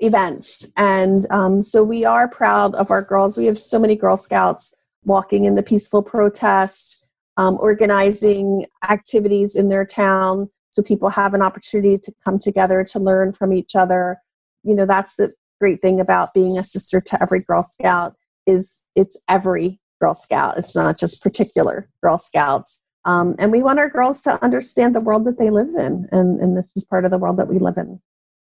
events. 0.00 0.68
And 0.76 1.26
um, 1.30 1.62
so 1.62 1.82
we 1.82 2.04
are 2.04 2.28
proud 2.28 2.74
of 2.74 2.90
our 2.90 3.02
girls. 3.02 3.38
We 3.38 3.46
have 3.46 3.58
so 3.58 3.78
many 3.78 3.96
Girl 3.96 4.16
Scouts 4.16 4.74
walking 5.04 5.44
in 5.44 5.54
the 5.54 5.62
peaceful 5.62 6.02
protests, 6.02 7.06
um, 7.36 7.56
organizing 7.60 8.66
activities 8.88 9.56
in 9.56 9.68
their 9.68 9.86
town 9.86 10.50
so 10.70 10.82
people 10.82 11.08
have 11.08 11.32
an 11.32 11.40
opportunity 11.40 11.96
to 11.96 12.12
come 12.22 12.38
together 12.38 12.84
to 12.84 12.98
learn 12.98 13.32
from 13.32 13.52
each 13.52 13.74
other. 13.74 14.18
You 14.62 14.74
know, 14.74 14.84
that's 14.84 15.14
the 15.14 15.32
great 15.58 15.80
thing 15.80 16.00
about 16.00 16.34
being 16.34 16.58
a 16.58 16.64
sister 16.64 17.00
to 17.00 17.22
every 17.22 17.40
Girl 17.40 17.62
Scout 17.62 18.14
is 18.46 18.84
it's 18.94 19.16
every 19.26 19.80
Girl 20.00 20.12
Scout. 20.12 20.58
It's 20.58 20.74
not 20.74 20.98
just 20.98 21.22
particular 21.22 21.88
Girl 22.02 22.18
Scouts. 22.18 22.80
Um, 23.06 23.36
and 23.38 23.52
we 23.52 23.62
want 23.62 23.78
our 23.78 23.88
girls 23.88 24.20
to 24.22 24.42
understand 24.44 24.94
the 24.94 25.00
world 25.00 25.24
that 25.24 25.38
they 25.38 25.48
live 25.48 25.68
in, 25.68 26.08
and, 26.10 26.40
and 26.40 26.56
this 26.56 26.76
is 26.76 26.84
part 26.84 27.04
of 27.04 27.12
the 27.12 27.18
world 27.18 27.36
that 27.38 27.48
we 27.48 27.58
live 27.58 27.78
in. 27.78 28.00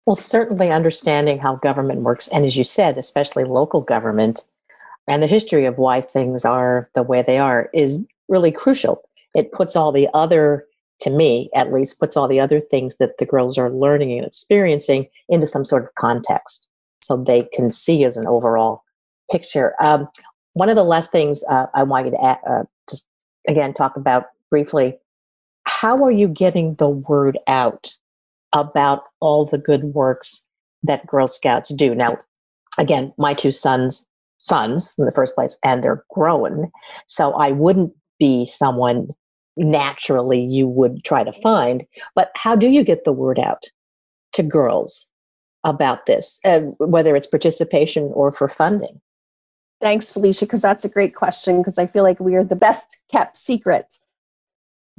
Well, 0.04 0.14
certainly 0.14 0.70
understanding 0.70 1.38
how 1.38 1.56
government 1.56 2.02
works, 2.02 2.28
and 2.28 2.44
as 2.44 2.56
you 2.56 2.64
said, 2.64 2.98
especially 2.98 3.44
local 3.44 3.80
government, 3.80 4.42
and 5.08 5.22
the 5.22 5.26
history 5.26 5.64
of 5.64 5.78
why 5.78 6.00
things 6.00 6.44
are 6.44 6.90
the 6.94 7.02
way 7.02 7.22
they 7.22 7.38
are 7.38 7.70
is 7.72 8.04
really 8.28 8.52
crucial. 8.52 9.02
It 9.34 9.52
puts 9.52 9.74
all 9.74 9.90
the 9.90 10.08
other, 10.12 10.66
to 11.00 11.10
me 11.10 11.48
at 11.54 11.72
least, 11.72 11.98
puts 11.98 12.16
all 12.16 12.28
the 12.28 12.40
other 12.40 12.60
things 12.60 12.96
that 12.98 13.18
the 13.18 13.26
girls 13.26 13.56
are 13.56 13.70
learning 13.70 14.12
and 14.12 14.26
experiencing 14.26 15.08
into 15.28 15.46
some 15.46 15.64
sort 15.64 15.82
of 15.82 15.94
context 15.94 16.68
so 17.00 17.16
they 17.16 17.44
can 17.54 17.70
see 17.70 18.04
as 18.04 18.16
an 18.16 18.26
overall 18.26 18.84
picture. 19.30 19.74
Um, 19.80 20.08
one 20.52 20.68
of 20.68 20.76
the 20.76 20.84
last 20.84 21.10
things 21.10 21.42
uh, 21.48 21.66
I 21.74 21.84
want 21.84 22.04
you 22.04 22.12
to 22.12 22.24
add, 22.24 22.38
uh, 22.46 22.64
again 23.48 23.72
talk 23.72 23.96
about 23.96 24.26
briefly, 24.52 24.98
how 25.64 26.04
are 26.04 26.10
you 26.10 26.28
getting 26.28 26.74
the 26.74 26.90
word 26.90 27.38
out 27.46 27.90
about 28.52 29.04
all 29.20 29.46
the 29.46 29.56
good 29.56 29.82
works 29.82 30.46
that 30.82 31.06
Girl 31.06 31.26
Scouts 31.26 31.72
do? 31.74 31.94
Now, 31.94 32.18
again, 32.76 33.14
my 33.16 33.32
two 33.32 33.50
sons, 33.50 34.06
sons 34.36 34.94
in 34.98 35.06
the 35.06 35.12
first 35.12 35.34
place, 35.34 35.56
and 35.64 35.82
they're 35.82 36.04
grown. 36.10 36.70
So 37.06 37.32
I 37.32 37.52
wouldn't 37.52 37.94
be 38.18 38.44
someone 38.44 39.08
naturally 39.56 40.42
you 40.42 40.68
would 40.68 41.02
try 41.02 41.24
to 41.24 41.32
find. 41.32 41.84
But 42.14 42.30
how 42.36 42.54
do 42.54 42.68
you 42.68 42.84
get 42.84 43.04
the 43.04 43.12
word 43.12 43.38
out 43.38 43.64
to 44.34 44.42
girls 44.42 45.10
about 45.64 46.04
this, 46.04 46.38
uh, 46.44 46.60
whether 46.78 47.16
it's 47.16 47.26
participation 47.26 48.10
or 48.12 48.30
for 48.30 48.48
funding? 48.48 49.00
Thanks, 49.80 50.10
Felicia, 50.10 50.44
because 50.44 50.60
that's 50.60 50.84
a 50.84 50.90
great 50.90 51.14
question 51.14 51.60
because 51.60 51.78
I 51.78 51.86
feel 51.86 52.02
like 52.02 52.20
we 52.20 52.34
are 52.34 52.44
the 52.44 52.54
best 52.54 52.98
kept 53.10 53.38
secret 53.38 53.98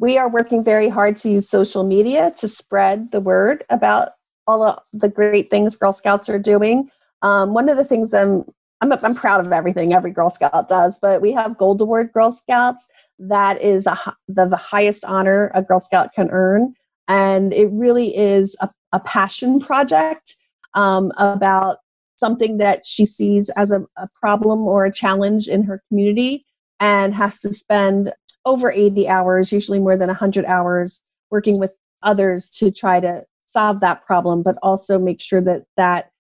we 0.04 0.18
are 0.18 0.28
working 0.28 0.66
very 0.66 0.90
hard 0.90 1.16
to 1.16 1.30
use 1.30 1.50
social 1.50 1.86
media 1.86 2.34
to 2.38 2.46
spread 2.46 3.10
the 3.14 3.22
word 3.22 3.64
about 3.70 4.10
all 4.46 4.62
of 4.62 4.80
the 4.92 5.08
great 5.08 5.50
things 5.50 5.78
Girl 5.78 5.94
Scouts 5.94 6.28
are 6.28 6.38
doing. 6.38 6.90
Um, 7.22 7.54
one 7.54 7.70
of 7.70 7.78
the 7.78 7.86
things 7.86 8.14
I'm, 8.14 8.44
I'm, 8.82 8.92
I'm 8.92 9.16
proud 9.16 9.46
of 9.46 9.54
everything 9.54 9.94
every 9.94 10.12
Girl 10.12 10.30
Scout 10.30 10.68
does, 10.68 11.00
but 11.02 11.22
we 11.22 11.32
have 11.32 11.58
Gold 11.58 11.80
Award 11.80 12.12
Girl 12.12 12.32
Scouts. 12.32 12.86
That 13.18 13.62
is 13.62 13.88
a, 13.88 13.98
the, 14.28 14.46
the 14.46 14.58
highest 14.58 15.06
honor 15.06 15.50
a 15.56 15.62
Girl 15.62 15.80
Scout 15.80 16.10
can 16.14 16.30
earn. 16.32 16.74
And 17.08 17.54
it 17.54 17.70
really 17.72 18.14
is 18.14 18.58
a, 18.60 18.70
a 18.92 19.00
passion 19.00 19.62
project 19.62 20.36
um, 20.74 21.14
about 21.18 21.78
something 22.18 22.58
that 22.58 22.86
she 22.86 23.06
sees 23.06 23.48
as 23.52 23.72
a, 23.72 23.86
a 23.96 24.10
problem 24.20 24.64
or 24.64 24.84
a 24.84 24.92
challenge 24.92 25.48
in 25.48 25.64
her 25.64 25.82
community 25.88 26.44
and 26.82 27.14
has 27.14 27.40
to 27.40 27.54
spend 27.54 28.12
over 28.46 28.72
80 28.72 29.08
hours, 29.08 29.52
usually 29.52 29.80
more 29.80 29.98
than 29.98 30.08
100 30.08 30.46
hours, 30.46 31.02
working 31.32 31.60
with 31.60 31.74
others 32.02 32.50
to 32.50 32.72
try 32.72 33.00
to 33.00 33.24
solve 33.46 33.80
that 33.80 34.06
problem, 34.06 34.44
but 34.44 34.58
also 34.62 35.00
make 35.00 35.22
sure 35.22 35.42
that 35.42 35.64
that 35.78 36.12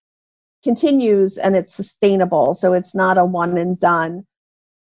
continues 0.63 1.37
and 1.37 1.55
it's 1.55 1.73
sustainable. 1.73 2.53
So 2.53 2.73
it's 2.73 2.95
not 2.95 3.17
a 3.17 3.25
one 3.25 3.57
and 3.57 3.77
done. 3.79 4.25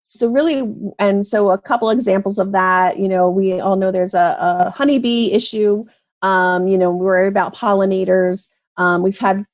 so 0.08 0.28
really 0.28 0.64
and 1.00 1.26
so 1.26 1.52
a 1.52 1.58
couple 1.58 1.90
examples 1.90 2.40
of 2.40 2.52
that 2.54 2.98
you 2.98 3.10
know 3.10 3.30
we 3.30 3.60
all 3.60 3.76
know 3.76 3.92
there's 3.92 4.14
a, 4.14 4.38
a 4.40 4.70
honeybee 4.72 5.32
issue 5.34 5.84
um, 6.22 6.68
you 6.68 6.78
know 6.78 6.90
we 6.92 7.06
worry 7.06 7.28
about 7.28 7.56
pollinators 7.56 8.48
um, 8.78 9.04
we've 9.04 9.18
had 9.20 9.46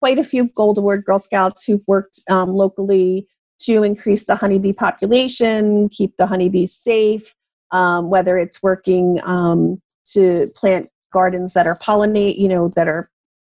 quite 0.00 0.18
a 0.18 0.24
few 0.24 0.50
gold 0.54 0.78
award 0.78 1.04
girl 1.04 1.18
scouts 1.18 1.64
who've 1.64 1.82
worked 1.86 2.20
um, 2.28 2.50
locally 2.54 3.26
to 3.58 3.82
increase 3.82 4.24
the 4.24 4.36
honeybee 4.36 4.72
population 4.72 5.88
keep 5.88 6.16
the 6.16 6.26
honeybees 6.26 6.74
safe 6.74 7.34
um, 7.72 8.10
whether 8.10 8.38
it's 8.38 8.62
working 8.62 9.20
um, 9.24 9.80
to 10.04 10.50
plant 10.54 10.88
gardens 11.12 11.52
that 11.52 11.66
are 11.66 11.78
pollinate 11.78 12.38
you 12.38 12.48
know 12.48 12.68
that 12.68 12.88
are 12.88 13.10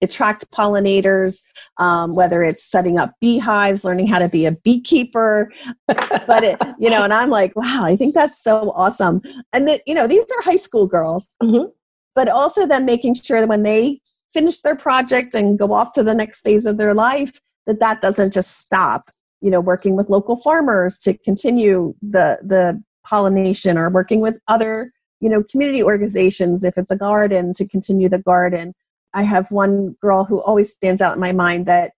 attract 0.02 0.50
pollinators, 0.50 1.42
um, 1.78 2.14
whether 2.14 2.42
it's 2.42 2.64
setting 2.64 2.98
up 2.98 3.14
beehives, 3.20 3.84
learning 3.84 4.06
how 4.06 4.18
to 4.18 4.28
be 4.28 4.46
a 4.46 4.52
beekeeper. 4.52 5.52
but 5.86 6.44
it, 6.44 6.62
you 6.78 6.90
know, 6.90 7.04
and 7.04 7.12
I'm 7.12 7.30
like, 7.30 7.54
wow, 7.56 7.84
I 7.84 7.96
think 7.96 8.14
that's 8.14 8.42
so 8.42 8.72
awesome. 8.72 9.22
And 9.52 9.66
that, 9.68 9.82
you 9.86 9.94
know, 9.94 10.06
these 10.06 10.24
are 10.24 10.42
high 10.42 10.56
school 10.56 10.86
girls, 10.86 11.28
mm-hmm. 11.42 11.70
but 12.14 12.28
also 12.28 12.66
then 12.66 12.84
making 12.84 13.14
sure 13.14 13.40
that 13.40 13.48
when 13.48 13.62
they 13.62 14.00
finish 14.32 14.60
their 14.60 14.76
project 14.76 15.34
and 15.34 15.58
go 15.58 15.72
off 15.72 15.92
to 15.92 16.02
the 16.02 16.14
next 16.14 16.42
phase 16.42 16.66
of 16.66 16.76
their 16.76 16.94
life, 16.94 17.40
that 17.66 17.80
that 17.80 18.00
doesn't 18.00 18.32
just 18.32 18.58
stop. 18.58 19.10
You 19.40 19.50
know, 19.50 19.60
working 19.60 19.96
with 19.96 20.08
local 20.08 20.36
farmers 20.36 20.98
to 20.98 21.16
continue 21.16 21.94
the 22.02 22.38
the 22.42 22.82
pollination, 23.06 23.78
or 23.78 23.88
working 23.90 24.20
with 24.20 24.38
other 24.48 24.90
you 25.20 25.28
know 25.28 25.42
community 25.42 25.82
organizations 25.82 26.64
if 26.64 26.76
it's 26.76 26.90
a 26.90 26.96
garden 26.96 27.52
to 27.54 27.66
continue 27.66 28.08
the 28.08 28.18
garden 28.18 28.74
I 29.14 29.22
have 29.22 29.50
one 29.50 29.96
girl 30.00 30.24
who 30.24 30.42
always 30.42 30.70
stands 30.70 31.00
out 31.00 31.14
in 31.14 31.20
my 31.20 31.32
mind 31.32 31.66
that 31.66 31.92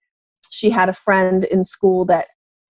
she 0.51 0.71
had 0.71 0.89
a 0.89 0.95
friend 0.95 1.45
in 1.45 1.65
school 1.65 2.05
that 2.07 2.27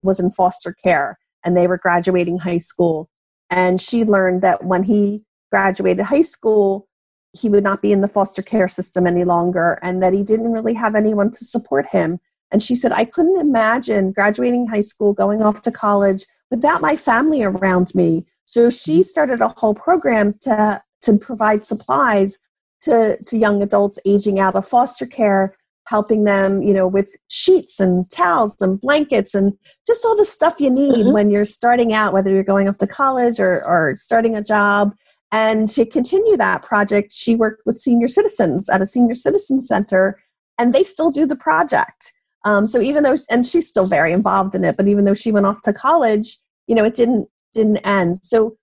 was 0.03 0.19
in 0.19 0.29
foster 0.29 0.73
care 0.73 1.17
and 1.43 1.55
they 1.55 1.67
were 1.67 1.77
graduating 1.77 2.39
high 2.39 2.57
school. 2.57 3.09
And 3.49 3.81
she 3.81 4.03
learned 4.03 4.41
that 4.43 4.63
when 4.63 4.83
he 4.83 5.23
graduated 5.51 6.05
high 6.05 6.21
school, 6.21 6.87
he 7.33 7.49
would 7.49 7.63
not 7.63 7.81
be 7.81 7.91
in 7.91 8.01
the 8.01 8.07
foster 8.07 8.41
care 8.41 8.67
system 8.67 9.05
any 9.05 9.23
longer 9.23 9.79
and 9.81 10.01
that 10.01 10.13
he 10.13 10.23
didn't 10.23 10.51
really 10.51 10.73
have 10.73 10.95
anyone 10.95 11.31
to 11.31 11.45
support 11.45 11.85
him. 11.87 12.19
And 12.51 12.63
she 12.63 12.75
said, 12.75 12.91
I 12.91 13.05
couldn't 13.05 13.39
imagine 13.39 14.11
graduating 14.11 14.67
high 14.67 14.81
school, 14.81 15.13
going 15.13 15.41
off 15.41 15.61
to 15.63 15.71
college 15.71 16.25
without 16.49 16.81
my 16.81 16.95
family 16.95 17.43
around 17.43 17.93
me. 17.93 18.25
So 18.45 18.69
she 18.69 19.03
started 19.03 19.41
a 19.41 19.49
whole 19.49 19.73
program 19.75 20.35
to, 20.41 20.81
to 21.01 21.17
provide 21.17 21.65
supplies 21.65 22.37
to, 22.81 23.17
to 23.23 23.37
young 23.37 23.61
adults 23.61 23.99
aging 24.05 24.39
out 24.39 24.55
of 24.55 24.67
foster 24.67 25.05
care 25.05 25.55
helping 25.87 26.25
them 26.25 26.61
you 26.61 26.73
know 26.73 26.87
with 26.87 27.15
sheets 27.29 27.79
and 27.79 28.09
towels 28.11 28.55
and 28.61 28.79
blankets 28.81 29.33
and 29.33 29.53
just 29.85 30.05
all 30.05 30.15
the 30.15 30.25
stuff 30.25 30.59
you 30.59 30.69
need 30.69 31.05
mm-hmm. 31.05 31.13
when 31.13 31.29
you're 31.29 31.45
starting 31.45 31.93
out 31.93 32.13
whether 32.13 32.29
you're 32.29 32.43
going 32.43 32.67
off 32.67 32.77
to 32.77 32.87
college 32.87 33.39
or, 33.39 33.65
or 33.65 33.95
starting 33.95 34.35
a 34.35 34.43
job 34.43 34.93
and 35.31 35.67
to 35.67 35.85
continue 35.85 36.37
that 36.37 36.61
project 36.61 37.11
she 37.11 37.35
worked 37.35 37.61
with 37.65 37.79
senior 37.79 38.07
citizens 38.07 38.69
at 38.69 38.81
a 38.81 38.85
senior 38.85 39.13
citizen 39.13 39.63
center 39.63 40.19
and 40.57 40.73
they 40.73 40.83
still 40.83 41.09
do 41.09 41.25
the 41.25 41.35
project 41.35 42.13
um, 42.45 42.67
so 42.67 42.79
even 42.79 43.03
though 43.03 43.17
and 43.29 43.45
she's 43.45 43.67
still 43.67 43.85
very 43.85 44.13
involved 44.13 44.55
in 44.55 44.63
it 44.63 44.77
but 44.77 44.87
even 44.87 45.05
though 45.05 45.13
she 45.13 45.31
went 45.31 45.45
off 45.45 45.61
to 45.61 45.73
college 45.73 46.39
you 46.67 46.75
know 46.75 46.83
it 46.83 46.95
didn't 46.95 47.27
didn't 47.57 47.77
end. 47.77 48.23
So 48.23 48.57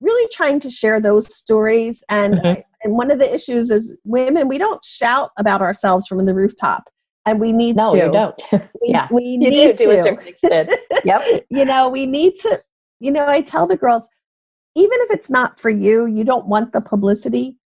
really 0.00 0.28
trying 0.32 0.60
to 0.60 0.70
share 0.70 1.00
those 1.00 1.34
stories 1.34 2.04
and 2.08 2.34
mm-hmm. 2.34 2.60
and 2.82 2.92
one 2.92 3.10
of 3.10 3.18
the 3.18 3.34
issues 3.34 3.70
is 3.70 3.96
women 4.04 4.46
we 4.46 4.58
don't 4.58 4.84
shout 4.84 5.30
about 5.38 5.60
ourselves 5.60 6.06
from 6.06 6.24
the 6.24 6.34
rooftop 6.34 6.84
and 7.26 7.40
we 7.40 7.52
need 7.52 7.76
no, 7.76 7.92
to. 7.92 7.98
No, 7.98 8.04
you 8.06 8.12
don't. 8.12 8.42
We, 8.80 8.88
yeah. 8.90 9.08
we 9.10 9.22
you 9.22 9.38
need 9.38 9.50
do, 9.50 9.72
to, 9.72 9.84
to. 9.84 9.90
a 9.90 9.98
certain 9.98 10.28
extent 10.28 10.70
yep. 11.04 11.22
You 11.50 11.64
know 11.64 11.88
we 11.88 12.06
need 12.06 12.34
to 12.42 12.60
you 13.00 13.10
know 13.10 13.26
i 13.26 13.40
tell 13.40 13.66
the 13.66 13.76
girls 13.76 14.08
even 14.76 14.98
if 15.02 15.10
it's 15.10 15.28
not 15.28 15.58
for 15.58 15.70
you 15.70 16.06
you 16.06 16.22
don't 16.24 16.46
want 16.46 16.72
the 16.72 16.80
publicity 16.80 17.58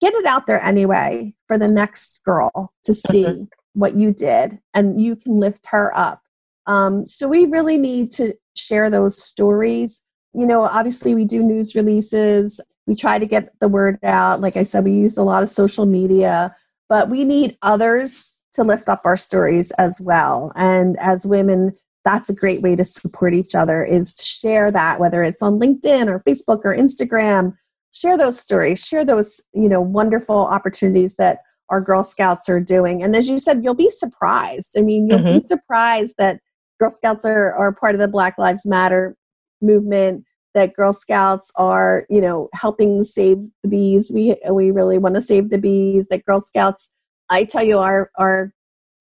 get 0.00 0.14
it 0.14 0.24
out 0.24 0.46
there 0.46 0.62
anyway 0.62 1.34
for 1.46 1.58
the 1.58 1.68
next 1.68 2.22
girl 2.24 2.72
to 2.84 2.94
see. 2.94 3.24
mm-hmm. 3.24 3.44
What 3.76 3.94
you 3.94 4.12
did 4.12 4.58
and 4.74 5.00
you 5.00 5.14
can 5.14 5.38
lift 5.38 5.66
her 5.66 5.96
up 5.96 6.22
um, 6.66 7.06
so 7.06 7.28
we 7.28 7.46
really 7.46 7.78
need 7.78 8.10
to 8.10 8.34
share 8.56 8.90
those 8.90 9.22
stories 9.22 10.02
you 10.36 10.46
know, 10.46 10.64
obviously 10.64 11.14
we 11.14 11.24
do 11.24 11.42
news 11.42 11.74
releases. 11.74 12.60
We 12.86 12.94
try 12.94 13.18
to 13.18 13.26
get 13.26 13.58
the 13.58 13.68
word 13.68 13.98
out. 14.04 14.40
Like 14.40 14.56
I 14.56 14.64
said, 14.64 14.84
we 14.84 14.92
use 14.92 15.16
a 15.16 15.22
lot 15.22 15.42
of 15.42 15.48
social 15.48 15.86
media, 15.86 16.54
but 16.90 17.08
we 17.08 17.24
need 17.24 17.56
others 17.62 18.34
to 18.52 18.62
lift 18.62 18.90
up 18.90 19.00
our 19.06 19.16
stories 19.16 19.70
as 19.72 19.98
well. 19.98 20.52
And 20.54 20.98
as 21.00 21.26
women, 21.26 21.72
that's 22.04 22.28
a 22.28 22.34
great 22.34 22.60
way 22.60 22.76
to 22.76 22.84
support 22.84 23.32
each 23.32 23.54
other 23.54 23.82
is 23.82 24.12
to 24.14 24.24
share 24.24 24.70
that, 24.70 25.00
whether 25.00 25.22
it's 25.22 25.40
on 25.40 25.58
LinkedIn 25.58 26.08
or 26.08 26.20
Facebook 26.20 26.60
or 26.64 26.76
Instagram. 26.76 27.56
Share 27.92 28.18
those 28.18 28.38
stories, 28.38 28.84
share 28.84 29.06
those, 29.06 29.40
you 29.54 29.70
know, 29.70 29.80
wonderful 29.80 30.36
opportunities 30.36 31.14
that 31.14 31.38
our 31.68 31.80
Girl 31.80 32.02
Scouts 32.02 32.48
are 32.48 32.60
doing. 32.60 33.02
And 33.02 33.16
as 33.16 33.28
you 33.28 33.38
said, 33.38 33.62
you'll 33.62 33.74
be 33.74 33.90
surprised. 33.90 34.74
I 34.78 34.82
mean, 34.82 35.08
you'll 35.08 35.18
mm-hmm. 35.18 35.32
be 35.34 35.40
surprised 35.40 36.14
that 36.18 36.40
Girl 36.78 36.90
Scouts 36.90 37.24
are, 37.24 37.54
are 37.54 37.72
part 37.72 37.94
of 37.94 38.00
the 38.00 38.08
Black 38.08 38.38
Lives 38.38 38.66
Matter 38.66 39.16
movement 39.60 40.24
that 40.54 40.74
Girl 40.74 40.92
Scouts 40.92 41.52
are, 41.56 42.06
you 42.08 42.20
know, 42.20 42.48
helping 42.54 43.04
save 43.04 43.36
the 43.62 43.68
bees. 43.68 44.10
We 44.12 44.36
we 44.50 44.70
really 44.70 44.98
want 44.98 45.14
to 45.14 45.22
save 45.22 45.50
the 45.50 45.58
bees. 45.58 46.06
That 46.08 46.24
Girl 46.24 46.40
Scouts, 46.40 46.90
I 47.28 47.44
tell 47.44 47.62
you, 47.62 47.78
our 47.78 48.10
our 48.16 48.52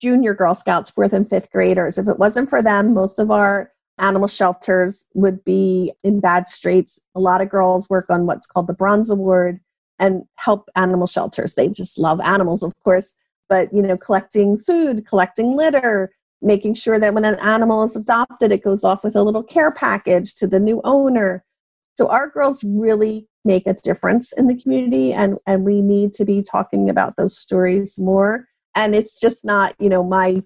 junior 0.01 0.33
Girl 0.33 0.53
Scouts, 0.53 0.89
fourth 0.89 1.13
and 1.13 1.27
fifth 1.27 1.49
graders. 1.51 1.97
If 1.97 2.07
it 2.07 2.19
wasn't 2.19 2.49
for 2.49 2.61
them, 2.61 2.93
most 2.93 3.19
of 3.19 3.31
our 3.31 3.71
animal 3.97 4.27
shelters 4.27 5.05
would 5.13 5.43
be 5.45 5.93
in 6.03 6.19
bad 6.19 6.49
straits. 6.49 6.99
A 7.15 7.21
lot 7.21 7.41
of 7.41 7.49
girls 7.49 7.89
work 7.89 8.07
on 8.09 8.25
what's 8.25 8.47
called 8.47 8.67
the 8.67 8.73
Bronze 8.73 9.09
Award 9.09 9.61
and 9.99 10.23
help 10.35 10.69
animal 10.75 11.07
shelters. 11.07 11.55
They 11.55 11.69
just 11.69 11.97
love 11.97 12.19
animals, 12.21 12.63
of 12.63 12.73
course, 12.83 13.13
but 13.49 13.73
you 13.73 13.81
know, 13.81 13.97
collecting 13.97 14.57
food, 14.57 15.05
collecting 15.07 15.55
litter, 15.55 16.11
making 16.41 16.75
sure 16.75 16.99
that 16.99 17.13
when 17.13 17.25
an 17.25 17.39
animal 17.39 17.83
is 17.83 17.95
adopted, 17.95 18.51
it 18.51 18.63
goes 18.63 18.83
off 18.83 19.03
with 19.03 19.15
a 19.15 19.23
little 19.23 19.43
care 19.43 19.71
package 19.71 20.35
to 20.35 20.47
the 20.47 20.59
new 20.59 20.81
owner. 20.83 21.43
So 21.97 22.09
our 22.09 22.29
girls 22.29 22.63
really 22.63 23.27
make 23.45 23.67
a 23.67 23.73
difference 23.73 24.31
in 24.33 24.47
the 24.47 24.59
community 24.59 25.13
and, 25.13 25.37
and 25.45 25.63
we 25.63 25.81
need 25.81 26.13
to 26.15 26.25
be 26.25 26.41
talking 26.41 26.89
about 26.89 27.15
those 27.15 27.37
stories 27.37 27.97
more. 27.97 28.47
And 28.75 28.95
it's 28.95 29.19
just 29.19 29.45
not, 29.45 29.75
you 29.79 29.87
know, 29.87 30.03
my 30.03 30.43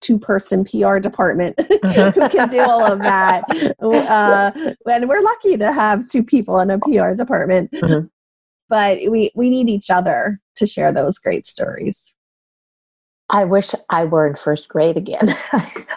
two 0.00 0.18
person 0.18 0.64
PR 0.64 0.98
department 0.98 1.58
who 1.82 2.28
can 2.28 2.48
do 2.48 2.60
all 2.60 2.84
of 2.84 2.98
that. 3.00 3.44
Uh, 3.80 4.50
and 4.90 5.08
we're 5.08 5.22
lucky 5.22 5.56
to 5.56 5.72
have 5.72 6.06
two 6.06 6.22
people 6.22 6.58
in 6.60 6.70
a 6.70 6.78
PR 6.78 7.12
department. 7.12 7.70
Uh-huh. 7.82 8.02
But 8.70 8.98
we, 9.10 9.30
we 9.34 9.50
need 9.50 9.68
each 9.68 9.90
other 9.90 10.40
to 10.56 10.66
share 10.66 10.92
those 10.92 11.18
great 11.18 11.44
stories. 11.44 12.14
I 13.28 13.44
wish 13.44 13.72
I 13.90 14.04
were 14.04 14.26
in 14.26 14.34
first 14.36 14.68
grade 14.68 14.96
again. 14.96 15.36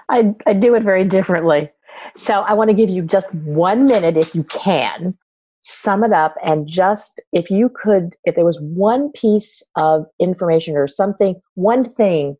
I, 0.10 0.36
I 0.46 0.54
do 0.54 0.76
it 0.76 0.84
very 0.84 1.06
differently. 1.06 1.70
So 2.16 2.42
I 2.42 2.54
want 2.54 2.70
to 2.70 2.76
give 2.76 2.90
you 2.90 3.06
just 3.06 3.34
one 3.34 3.86
minute, 3.86 4.18
if 4.18 4.36
you 4.36 4.44
can, 4.46 5.18
sum 5.62 6.04
it 6.04 6.12
up 6.12 6.36
and 6.44 6.68
just, 6.68 7.22
if 7.32 7.50
you 7.50 7.70
could, 7.70 8.16
if 8.26 8.36
there 8.36 8.46
was 8.46 8.60
one 8.60 9.12
piece 9.12 9.64
of 9.78 10.06
information 10.20 10.76
or 10.76 10.88
something, 10.88 11.40
one 11.56 11.84
thing 11.84 12.36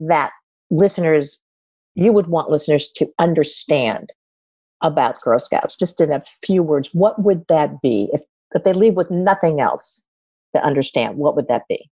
that 0.00 0.32
listeners, 0.70 1.40
you 1.94 2.12
would 2.12 2.26
want 2.26 2.50
listeners 2.50 2.88
to 2.96 3.08
understand 3.18 4.12
about 4.82 5.20
Girl 5.22 5.38
Scouts, 5.38 5.76
just 5.76 6.00
in 6.00 6.12
a 6.12 6.20
few 6.44 6.62
words, 6.62 6.90
what 6.92 7.22
would 7.22 7.46
that 7.48 7.80
be? 7.80 8.08
If, 8.12 8.20
if 8.54 8.64
they 8.64 8.72
leave 8.72 8.94
with 8.94 9.10
nothing 9.10 9.60
else 9.60 10.06
to 10.54 10.64
understand, 10.64 11.16
what 11.16 11.36
would 11.36 11.48
that 11.48 11.62
be? 11.68 11.90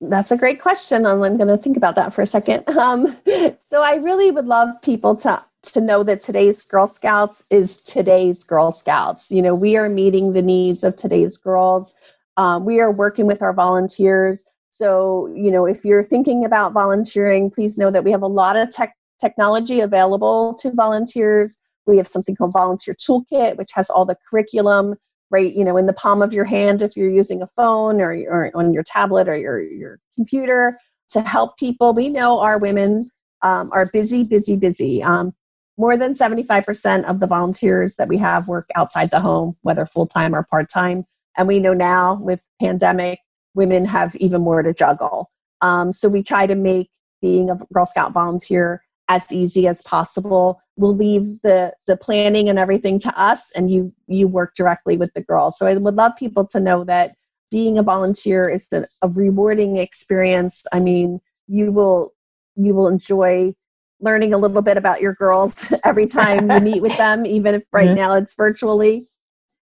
That's 0.00 0.30
a 0.30 0.36
great 0.36 0.60
question. 0.60 1.06
I'm 1.06 1.18
going 1.20 1.48
to 1.48 1.56
think 1.56 1.76
about 1.76 1.96
that 1.96 2.12
for 2.12 2.22
a 2.22 2.26
second. 2.26 2.64
Um, 2.78 3.16
so 3.58 3.82
I 3.82 3.96
really 3.96 4.30
would 4.30 4.46
love 4.46 4.70
people 4.82 5.16
to 5.16 5.42
to 5.64 5.80
know 5.80 6.04
that 6.04 6.20
today's 6.20 6.62
Girl 6.62 6.86
Scouts 6.86 7.44
is 7.50 7.82
today's 7.82 8.44
Girl 8.44 8.70
Scouts. 8.70 9.30
You 9.30 9.42
know, 9.42 9.54
we 9.54 9.76
are 9.76 9.88
meeting 9.88 10.32
the 10.32 10.42
needs 10.42 10.84
of 10.84 10.94
today's 10.94 11.36
girls. 11.36 11.92
Um, 12.36 12.64
we 12.64 12.80
are 12.80 12.92
working 12.92 13.26
with 13.26 13.42
our 13.42 13.52
volunteers. 13.52 14.44
So, 14.70 15.26
you 15.34 15.50
know, 15.50 15.66
if 15.66 15.84
you're 15.84 16.04
thinking 16.04 16.44
about 16.44 16.72
volunteering, 16.72 17.50
please 17.50 17.76
know 17.76 17.90
that 17.90 18.04
we 18.04 18.12
have 18.12 18.22
a 18.22 18.28
lot 18.28 18.56
of 18.56 18.70
tech 18.70 18.94
technology 19.20 19.80
available 19.80 20.54
to 20.60 20.70
volunteers. 20.70 21.58
We 21.86 21.96
have 21.96 22.06
something 22.06 22.36
called 22.36 22.52
Volunteer 22.52 22.94
Toolkit, 22.94 23.56
which 23.56 23.70
has 23.74 23.90
all 23.90 24.04
the 24.04 24.16
curriculum 24.30 24.94
right 25.30 25.54
you 25.54 25.64
know 25.64 25.76
in 25.76 25.86
the 25.86 25.92
palm 25.92 26.22
of 26.22 26.32
your 26.32 26.44
hand 26.44 26.82
if 26.82 26.96
you're 26.96 27.10
using 27.10 27.42
a 27.42 27.46
phone 27.46 28.00
or, 28.00 28.12
or 28.28 28.50
on 28.54 28.72
your 28.72 28.82
tablet 28.82 29.28
or 29.28 29.36
your, 29.36 29.60
your 29.60 30.00
computer 30.14 30.78
to 31.10 31.22
help 31.22 31.56
people. 31.58 31.94
We 31.94 32.08
know 32.08 32.40
our 32.40 32.58
women 32.58 33.10
um, 33.42 33.70
are 33.72 33.88
busy 33.92 34.24
busy 34.24 34.56
busy. 34.56 35.02
Um, 35.02 35.34
more 35.76 35.96
than 35.96 36.14
75% 36.14 37.04
of 37.04 37.20
the 37.20 37.28
volunteers 37.28 37.94
that 37.94 38.08
we 38.08 38.18
have 38.18 38.48
work 38.48 38.68
outside 38.74 39.10
the 39.10 39.20
home 39.20 39.56
whether 39.62 39.86
full-time 39.86 40.34
or 40.34 40.42
part-time. 40.42 41.04
And 41.36 41.46
we 41.46 41.60
know 41.60 41.72
now 41.72 42.16
with 42.16 42.44
pandemic 42.60 43.20
women 43.54 43.84
have 43.84 44.16
even 44.16 44.42
more 44.42 44.62
to 44.62 44.74
juggle. 44.74 45.30
Um, 45.60 45.92
so 45.92 46.08
we 46.08 46.22
try 46.22 46.46
to 46.46 46.54
make 46.54 46.90
being 47.20 47.50
a 47.50 47.58
girl 47.72 47.86
scout 47.86 48.12
volunteer 48.12 48.82
as 49.08 49.32
easy 49.32 49.66
as 49.66 49.82
possible. 49.82 50.60
We'll 50.76 50.94
leave 50.94 51.40
the 51.42 51.72
the 51.86 51.96
planning 51.96 52.48
and 52.48 52.58
everything 52.58 52.98
to 53.00 53.20
us, 53.20 53.50
and 53.56 53.70
you 53.70 53.92
you 54.06 54.28
work 54.28 54.54
directly 54.54 54.96
with 54.96 55.12
the 55.14 55.22
girls. 55.22 55.58
So 55.58 55.66
I 55.66 55.74
would 55.76 55.94
love 55.94 56.12
people 56.16 56.46
to 56.48 56.60
know 56.60 56.84
that 56.84 57.14
being 57.50 57.78
a 57.78 57.82
volunteer 57.82 58.48
is 58.48 58.66
a, 58.72 58.86
a 59.02 59.08
rewarding 59.08 59.78
experience. 59.78 60.66
I 60.72 60.80
mean, 60.80 61.20
you 61.46 61.72
will 61.72 62.12
you 62.56 62.74
will 62.74 62.88
enjoy 62.88 63.54
learning 64.00 64.32
a 64.32 64.38
little 64.38 64.62
bit 64.62 64.76
about 64.76 65.00
your 65.00 65.14
girls 65.14 65.72
every 65.84 66.06
time 66.06 66.50
you 66.50 66.60
meet 66.60 66.82
with 66.82 66.96
them, 66.98 67.26
even 67.26 67.56
if 67.56 67.64
right 67.72 67.88
mm-hmm. 67.88 67.96
now 67.96 68.14
it's 68.14 68.34
virtually. 68.34 69.06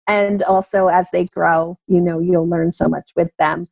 And 0.07 0.43
also 0.43 0.87
as 0.87 1.09
they 1.11 1.25
grow, 1.27 1.77
you 1.87 2.01
know, 2.01 2.19
you'll 2.19 2.47
learn 2.47 2.71
so 2.71 2.87
much 2.87 3.11
with 3.15 3.31
them. 3.39 3.67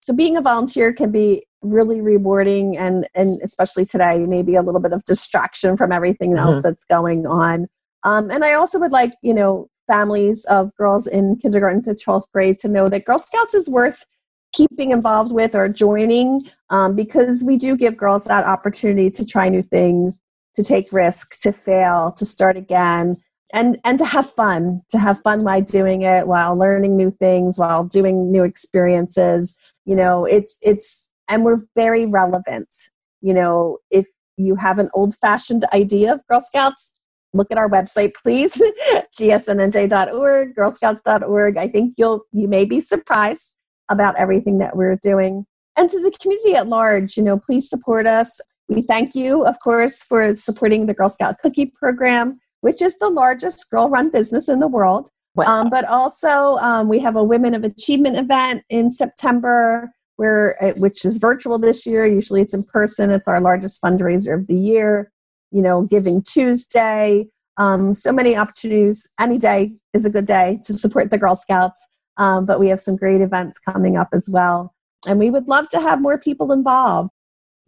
So 0.00 0.14
being 0.14 0.36
a 0.36 0.42
volunteer 0.42 0.92
can 0.92 1.10
be 1.10 1.46
really 1.64 2.00
rewarding 2.00 2.76
and 2.76 3.06
and 3.14 3.40
especially 3.42 3.84
today 3.84 4.26
maybe 4.26 4.54
a 4.54 4.62
little 4.62 4.80
bit 4.80 4.92
of 4.92 5.04
distraction 5.04 5.76
from 5.76 5.92
everything 5.92 6.36
else 6.36 6.56
mm-hmm. 6.56 6.62
that's 6.62 6.84
going 6.84 7.26
on 7.26 7.66
um, 8.04 8.30
and 8.30 8.44
i 8.44 8.52
also 8.52 8.78
would 8.78 8.92
like 8.92 9.12
you 9.22 9.34
know 9.34 9.68
families 9.86 10.44
of 10.44 10.74
girls 10.76 11.06
in 11.06 11.36
kindergarten 11.36 11.82
to 11.82 11.94
12th 11.94 12.24
grade 12.32 12.58
to 12.58 12.68
know 12.68 12.88
that 12.88 13.04
girl 13.04 13.18
scouts 13.18 13.54
is 13.54 13.68
worth 13.68 14.04
keeping 14.52 14.92
involved 14.92 15.32
with 15.32 15.54
or 15.54 15.68
joining 15.68 16.40
um, 16.70 16.94
because 16.94 17.42
we 17.42 17.56
do 17.56 17.76
give 17.76 17.96
girls 17.96 18.24
that 18.24 18.44
opportunity 18.44 19.10
to 19.10 19.26
try 19.26 19.48
new 19.48 19.62
things 19.62 20.20
to 20.54 20.62
take 20.62 20.92
risks 20.92 21.36
to 21.38 21.52
fail 21.52 22.12
to 22.12 22.24
start 22.24 22.56
again 22.56 23.16
and 23.52 23.78
and 23.84 23.98
to 23.98 24.04
have 24.04 24.30
fun 24.32 24.80
to 24.88 24.98
have 24.98 25.20
fun 25.22 25.44
while 25.44 25.60
doing 25.60 26.02
it 26.02 26.26
while 26.26 26.56
learning 26.56 26.96
new 26.96 27.10
things 27.10 27.58
while 27.58 27.84
doing 27.84 28.30
new 28.30 28.44
experiences 28.44 29.56
you 29.84 29.96
know 29.96 30.24
it's 30.24 30.56
it's 30.62 31.06
and 31.28 31.44
we're 31.44 31.62
very 31.74 32.06
relevant. 32.06 32.68
You 33.20 33.34
know 33.34 33.78
if 33.90 34.06
you 34.36 34.56
have 34.56 34.78
an 34.78 34.90
old 34.94 35.14
fashioned 35.16 35.64
idea 35.72 36.12
of 36.12 36.26
girl 36.26 36.40
scouts 36.40 36.90
look 37.32 37.50
at 37.50 37.58
our 37.58 37.68
website 37.68 38.14
please. 38.14 38.52
Gsnj.org 39.18 40.54
girlscouts.org 40.56 41.56
i 41.56 41.68
think 41.68 41.94
you'll 41.96 42.22
you 42.32 42.48
may 42.48 42.64
be 42.64 42.80
surprised 42.80 43.54
about 43.90 44.16
everything 44.16 44.58
that 44.58 44.76
we're 44.76 44.96
doing. 44.96 45.44
And 45.76 45.90
to 45.90 46.00
the 46.00 46.10
community 46.20 46.54
at 46.54 46.68
large 46.68 47.16
you 47.16 47.22
know 47.22 47.38
please 47.38 47.68
support 47.68 48.06
us. 48.06 48.40
We 48.68 48.82
thank 48.82 49.14
you 49.14 49.44
of 49.44 49.58
course 49.60 50.02
for 50.02 50.34
supporting 50.34 50.86
the 50.86 50.94
girl 50.94 51.08
scout 51.08 51.36
cookie 51.42 51.66
program 51.66 52.40
which 52.64 52.80
is 52.80 52.96
the 52.96 53.10
largest 53.10 53.68
girl 53.70 53.90
run 53.90 54.08
business 54.08 54.48
in 54.48 54.58
the 54.58 54.66
world. 54.66 55.10
Wow. 55.34 55.44
Um, 55.44 55.70
but 55.70 55.84
also, 55.84 56.56
um, 56.56 56.88
we 56.88 56.98
have 57.00 57.14
a 57.14 57.22
Women 57.22 57.52
of 57.52 57.62
Achievement 57.62 58.16
event 58.16 58.62
in 58.70 58.90
September, 58.90 59.90
where 60.16 60.62
uh, 60.62 60.72
which 60.76 61.04
is 61.04 61.16
virtual 61.16 61.58
this 61.58 61.86
year. 61.86 62.06
Usually, 62.06 62.40
it's 62.40 62.54
in 62.54 62.64
person. 62.64 63.10
It's 63.10 63.28
our 63.28 63.40
largest 63.40 63.80
fundraiser 63.82 64.34
of 64.34 64.46
the 64.46 64.56
year. 64.56 65.10
You 65.50 65.62
know, 65.62 65.82
Giving 65.82 66.22
Tuesday. 66.22 67.28
Um, 67.56 67.94
so 67.94 68.12
many 68.12 68.36
opportunities. 68.36 69.08
Any 69.20 69.38
day 69.38 69.74
is 69.92 70.04
a 70.04 70.10
good 70.10 70.24
day 70.26 70.58
to 70.64 70.74
support 70.74 71.10
the 71.10 71.18
Girl 71.18 71.36
Scouts. 71.36 71.80
Um, 72.16 72.46
but 72.46 72.60
we 72.60 72.68
have 72.68 72.80
some 72.80 72.96
great 72.96 73.20
events 73.20 73.58
coming 73.58 73.96
up 73.96 74.08
as 74.12 74.28
well, 74.30 74.74
and 75.06 75.18
we 75.18 75.30
would 75.30 75.48
love 75.48 75.68
to 75.70 75.80
have 75.80 76.00
more 76.00 76.18
people 76.18 76.52
involved. 76.52 77.10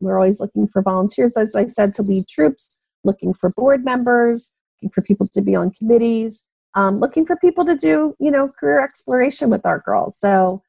We're 0.00 0.18
always 0.18 0.40
looking 0.40 0.68
for 0.68 0.82
volunteers, 0.82 1.36
as 1.36 1.54
I 1.54 1.66
said, 1.66 1.94
to 1.94 2.02
lead 2.02 2.28
troops, 2.28 2.78
looking 3.02 3.34
for 3.34 3.50
board 3.50 3.84
members, 3.84 4.52
looking 4.76 4.90
for 4.90 5.02
people 5.02 5.26
to 5.26 5.40
be 5.40 5.56
on 5.56 5.70
committees 5.70 6.44
um, 6.76 7.00
looking 7.00 7.24
for 7.24 7.36
people 7.36 7.64
to 7.64 7.74
do, 7.74 8.14
you 8.20 8.30
know, 8.30 8.48
career 8.48 8.80
exploration 8.82 9.48
with 9.48 9.64
our 9.64 9.80
girls. 9.80 10.16
So 10.20 10.62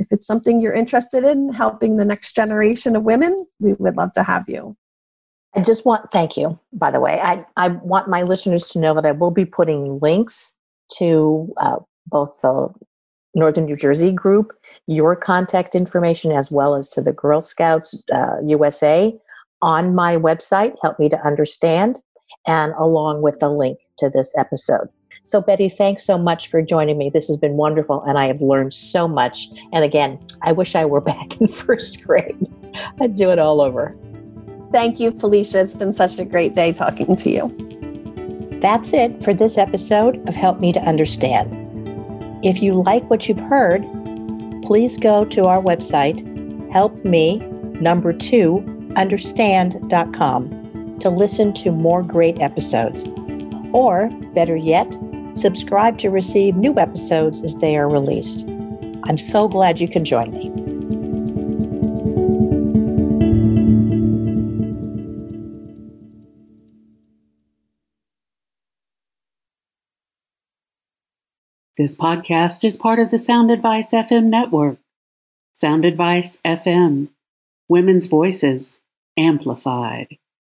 if 0.00 0.06
it's 0.10 0.26
something 0.26 0.60
you're 0.62 0.72
interested 0.72 1.24
in, 1.24 1.52
helping 1.52 1.98
the 1.98 2.06
next 2.06 2.34
generation 2.34 2.96
of 2.96 3.02
women, 3.02 3.46
we 3.60 3.74
would 3.74 3.96
love 3.96 4.12
to 4.14 4.22
have 4.22 4.48
you. 4.48 4.74
I 5.54 5.60
just 5.60 5.84
want, 5.84 6.10
thank 6.10 6.38
you, 6.38 6.58
by 6.72 6.90
the 6.90 7.00
way. 7.00 7.20
I, 7.20 7.44
I 7.56 7.68
want 7.68 8.08
my 8.08 8.22
listeners 8.22 8.68
to 8.70 8.78
know 8.78 8.94
that 8.94 9.04
I 9.04 9.12
will 9.12 9.30
be 9.30 9.44
putting 9.44 9.98
links 10.00 10.56
to 10.96 11.52
uh, 11.58 11.76
both 12.06 12.40
the 12.40 12.68
Northern 13.34 13.66
New 13.66 13.76
Jersey 13.76 14.10
group, 14.10 14.52
your 14.86 15.14
contact 15.14 15.74
information, 15.74 16.32
as 16.32 16.50
well 16.50 16.74
as 16.74 16.88
to 16.88 17.02
the 17.02 17.12
Girl 17.12 17.42
Scouts 17.42 18.02
uh, 18.12 18.36
USA 18.46 19.14
on 19.60 19.94
my 19.94 20.16
website, 20.16 20.76
Help 20.82 20.98
Me 20.98 21.10
to 21.10 21.26
Understand, 21.26 21.98
and 22.46 22.72
along 22.78 23.20
with 23.20 23.38
the 23.40 23.50
link 23.50 23.78
to 23.98 24.08
this 24.08 24.32
episode. 24.38 24.88
So, 25.22 25.42
Betty, 25.42 25.68
thanks 25.68 26.02
so 26.02 26.16
much 26.16 26.48
for 26.48 26.62
joining 26.62 26.96
me. 26.96 27.10
This 27.10 27.28
has 27.28 27.36
been 27.36 27.54
wonderful, 27.54 28.02
and 28.02 28.18
I 28.18 28.26
have 28.26 28.40
learned 28.40 28.72
so 28.72 29.06
much. 29.06 29.48
And 29.72 29.84
again, 29.84 30.18
I 30.42 30.52
wish 30.52 30.74
I 30.74 30.86
were 30.86 31.00
back 31.12 31.40
in 31.40 31.46
first 31.46 32.06
grade. 32.06 32.48
I'd 33.00 33.16
do 33.16 33.30
it 33.30 33.38
all 33.38 33.60
over. 33.60 33.96
Thank 34.72 35.00
you, 35.00 35.10
Felicia. 35.10 35.60
It's 35.60 35.74
been 35.74 35.92
such 35.92 36.18
a 36.18 36.24
great 36.24 36.54
day 36.54 36.72
talking 36.72 37.16
to 37.16 37.30
you. 37.30 38.58
That's 38.60 38.92
it 38.92 39.22
for 39.22 39.34
this 39.34 39.58
episode 39.58 40.26
of 40.28 40.34
Help 40.34 40.60
Me 40.60 40.72
to 40.72 40.80
Understand. 40.80 41.56
If 42.44 42.62
you 42.62 42.74
like 42.74 43.08
what 43.10 43.28
you've 43.28 43.40
heard, 43.40 43.82
please 44.62 44.96
go 44.96 45.24
to 45.26 45.46
our 45.46 45.62
website, 45.62 46.22
helpme 46.72 47.80
number 47.80 48.12
two 48.12 48.64
understand.com 48.96 50.98
to 50.98 51.10
listen 51.10 51.52
to 51.54 51.72
more 51.72 52.02
great 52.02 52.40
episodes. 52.40 53.06
Or, 53.72 54.10
better 54.34 54.56
yet, 54.56 54.96
subscribe 55.34 55.98
to 55.98 56.10
receive 56.10 56.56
new 56.56 56.78
episodes 56.78 57.42
as 57.42 57.54
they 57.56 57.76
are 57.76 57.88
released. 57.88 58.46
I'm 59.04 59.18
so 59.18 59.48
glad 59.48 59.80
you 59.80 59.88
can 59.88 60.04
join 60.04 60.32
me. 60.32 60.50
This 71.80 71.96
podcast 71.96 72.62
is 72.62 72.76
part 72.76 72.98
of 72.98 73.10
the 73.10 73.18
Sound 73.18 73.50
Advice 73.50 73.92
FM 73.92 74.24
network. 74.24 74.76
Sound 75.54 75.86
Advice 75.86 76.36
FM, 76.44 77.08
Women's 77.68 78.04
Voices, 78.04 78.80
Amplified. 79.16 80.19